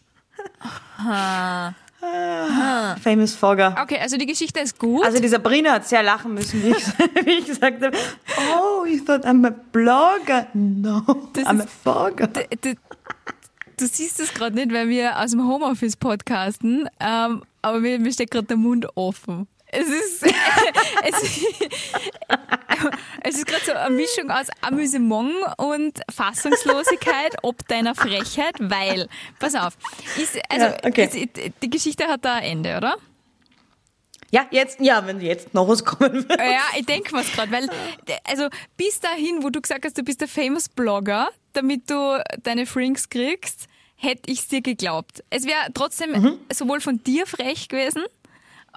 Ah, 2.02 2.96
Famous 3.02 3.36
Fogger. 3.36 3.76
okay, 3.82 3.98
also 4.00 4.18
die 4.18 4.26
Geschichte 4.26 4.60
ist 4.60 4.80
gut. 4.80 5.04
Also 5.06 5.20
die 5.22 5.28
Sabrina 5.28 5.74
hat 5.74 5.88
sehr 5.88 6.02
lachen 6.04 6.34
müssen, 6.34 6.64
wie 6.64 6.70
ich, 6.70 6.88
wie 7.26 7.32
ich 7.40 7.46
gesagt 7.46 7.84
habe. 7.84 7.98
Oh, 8.58 8.86
you 8.86 9.00
thought 9.04 9.26
I'm 9.26 9.46
a 9.46 9.50
blogger? 9.72 10.48
No, 10.54 11.02
Das 11.34 11.46
I'm 11.46 11.60
a 11.60 11.64
ist- 11.64 11.70
Fogger. 11.84 12.28
du, 12.28 12.42
du, 12.62 12.74
du 13.78 13.86
siehst 13.88 14.20
es 14.20 14.34
gerade 14.34 14.56
nicht, 14.56 14.72
weil 14.74 14.88
wir 14.90 15.20
aus 15.20 15.32
dem 15.32 15.46
Homeoffice 15.48 15.98
podcasten, 15.98 16.88
ähm, 17.00 17.44
aber 17.62 17.80
mir, 17.80 18.00
mir 18.00 18.14
steht 18.14 18.32
gerade 18.32 18.48
der 18.48 18.58
Mund 18.58 18.88
offen. 18.96 19.48
Es 19.72 19.88
ist, 19.88 20.24
es, 21.04 21.46
es 23.24 23.36
ist 23.36 23.46
gerade 23.46 23.66
so 23.66 23.72
eine 23.74 23.96
Mischung 23.96 24.32
aus 24.32 24.48
Amüsement 24.62 25.34
und 25.58 26.00
Fassungslosigkeit 26.14 27.36
ob 27.44 27.68
deiner 27.68 27.94
Frechheit, 27.94 28.56
weil, 28.60 29.08
pass 29.38 29.56
auf, 29.56 29.78
ist, 30.18 30.40
also 30.50 30.66
Ja, 30.66 30.78
okay. 30.84 31.06
ist, 31.06 31.54
die 31.62 31.70
Geschichte 31.70 32.08
hat 32.08 32.26
da 32.26 32.36
ein 32.36 32.44
Ende, 32.44 32.78
oder? 32.78 32.96
Ja, 34.32 34.46
jetzt, 34.52 34.80
ja, 34.80 35.06
wenn 35.08 35.20
jetzt 35.22 35.54
noch 35.54 35.68
was 35.68 35.84
kommen 35.84 36.28
wird. 36.30 36.40
Ja, 36.40 36.62
ich 36.78 36.86
denke 36.86 37.16
mir's 37.16 37.32
gerade, 37.32 37.52
weil, 37.52 37.68
also 38.26 38.48
bis 38.78 39.00
dahin, 39.00 39.42
wo 39.44 39.50
du 39.50 39.60
gesagt 39.62 39.86
hast, 39.86 39.98
du 39.98 40.04
bist 40.04 40.22
der 40.22 40.28
famous 40.28 40.70
Blogger, 40.70 41.30
damit 41.54 41.90
du 41.90 42.22
deine 42.44 42.66
Frinks 42.66 43.10
kriegst, 43.10 43.68
hätte 43.96 44.32
ich's 44.32 44.48
dir 44.48 44.62
geglaubt. 44.62 45.24
Es 45.30 45.46
wäre 45.46 45.74
trotzdem 45.74 46.40
sowohl 46.54 46.80
von 46.80 47.04
dir 47.04 47.26
frech 47.26 47.68
gewesen, 47.70 48.04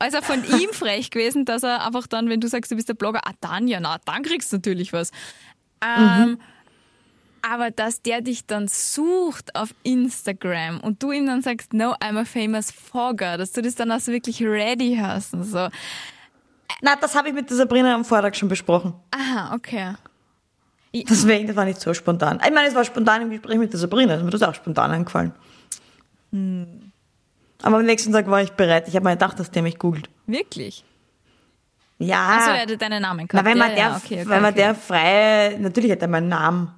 als 0.02 0.14
auch 0.16 0.24
von 0.24 0.42
ihm 0.44 0.70
frech 0.72 1.10
gewesen, 1.10 1.44
dass 1.44 1.62
er 1.62 1.86
einfach 1.86 2.06
dann, 2.06 2.28
wenn 2.28 2.40
du 2.40 2.48
sagst, 2.48 2.70
du 2.70 2.76
bist 2.76 2.88
der 2.88 2.94
Blogger, 2.94 3.20
ah 3.24 3.32
dann 3.40 3.68
ja, 3.68 3.78
na, 3.78 3.98
dann 4.04 4.22
kriegst 4.22 4.52
du 4.52 4.56
natürlich 4.56 4.92
was. 4.92 5.12
Ähm, 5.80 6.38
aber 7.42 7.70
dass 7.70 8.02
der 8.02 8.20
dich 8.20 8.46
dann 8.46 8.66
sucht 8.68 9.54
auf 9.54 9.74
Instagram 9.84 10.80
und 10.80 11.02
du 11.02 11.12
ihm 11.12 11.26
dann 11.26 11.42
sagst, 11.42 11.72
no, 11.72 11.94
I'm 11.94 12.18
a 12.18 12.24
famous 12.24 12.70
Fogger, 12.70 13.38
dass 13.38 13.52
du 13.52 13.62
das 13.62 13.76
dann 13.76 13.92
auch 13.92 14.00
so 14.00 14.12
wirklich 14.12 14.42
ready 14.42 14.98
hast 15.00 15.34
und 15.34 15.44
so. 15.44 15.68
Na, 16.80 16.96
das 17.00 17.14
habe 17.14 17.28
ich 17.28 17.34
mit 17.34 17.48
der 17.48 17.56
Sabrina 17.56 17.94
am 17.94 18.04
Vortag 18.04 18.34
schon 18.34 18.48
besprochen. 18.48 18.94
Aha, 19.12 19.54
okay. 19.54 19.94
Deswegen, 20.92 21.46
das 21.46 21.56
war 21.56 21.64
nicht 21.64 21.80
so 21.80 21.94
spontan. 21.94 22.40
Ich 22.44 22.52
meine, 22.52 22.68
es 22.68 22.74
war 22.74 22.84
spontan 22.84 23.22
im 23.22 23.30
Gespräch 23.30 23.56
mit 23.56 23.72
der 23.72 23.78
Sabrina, 23.78 24.14
ist 24.14 24.24
mir 24.24 24.30
das 24.30 24.42
auch 24.42 24.54
spontan 24.54 24.90
eingefallen. 24.90 25.32
Aber 27.62 27.77
am 27.79 27.85
nächsten 27.85 28.12
Tag 28.12 28.27
war 28.29 28.42
ich 28.42 28.53
bereit. 28.53 28.88
Ich 28.88 28.96
habe 28.96 29.05
mir 29.05 29.12
gedacht, 29.12 29.38
dass 29.38 29.51
der 29.51 29.62
mich 29.62 29.79
googelt. 29.79 30.09
Wirklich? 30.27 30.85
Ja. 31.98 32.37
Achso, 32.37 32.51
er 32.51 32.62
hatte 32.62 32.77
deinen 32.77 33.03
Namen 33.03 33.29
Na, 33.33 33.42
gehabt. 33.42 33.46
wenn 33.46 33.59
man, 33.59 33.68
ja, 33.70 33.75
der, 33.77 33.85
ja, 33.85 33.96
okay, 33.96 34.14
okay, 34.22 34.29
wenn 34.29 34.42
man 34.42 34.53
okay. 34.53 34.62
der 34.62 34.75
frei, 34.75 35.57
natürlich 35.61 35.92
hat 35.92 36.03
er 36.03 36.09
meinen 36.09 36.29
Namen. 36.29 36.72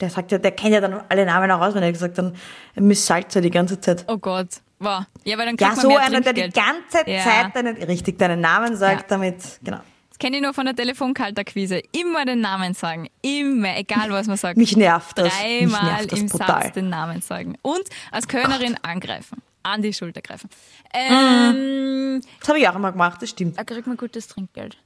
Der 0.00 0.10
sagt 0.10 0.30
ja, 0.32 0.38
der 0.38 0.52
kennt 0.52 0.74
ja 0.74 0.80
dann 0.80 1.00
alle 1.08 1.24
Namen 1.26 1.50
auch 1.50 1.60
aus, 1.60 1.74
wenn 1.74 1.82
er 1.82 1.92
gesagt 1.92 2.18
dann 2.18 2.34
Miss 2.76 3.04
Salzer 3.06 3.40
die 3.40 3.50
ganze 3.50 3.80
Zeit. 3.80 4.04
Oh 4.08 4.16
Gott, 4.18 4.48
wow. 4.78 5.04
Ja, 5.24 5.38
weil 5.38 5.46
dann 5.46 5.56
kriegt 5.56 5.60
Ja, 5.60 5.68
man 5.68 5.76
so 5.80 5.88
mehr 5.88 6.00
einer, 6.00 6.20
der 6.20 6.32
die 6.32 6.50
ganze 6.50 7.08
Ja. 7.10 7.22
Zeit 7.24 7.54
deinen, 7.56 7.76
richtig 7.82 8.18
deinen 8.18 8.40
Namen 8.40 8.76
sagt, 8.76 9.02
Ja. 9.02 9.06
damit, 9.08 9.58
genau. 9.62 9.80
Das 10.08 10.18
kenne 10.18 10.36
ich 10.36 10.42
nur 10.42 10.54
von 10.54 10.66
der 10.66 10.74
Telefonkalterquise. 10.74 11.80
Immer 11.92 12.24
den 12.24 12.40
Namen 12.40 12.74
sagen. 12.74 13.08
Immer, 13.22 13.76
egal 13.76 14.10
was 14.10 14.26
man 14.26 14.36
sagt. 14.36 14.56
Mich 14.56 14.76
nervt 14.76 15.16
das. 15.18 15.24
Mich 15.26 15.32
Dreimal 15.70 15.84
nervt 15.84 16.12
das 16.12 16.18
im 16.20 16.28
brutal. 16.28 16.62
Satz 16.64 16.72
den 16.72 16.88
Namen 16.88 17.20
sagen. 17.20 17.56
Und 17.62 17.82
als 18.10 18.26
Kölnerin 18.26 18.76
angreifen. 18.82 19.40
An 19.68 19.82
die 19.82 19.92
Schulter 19.92 20.20
greifen. 20.22 20.48
Ähm, 20.94 22.20
Das 22.40 22.48
habe 22.48 22.58
ich 22.58 22.68
auch 22.68 22.74
immer 22.76 22.92
gemacht, 22.92 23.20
das 23.22 23.30
stimmt. 23.30 23.58
Da 23.58 23.64
kriegt 23.64 23.86
man 23.86 23.96
gutes 23.96 24.26
Trinkgeld. 24.28 24.76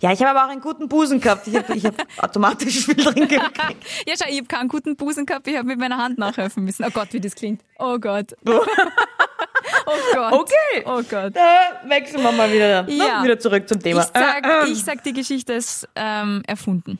Ja, 0.00 0.12
ich 0.12 0.20
habe 0.22 0.30
aber 0.30 0.46
auch 0.46 0.50
einen 0.50 0.62
guten 0.62 0.88
Busen 0.88 1.20
gehabt. 1.20 1.46
Ich 1.46 1.54
habe 1.54 1.74
hab 1.74 1.94
automatisch 2.24 2.86
viel 2.86 2.96
Trinkgeld 2.96 3.52
gekriegt. 3.54 3.84
Ja, 4.06 4.14
schau, 4.18 4.30
ich 4.30 4.38
habe 4.38 4.46
keinen 4.48 4.68
guten 4.68 4.96
Busen 4.96 5.26
gehabt, 5.26 5.46
ich 5.46 5.56
habe 5.56 5.66
mit 5.68 5.78
meiner 5.78 5.98
Hand 5.98 6.16
nachhelfen 6.18 6.64
müssen. 6.64 6.84
Oh 6.84 6.90
Gott, 6.90 7.12
wie 7.12 7.20
das 7.20 7.34
klingt. 7.34 7.62
Oh 7.78 7.98
Gott. 7.98 8.34
oh 8.46 9.92
Gott. 10.14 10.32
Okay. 10.32 10.82
Oh 10.86 11.02
Gott. 11.02 11.36
Da 11.36 11.82
wechseln 11.84 12.22
wir 12.22 12.32
mal 12.32 12.50
wieder, 12.50 12.84
ne? 12.84 12.92
Ja. 12.94 13.22
wieder 13.22 13.38
zurück 13.38 13.68
zum 13.68 13.80
Thema. 13.80 14.00
Ich 14.00 14.06
sag, 14.06 14.46
Äh, 14.46 14.68
äh. 14.68 14.72
ich 14.72 14.82
sag, 14.82 15.04
die 15.04 15.12
Geschichte 15.12 15.52
ist 15.52 15.86
ähm, 15.94 16.42
erfunden. 16.46 16.98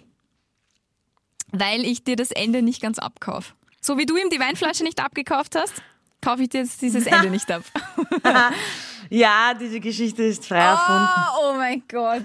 Weil 1.51 1.87
ich 1.87 2.05
dir 2.05 2.17
das 2.17 2.31
Ende 2.31 2.61
nicht 2.61 2.83
ganz 2.83 2.99
abkaufe. 2.99 3.55
So 3.81 3.97
wie 3.97 4.05
du 4.05 4.17
ihm 4.17 4.29
die 4.29 4.39
Weinflasche 4.41 4.83
nicht 4.85 5.03
abgekauft 5.03 5.55
hast, 5.57 5.73
kaufe 6.21 6.43
ich 6.43 6.49
dir 6.49 6.63
jetzt 6.63 6.81
dieses 6.83 7.07
Ende 7.07 7.31
nicht 7.31 7.51
ab. 7.51 7.63
Ja, 9.11 9.55
diese 9.59 9.81
Geschichte 9.81 10.23
ist 10.23 10.45
frei 10.45 10.59
erfunden. 10.59 11.09
Oh, 11.41 11.51
oh 11.51 11.55
mein 11.55 11.83
Gott. 11.91 12.25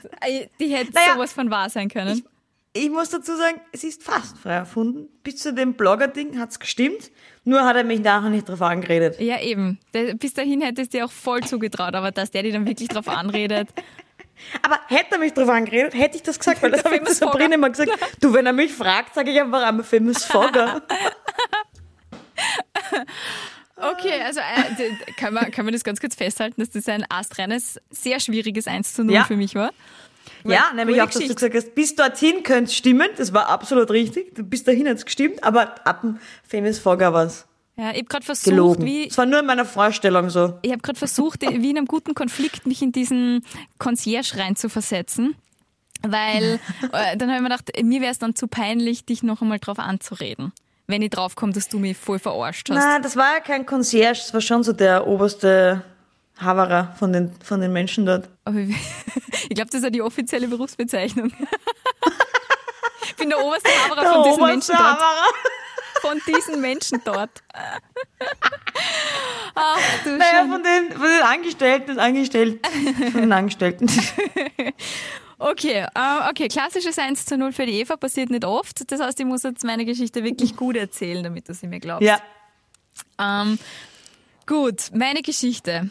Die 0.60 0.67
hätte 0.67 0.91
Naja, 0.91 1.13
sowas 1.13 1.32
von 1.32 1.49
wahr 1.49 1.69
sein 1.69 1.88
können. 1.88 2.25
Ich 2.73 2.89
muss 2.89 3.10
dazu 3.10 3.38
sagen, 3.38 3.62
es 3.71 3.86
ist 3.86 4.03
fast 4.03 4.38
frei 4.38 4.56
erfunden. 4.56 5.08
Bis 5.23 5.38
zu 5.38 5.53
dem 5.53 5.75
Blogger-Ding 5.75 6.38
hat's 6.38 6.60
gestimmt. 6.60 7.10
Nur 7.45 7.63
hat 7.63 7.77
er 7.77 7.86
mich 7.86 8.01
nachher 8.01 8.29
nicht 8.29 8.49
drauf 8.49 8.62
angeredet. 8.62 9.17
ja, 9.21 9.39
eben. 9.39 9.79
Bis 10.19 10.34
dahin 10.34 10.60
hättest 10.60 10.93
du 10.93 10.97
dir 10.97 11.06
auch 11.06 11.12
voll 11.12 11.41
zugetraut, 11.43 11.95
aber 11.95 12.12
dass 12.12 12.32
der 12.32 12.43
dir 12.43 12.51
dann 12.51 12.67
wirklich 12.67 12.89
drauf 12.89 13.08
anredet. 13.08 13.69
Aber 14.63 14.77
hätte 14.88 15.12
er 15.12 15.19
mich 15.19 15.34
drauf 15.34 15.47
angeredet, 15.47 15.93
hätte 15.93 16.17
ich 16.17 16.23
das 16.23 16.38
gesagt, 16.39 16.62
weil 16.63 16.71
das 16.71 16.84
habe 16.84 16.97
ich 16.97 17.03
zu. 17.06 17.13
Sabrina 17.13 17.53
immer 17.56 17.69
gesagt. 17.69 17.91
Du, 18.19 18.34
wenn 18.34 18.45
er 18.45 18.51
mich 18.51 18.73
fragt, 18.73 19.13
sage 19.13 19.32
ich 19.32 19.39
einfach, 19.39 19.62
I'm 19.62 19.79
a 19.79 19.84
famous 19.84 20.25
Fogger. 20.25 20.82
Okay, 23.75 24.21
also 24.23 24.39
äh, 24.39 25.13
kann, 25.17 25.33
man, 25.33 25.49
kann 25.51 25.65
man 25.65 25.73
das 25.73 25.83
ganz 25.83 25.99
kurz 25.99 26.15
festhalten, 26.15 26.62
dass 26.62 26.69
das 26.69 26.88
ein 26.88 27.05
astreines, 27.09 27.79
sehr 27.89 28.19
schwieriges 28.19 28.67
1 28.67 28.93
zu 28.93 29.03
0 29.03 29.13
Ja. 29.15 29.23
für 29.25 29.36
mich 29.36 29.55
war? 29.55 29.71
ja, 30.45 30.71
nämlich 30.75 31.01
auch, 31.01 31.09
dass 31.09 31.23
du 31.25 31.33
gesagt 31.33 31.55
hast, 31.55 31.73
bis 31.73 31.95
dorthin 31.95 32.43
könnte 32.43 32.65
es 32.65 32.75
stimmen. 32.75 33.07
Das 33.17 33.33
war 33.33 33.47
absolut 33.47 33.89
richtig. 33.91 34.33
Bis 34.49 34.63
dahin 34.63 34.88
hat's 34.88 35.05
gestimmt, 35.05 35.43
aber 35.43 35.75
ab 35.88 36.01
dem 36.01 36.19
famous 36.47 36.79
Fogger 36.79 37.13
war's 37.13 37.47
Ja, 37.77 37.91
ich 37.91 37.97
habe 37.97 38.05
gerade 38.05 38.25
versucht, 38.25 38.45
gelogen. 38.45 38.86
wie 38.86 39.07
Es 39.07 39.17
war 39.17 39.25
nur 39.25 39.39
in 39.39 39.45
meiner 39.45 39.65
Vorstellung 39.65 40.29
so. 40.29 40.59
ich 40.62 40.71
habe 40.71 40.81
gerade 40.81 40.99
versucht, 40.99 41.41
wie 41.49 41.69
in 41.69 41.77
einem 41.77 41.88
guten 41.88 42.13
Konflikt 42.13 42.67
mich 42.67 42.81
in 42.81 42.91
diesen 42.91 43.43
Concierge 43.79 44.38
rein 44.38 44.55
zu 44.55 44.69
versetzen. 44.69 45.36
Weil 46.05 46.59
äh, 46.91 47.17
dann 47.17 47.29
habe 47.29 47.38
ich 47.38 47.41
mir 47.41 47.49
gedacht, 47.49 47.71
mir 47.81 48.01
wäre 48.01 48.12
es 48.12 48.19
dann 48.19 48.36
zu 48.36 48.47
peinlich, 48.47 49.05
dich 49.05 49.23
noch 49.23 49.41
einmal 49.41 49.59
drauf 49.59 49.79
anzureden, 49.79 50.51
wenn 50.87 51.01
ich 51.01 51.09
draufkomme, 51.09 51.53
dass 51.53 51.69
du 51.69 51.79
mich 51.79 51.97
voll 51.97 52.19
verarscht 52.19 52.69
hast. 52.69 52.75
Na, 52.77 52.99
das 52.99 53.15
war 53.15 53.35
ja 53.35 53.39
kein 53.39 53.65
Concierge, 53.65 54.19
das 54.19 54.33
war 54.33 54.41
schon 54.41 54.63
so 54.63 54.73
der 54.73 55.07
oberste 55.07 55.81
Haverer 56.39 56.93
von 56.99 57.13
den, 57.13 57.31
von 57.43 57.61
den 57.61 57.71
Menschen 57.71 58.05
dort. 58.05 58.27
Aber 58.45 58.57
ich 58.59 58.69
glaube, 59.49 59.69
das 59.69 59.75
ist 59.79 59.83
ja 59.83 59.89
die 59.89 60.01
offizielle 60.01 60.47
Berufsbezeichnung. 60.47 61.31
Ich 63.05 63.15
bin 63.15 63.29
der 63.29 63.39
oberste 63.43 63.69
Haberer 63.69 64.13
von 64.13 64.23
diesen 64.23 64.45
Menschen 64.45 64.75
dort. 64.75 64.99
Haverer. 64.99 65.27
Von 66.01 66.21
diesen 66.27 66.59
Menschen 66.61 67.01
dort. 67.05 67.29
Ach 69.55 69.77
du 70.03 70.17
Naja, 70.17 70.31
Schande. 70.39 70.53
von 70.53 70.63
den, 70.63 70.91
von 70.91 71.07
den 71.07 71.21
Angestellten 71.21 71.91
und 71.91 71.99
Angestellten. 71.99 72.59
Von 73.11 73.21
den 73.21 73.31
Angestellten. 73.31 73.87
Okay, 75.43 75.86
äh, 75.93 76.29
okay, 76.29 76.47
klassisches 76.47 76.97
1 76.97 77.25
zu 77.25 77.38
0 77.38 77.51
für 77.51 77.65
die 77.65 77.73
Eva 77.73 77.97
passiert 77.97 78.29
nicht 78.29 78.45
oft. 78.45 78.89
Das 78.89 79.01
heißt, 79.01 79.19
ich 79.19 79.25
muss 79.25 79.43
jetzt 79.43 79.65
meine 79.65 79.84
Geschichte 79.84 80.23
wirklich 80.23 80.56
gut 80.56 80.77
erzählen, 80.77 81.21
damit 81.21 81.49
du 81.49 81.53
sie 81.53 81.67
mir 81.67 81.82
glaubst. 81.82 82.08
Ja. 82.08 82.21
Ähm, 83.19 83.60
gut, 84.45 84.91
meine 84.93 85.21
Geschichte. 85.21 85.89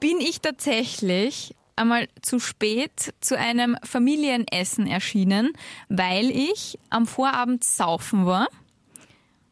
Bin 0.00 0.20
ich 0.20 0.40
tatsächlich 0.40 1.54
einmal 1.76 2.08
zu 2.20 2.40
spät 2.40 3.14
zu 3.20 3.38
einem 3.38 3.76
Familienessen 3.84 4.88
erschienen, 4.88 5.52
weil 5.88 6.28
ich 6.30 6.76
am 6.88 7.06
Vorabend 7.06 7.62
saufen 7.62 8.26
war. 8.26 8.48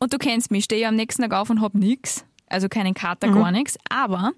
Und 0.00 0.12
du 0.12 0.18
kennst 0.18 0.50
mich, 0.50 0.64
stehe 0.64 0.88
am 0.88 0.96
nächsten 0.96 1.22
Tag 1.22 1.32
auf 1.34 1.48
und 1.48 1.60
hab 1.60 1.74
nix. 1.74 2.24
Also 2.50 2.68
keinen 2.68 2.94
Kater, 2.94 3.28
gar 3.28 3.50
nichts. 3.50 3.78
Aber 3.90 4.32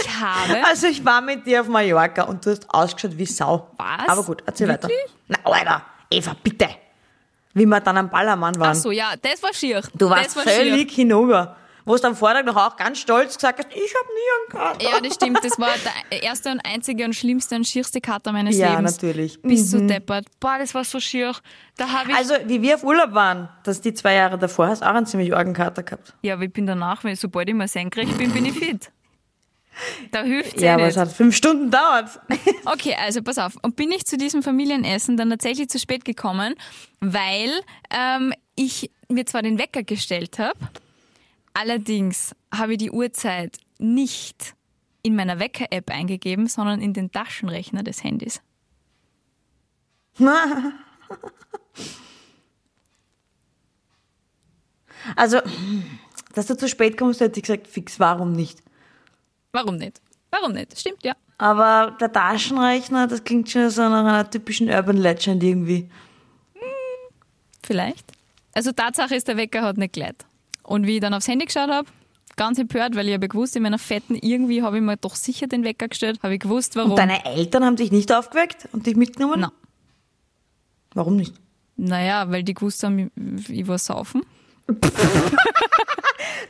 ich 0.00 0.08
habe. 0.20 0.64
Also 0.66 0.86
ich 0.86 1.04
war 1.04 1.20
mit 1.20 1.46
dir 1.46 1.60
auf 1.60 1.68
Mallorca 1.68 2.22
und 2.22 2.44
du 2.44 2.50
hast 2.50 2.68
ausgeschaut 2.72 3.16
wie 3.18 3.26
Sau. 3.26 3.68
Was? 3.76 4.08
Aber 4.08 4.22
gut, 4.24 4.42
erzähl 4.46 4.68
weiter. 4.68 4.88
Wirklich? 4.88 5.14
Na, 5.28 5.38
Alter, 5.44 5.82
Eva, 6.10 6.34
bitte. 6.42 6.68
Wie 7.54 7.66
wir 7.66 7.80
dann 7.80 7.98
am 7.98 8.08
Ballermann 8.08 8.58
waren. 8.58 8.70
Ach 8.70 8.74
so, 8.74 8.90
ja, 8.90 9.12
das 9.20 9.42
war 9.42 9.52
schier. 9.52 9.82
Du 9.94 10.08
warst 10.08 10.34
war 10.36 10.44
völlig 10.44 10.90
hinüber. 10.92 11.56
Wo 11.84 11.96
du 11.96 12.04
am 12.06 12.14
Vortag 12.16 12.44
noch 12.44 12.56
auch 12.56 12.76
ganz 12.76 12.98
stolz 12.98 13.34
gesagt 13.36 13.58
hast, 13.58 13.68
ich 13.74 13.92
habe 13.94 14.08
nie 14.14 14.58
einen 14.62 14.78
Kater. 14.78 14.84
Ja, 14.90 15.00
das 15.00 15.14
stimmt. 15.14 15.38
Das 15.42 15.58
war 15.58 15.70
der 16.10 16.22
erste 16.22 16.50
und 16.50 16.60
einzige 16.60 17.04
und 17.04 17.14
schlimmste 17.14 17.56
und 17.56 17.66
schierste 17.66 18.00
Kater 18.00 18.32
meines 18.32 18.56
Ja, 18.56 18.76
Lebens. 18.76 18.92
natürlich. 18.92 19.40
Bist 19.42 19.72
du 19.72 19.86
deppert. 19.86 20.26
Boah, 20.40 20.56
das 20.58 20.74
war 20.74 20.84
so 20.84 21.00
schier. 21.00 21.32
Da 21.76 21.88
habe 21.88 22.10
ich. 22.10 22.16
Also, 22.16 22.34
wie 22.46 22.62
wir 22.62 22.74
auf 22.76 22.84
Urlaub 22.84 23.12
waren, 23.14 23.48
das 23.64 23.80
die 23.80 23.94
zwei 23.94 24.14
Jahre 24.14 24.38
davor, 24.38 24.68
hast 24.68 24.82
du 24.82 24.86
auch 24.86 24.94
einen 24.94 25.06
ziemlich 25.06 25.34
argen 25.34 25.54
Kater 25.54 25.82
gehabt. 25.82 26.14
ja, 26.22 26.34
aber 26.34 26.44
ich 26.44 26.52
bin 26.52 26.66
danach, 26.66 27.02
weil 27.04 27.16
sobald 27.16 27.48
ich 27.48 27.54
mal 27.54 27.68
senkrecht 27.68 28.16
bin, 28.18 28.32
bin 28.32 28.46
ich 28.46 28.52
fit. 28.58 28.90
Da 30.10 30.22
hilft 30.22 30.60
Ja, 30.60 30.66
ja 30.66 30.74
aber 30.74 30.82
nicht. 30.84 30.92
es 30.96 31.00
hat 31.00 31.10
fünf 31.10 31.34
Stunden 31.34 31.70
gedauert. 31.70 32.20
Okay, 32.66 32.94
also 33.02 33.22
pass 33.22 33.38
auf. 33.38 33.54
Und 33.62 33.74
bin 33.74 33.90
ich 33.90 34.04
zu 34.04 34.16
diesem 34.18 34.42
Familienessen 34.42 35.16
dann 35.16 35.30
tatsächlich 35.30 35.68
zu 35.68 35.78
spät 35.78 36.04
gekommen, 36.04 36.54
weil 37.00 37.50
ähm, 37.90 38.32
ich 38.54 38.90
mir 39.08 39.24
zwar 39.26 39.42
den 39.42 39.58
Wecker 39.58 39.82
gestellt 39.82 40.38
habe, 40.38 40.58
allerdings 41.54 42.34
habe 42.54 42.72
ich 42.72 42.78
die 42.78 42.90
Uhrzeit 42.90 43.58
nicht 43.78 44.54
in 45.02 45.16
meiner 45.16 45.38
Wecker-App 45.38 45.90
eingegeben, 45.90 46.46
sondern 46.46 46.80
in 46.80 46.92
den 46.92 47.10
Taschenrechner 47.10 47.82
des 47.82 48.04
Handys. 48.04 48.40
Also, 55.16 55.40
dass 56.34 56.46
du 56.46 56.56
zu 56.56 56.68
spät 56.68 56.96
kommst, 56.96 57.20
hätte 57.20 57.40
ich 57.40 57.44
gesagt, 57.44 57.66
fix, 57.66 57.98
warum 57.98 58.32
nicht? 58.32 58.62
Warum 59.50 59.76
nicht? 59.76 60.00
Warum 60.30 60.52
nicht? 60.52 60.78
Stimmt, 60.78 61.02
ja. 61.02 61.14
Aber 61.38 61.96
der 62.00 62.12
Taschenrechner, 62.12 63.08
das 63.08 63.24
klingt 63.24 63.50
schon 63.50 63.68
so 63.70 63.82
nach 63.82 64.04
einer 64.04 64.30
typischen 64.30 64.68
Urban 64.68 64.96
Legend 64.96 65.42
irgendwie. 65.42 65.90
Vielleicht. 67.62 68.12
Also 68.54 68.72
Tatsache 68.72 69.14
ist, 69.14 69.28
der 69.28 69.36
Wecker 69.36 69.62
hat 69.62 69.76
nicht 69.76 69.94
geleitet. 69.94 70.24
Und 70.62 70.86
wie 70.86 70.96
ich 70.96 71.00
dann 71.00 71.14
aufs 71.14 71.28
Handy 71.28 71.46
geschaut 71.46 71.70
habe, 71.70 71.88
ganz 72.36 72.58
empört, 72.58 72.94
weil 72.94 73.08
ich 73.08 73.14
habe 73.14 73.28
gewusst, 73.28 73.56
in 73.56 73.62
meiner 73.62 73.78
Fetten 73.78 74.14
irgendwie 74.14 74.62
habe 74.62 74.76
ich 74.76 74.82
mir 74.82 74.96
doch 74.96 75.16
sicher 75.16 75.46
den 75.46 75.64
Wecker 75.64 75.88
gestellt. 75.88 76.20
Habe 76.22 76.34
ich 76.34 76.40
gewusst, 76.40 76.76
warum. 76.76 76.92
Und 76.92 76.98
deine 76.98 77.24
Eltern 77.24 77.64
haben 77.64 77.76
dich 77.76 77.92
nicht 77.92 78.12
aufgeweckt 78.12 78.68
und 78.72 78.86
dich 78.86 78.96
mitgenommen? 78.96 79.40
Na. 79.40 79.52
Warum 80.94 81.16
nicht? 81.16 81.34
Naja, 81.76 82.30
weil 82.30 82.42
die 82.42 82.54
gewusst 82.54 82.82
haben, 82.84 83.10
ich, 83.48 83.66
war 83.66 83.78
saufen. 83.78 84.22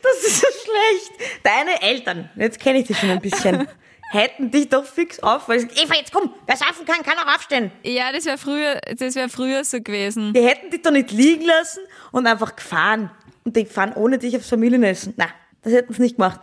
Das 0.03 0.17
ist 0.25 0.41
so 0.41 0.47
schlecht. 0.47 1.43
Deine 1.45 1.81
Eltern, 1.81 2.29
jetzt 2.37 2.59
kenne 2.59 2.81
ich 2.81 2.87
dich 2.87 2.99
schon 2.99 3.11
ein 3.11 3.21
bisschen, 3.21 3.69
hätten 4.11 4.51
dich 4.51 4.69
doch 4.69 4.85
fix 4.85 5.21
auf, 5.21 5.49
weil 5.49 5.61
sie 5.61 5.69
Eva, 5.69 5.95
jetzt 5.95 6.13
komm, 6.13 6.33
wer 6.47 6.57
saufen 6.57 6.85
kann, 6.85 7.03
kann 7.03 7.19
auch 7.19 7.35
aufstehen. 7.35 7.71
Ja, 7.83 8.13
das 8.13 8.27
wäre 8.27 8.39
früher, 8.39 8.81
das 8.99 9.15
wäre 9.15 9.29
früher 9.29 9.65
so 9.65 9.81
gewesen. 9.81 10.33
Die 10.35 10.43
hätten 10.43 10.71
dich 10.71 10.83
doch 10.83 10.91
nicht 10.91 11.13
liegen 11.13 11.45
lassen 11.45 11.81
und 12.11 12.27
einfach 12.27 12.57
gefahren. 12.57 13.11
Und 13.45 13.57
die 13.57 13.64
fahren 13.64 13.93
ohne 13.95 14.18
dich 14.18 14.36
aufs 14.36 14.49
Familienessen. 14.49 15.14
Na, 15.16 15.26
das 15.62 15.72
hätten 15.72 15.93
sie 15.93 16.03
nicht 16.03 16.16
gemacht. 16.16 16.40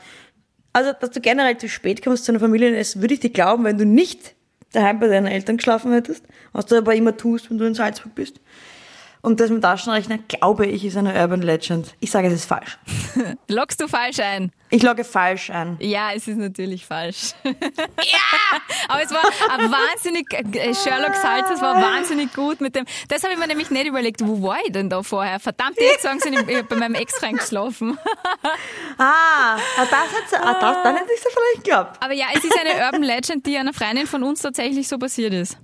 Also, 0.74 0.92
dass 1.00 1.12
du 1.12 1.20
generell 1.20 1.58
zu 1.58 1.68
spät 1.68 2.04
kommst 2.04 2.26
zu 2.26 2.32
einem 2.32 2.42
Familienessen, 2.42 3.02
würde 3.02 3.14
ich 3.14 3.20
dir 3.20 3.32
glauben, 3.32 3.64
wenn 3.64 3.78
du 3.78 3.86
nicht 3.86 4.36
daheim 4.72 5.00
bei 5.00 5.08
deinen 5.08 5.28
Eltern 5.28 5.58
geschlafen 5.58 5.92
hättest, 5.92 6.24
was 6.52 6.68
du 6.68 6.76
aber 6.76 6.94
immer 6.94 7.18
tust, 7.18 7.50
wenn 7.50 7.58
du 7.58 7.66
in 7.66 7.74
Salzburg 7.74 8.14
bist. 8.16 8.40
Und 9.22 9.40
das 9.40 9.50
mit 9.50 9.62
Taschenrechner, 9.62 10.18
glaube 10.18 10.66
ich, 10.66 10.86
ist 10.86 10.96
eine 10.96 11.14
Urban 11.14 11.42
Legend. 11.42 11.94
Ich 12.00 12.10
sage, 12.10 12.28
es 12.28 12.34
ist 12.34 12.46
falsch. 12.46 12.78
Lockst 13.50 13.82
du 13.82 13.88
falsch 13.88 14.20
ein? 14.20 14.52
Ich 14.72 14.84
logge 14.84 15.04
falsch 15.04 15.50
ein. 15.50 15.78
Ja, 15.80 16.12
es 16.14 16.28
ist 16.28 16.38
natürlich 16.38 16.86
falsch. 16.86 17.32
ja! 17.44 18.60
Aber 18.88 19.02
es 19.02 19.12
war 19.12 19.24
ein 19.50 19.72
wahnsinnig, 19.72 20.32
äh, 20.32 20.76
Sherlock 20.76 21.16
Salz, 21.16 21.50
es 21.52 21.62
war 21.62 21.82
wahnsinnig 21.82 22.34
gut 22.34 22.62
mit 22.62 22.76
dem, 22.76 22.86
das 23.08 23.24
habe 23.24 23.34
ich 23.34 23.40
mir 23.40 23.48
nämlich 23.48 23.72
nicht 23.72 23.88
überlegt, 23.88 24.22
wo 24.26 24.44
war 24.44 24.60
ich 24.64 24.72
denn 24.72 24.90
da 24.90 25.02
vorher? 25.02 25.40
Verdammt, 25.40 25.78
jetzt 25.80 26.04
sagen 26.04 26.20
sie, 26.20 26.30
ich 26.30 26.58
hab 26.58 26.70
bei 26.70 26.76
meinem 26.76 26.96
Ex 26.96 27.22
reingeschlafen. 27.22 27.98
Ah, 29.02 29.56
ah, 29.56 29.60
das 29.78 29.92
hat's, 29.92 30.34
ah, 30.34 30.60
das, 30.60 30.84
dann 30.84 30.96
hätte 30.96 31.10
ich 31.14 31.22
es 31.26 31.34
vielleicht 31.34 31.64
geglaubt. 31.64 32.04
Aber 32.04 32.14
ja, 32.14 32.26
es 32.34 32.44
ist 32.44 32.54
eine 32.60 32.86
Urban 32.86 33.04
Legend, 33.04 33.46
die 33.46 33.58
einer 33.58 33.72
Freundin 33.72 34.08
von 34.08 34.24
uns 34.24 34.42
tatsächlich 34.42 34.90
so 34.90 34.98
passiert 34.98 35.34
ist. 35.34 35.58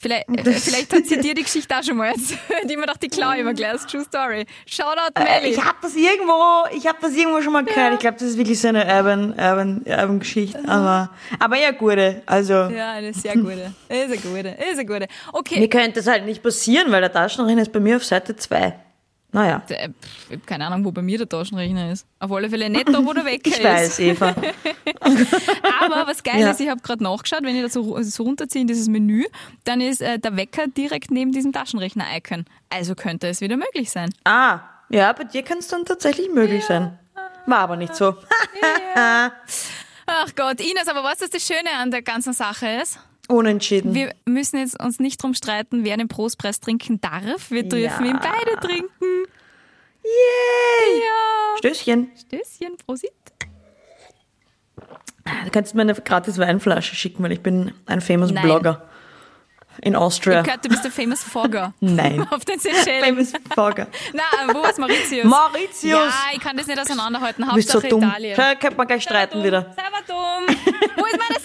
Vielleicht, 0.00 0.28
äh, 0.46 0.52
vielleicht 0.52 0.92
hat 0.92 1.06
sie 1.06 1.20
dir 1.20 1.34
die 1.34 1.42
Geschichte 1.42 1.76
auch 1.76 1.82
schon 1.82 1.96
mal 1.96 2.08
erzählt, 2.08 2.40
die 2.70 2.76
mir 2.76 2.86
dachte, 2.86 3.00
die 3.00 3.08
gleich 3.08 3.68
als 3.68 3.86
True 3.86 4.04
Story. 4.04 4.46
Shoutout 4.66 5.20
Äh, 5.20 5.24
Melly. 5.24 5.54
Ich 5.54 5.64
habe 5.64 5.78
das 5.82 5.96
irgendwo, 5.96 6.76
ich 6.76 6.86
habe 6.86 6.98
das 7.00 7.14
irgendwo 7.14 7.42
schon 7.42 7.52
mal 7.52 7.64
gehört. 7.64 7.94
Ich 7.94 8.00
glaube, 8.00 8.16
das 8.18 8.28
ist 8.28 8.38
wirklich 8.38 8.60
so 8.60 8.68
eine 8.68 8.86
Urban, 8.86 9.30
Urban, 9.30 9.82
Urban 9.86 10.20
Geschichte. 10.20 10.60
Aber, 10.68 11.10
aber 11.38 11.56
ja, 11.58 11.72
gute. 11.72 12.22
Also, 12.26 12.52
ja, 12.52 12.92
eine 12.92 13.12
sehr 13.12 13.34
gute. 13.34 13.72
Ist 13.88 14.04
eine 14.04 14.16
gute. 14.18 14.48
Ist 14.48 14.78
eine 14.78 14.86
gute. 14.86 15.06
Okay. 15.32 15.58
mir 15.58 15.68
könnte 15.68 15.94
das 15.94 16.06
halt 16.06 16.24
nicht 16.24 16.42
passieren, 16.42 16.92
weil 16.92 17.00
der 17.00 17.12
Taschenrechner 17.12 17.62
ist 17.62 17.72
bei 17.72 17.80
mir 17.80 17.96
auf 17.96 18.04
Seite 18.04 18.36
2. 18.36 18.74
Naja, 19.30 19.62
Äh, 19.68 19.90
Ich 20.28 20.36
habe 20.36 20.46
keine 20.46 20.66
Ahnung, 20.66 20.84
wo 20.86 20.90
bei 20.92 21.02
mir 21.02 21.18
der 21.18 21.28
Taschenrechner 21.28 21.92
ist. 21.92 22.06
Auf 22.18 22.32
alle 22.32 22.48
Fälle 22.48 22.70
nicht 22.70 22.88
da, 22.88 23.04
wo 23.04 23.12
der 23.12 23.24
Wecker 23.26 23.50
ich 23.50 23.62
weiß, 23.62 23.88
ist. 23.90 24.00
Eva. 24.00 24.28
Aber 25.82 26.06
was 26.06 26.22
geil 26.22 26.40
Ja. 26.40 26.50
ist, 26.50 26.60
ich 26.60 26.68
habe 26.68 26.80
gerade 26.80 27.02
nachgeschaut, 27.04 27.42
wenn 27.42 27.54
ich 27.54 27.62
das 27.62 27.74
so, 27.74 28.00
so 28.02 28.22
runterziehe 28.22 28.62
in 28.62 28.68
dieses 28.68 28.88
Menü, 28.88 29.24
dann 29.64 29.80
ist 29.82 30.00
äh, 30.00 30.18
der 30.18 30.36
Wecker 30.36 30.66
direkt 30.68 31.10
neben 31.10 31.32
diesem 31.32 31.52
Taschenrechner-Icon. 31.52 32.46
Also 32.70 32.94
könnte 32.94 33.28
es 33.28 33.40
wieder 33.40 33.56
möglich 33.56 33.90
sein. 33.90 34.10
Ah, 34.24 34.60
ja, 34.88 35.12
bei 35.12 35.24
dir 35.24 35.42
kann 35.42 35.58
es 35.58 35.68
dann 35.68 35.84
tatsächlich 35.84 36.30
möglich 36.32 36.64
sein. 36.64 36.98
War 37.46 37.58
aber 37.58 37.76
nicht 37.76 37.94
so. 37.94 38.14
Ach 38.94 39.30
Gott, 40.36 40.60
Ines, 40.60 40.88
aber 40.88 41.04
was 41.04 41.18
das 41.18 41.30
Schöne 41.46 41.70
an 41.78 41.90
der 41.90 42.02
ganzen 42.02 42.32
Sache 42.32 42.66
ist? 42.82 42.98
Unentschieden. 43.28 43.94
Wir 43.94 44.14
müssen 44.24 44.58
jetzt 44.58 44.80
uns 44.82 44.98
nicht 45.00 45.22
drum 45.22 45.34
streiten, 45.34 45.84
wer 45.84 45.96
den 45.96 46.08
Prostpreis 46.08 46.60
trinken 46.60 47.00
darf. 47.00 47.50
Wir 47.50 47.62
dürfen 47.62 48.04
Ja. 48.06 48.10
ihn 48.12 48.18
beide 48.20 48.58
trinken. 48.60 49.24
Yay! 50.02 51.00
Ja. 51.00 51.58
Stößchen. 51.58 52.10
Stößchen, 52.16 52.76
Prosit. 52.86 53.12
Du 55.44 55.50
kannst 55.52 55.74
mir 55.74 55.82
eine 55.82 55.94
gratis 55.94 56.38
Weinflasche 56.38 56.94
schicken, 56.96 57.22
weil 57.22 57.32
ich 57.32 57.42
bin 57.42 57.72
ein 57.86 58.00
famous 58.00 58.30
Nein. 58.30 58.44
Blogger. 58.44 58.82
In 59.80 59.92
Ich 59.92 59.98
Austria. 59.98 60.38
hab 60.38 60.44
gehört, 60.44 60.64
du 60.64 60.70
bist 60.70 60.82
der 60.82 60.90
famous 60.90 61.22
Fogger. 61.22 61.72
Nein. 61.80 62.26
Auf 62.30 62.44
den 62.44 62.58
Seychellen. 62.58 63.04
famous 63.14 63.32
Blogger. 63.54 63.86
Nein, 64.12 64.54
wo 64.56 64.64
ist 64.66 64.78
Mauritius? 64.78 65.24
Mauritius! 65.24 65.82
Ja, 65.84 66.10
ich 66.32 66.40
kann 66.40 66.56
das 66.56 66.66
nicht 66.66 66.80
auseinanderhalten. 66.80 67.44
Du 67.46 67.54
bist 67.54 67.68
so 67.68 67.74
Hauptsache 67.74 67.90
dumm. 67.90 68.02
Italien. 68.02 68.34
Schau, 68.36 68.54
könnte 68.58 68.76
man 68.76 68.86
gleich 68.88 69.02
streiten 69.04 69.44
wieder. 69.44 69.62
Selber 69.76 70.00
dumm. 70.08 70.56
Wo 70.96 71.04
ist 71.06 71.18
meine 71.18 71.38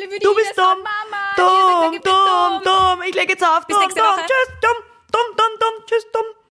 Löffel 0.00 0.10
würde 0.10 0.24
du 0.24 0.34
bist 0.34 0.56
dumm, 0.56 0.82
Mama. 0.82 1.34
Dumm, 1.36 1.92
dumm, 1.92 2.02
dumm, 2.02 2.62
dumm. 2.62 3.02
Ich 3.06 3.14
lege 3.14 3.32
jetzt 3.32 3.44
auf. 3.44 3.66
Bis 3.66 3.76
dumm, 3.76 3.88
dumm. 3.88 3.94
Tschüss, 3.94 4.48
dumm, 4.60 4.76
dumm, 5.12 5.36
dumm, 5.36 5.58
dumm. 5.60 5.86
Tschüss, 5.86 6.06
dumm. 6.12 6.24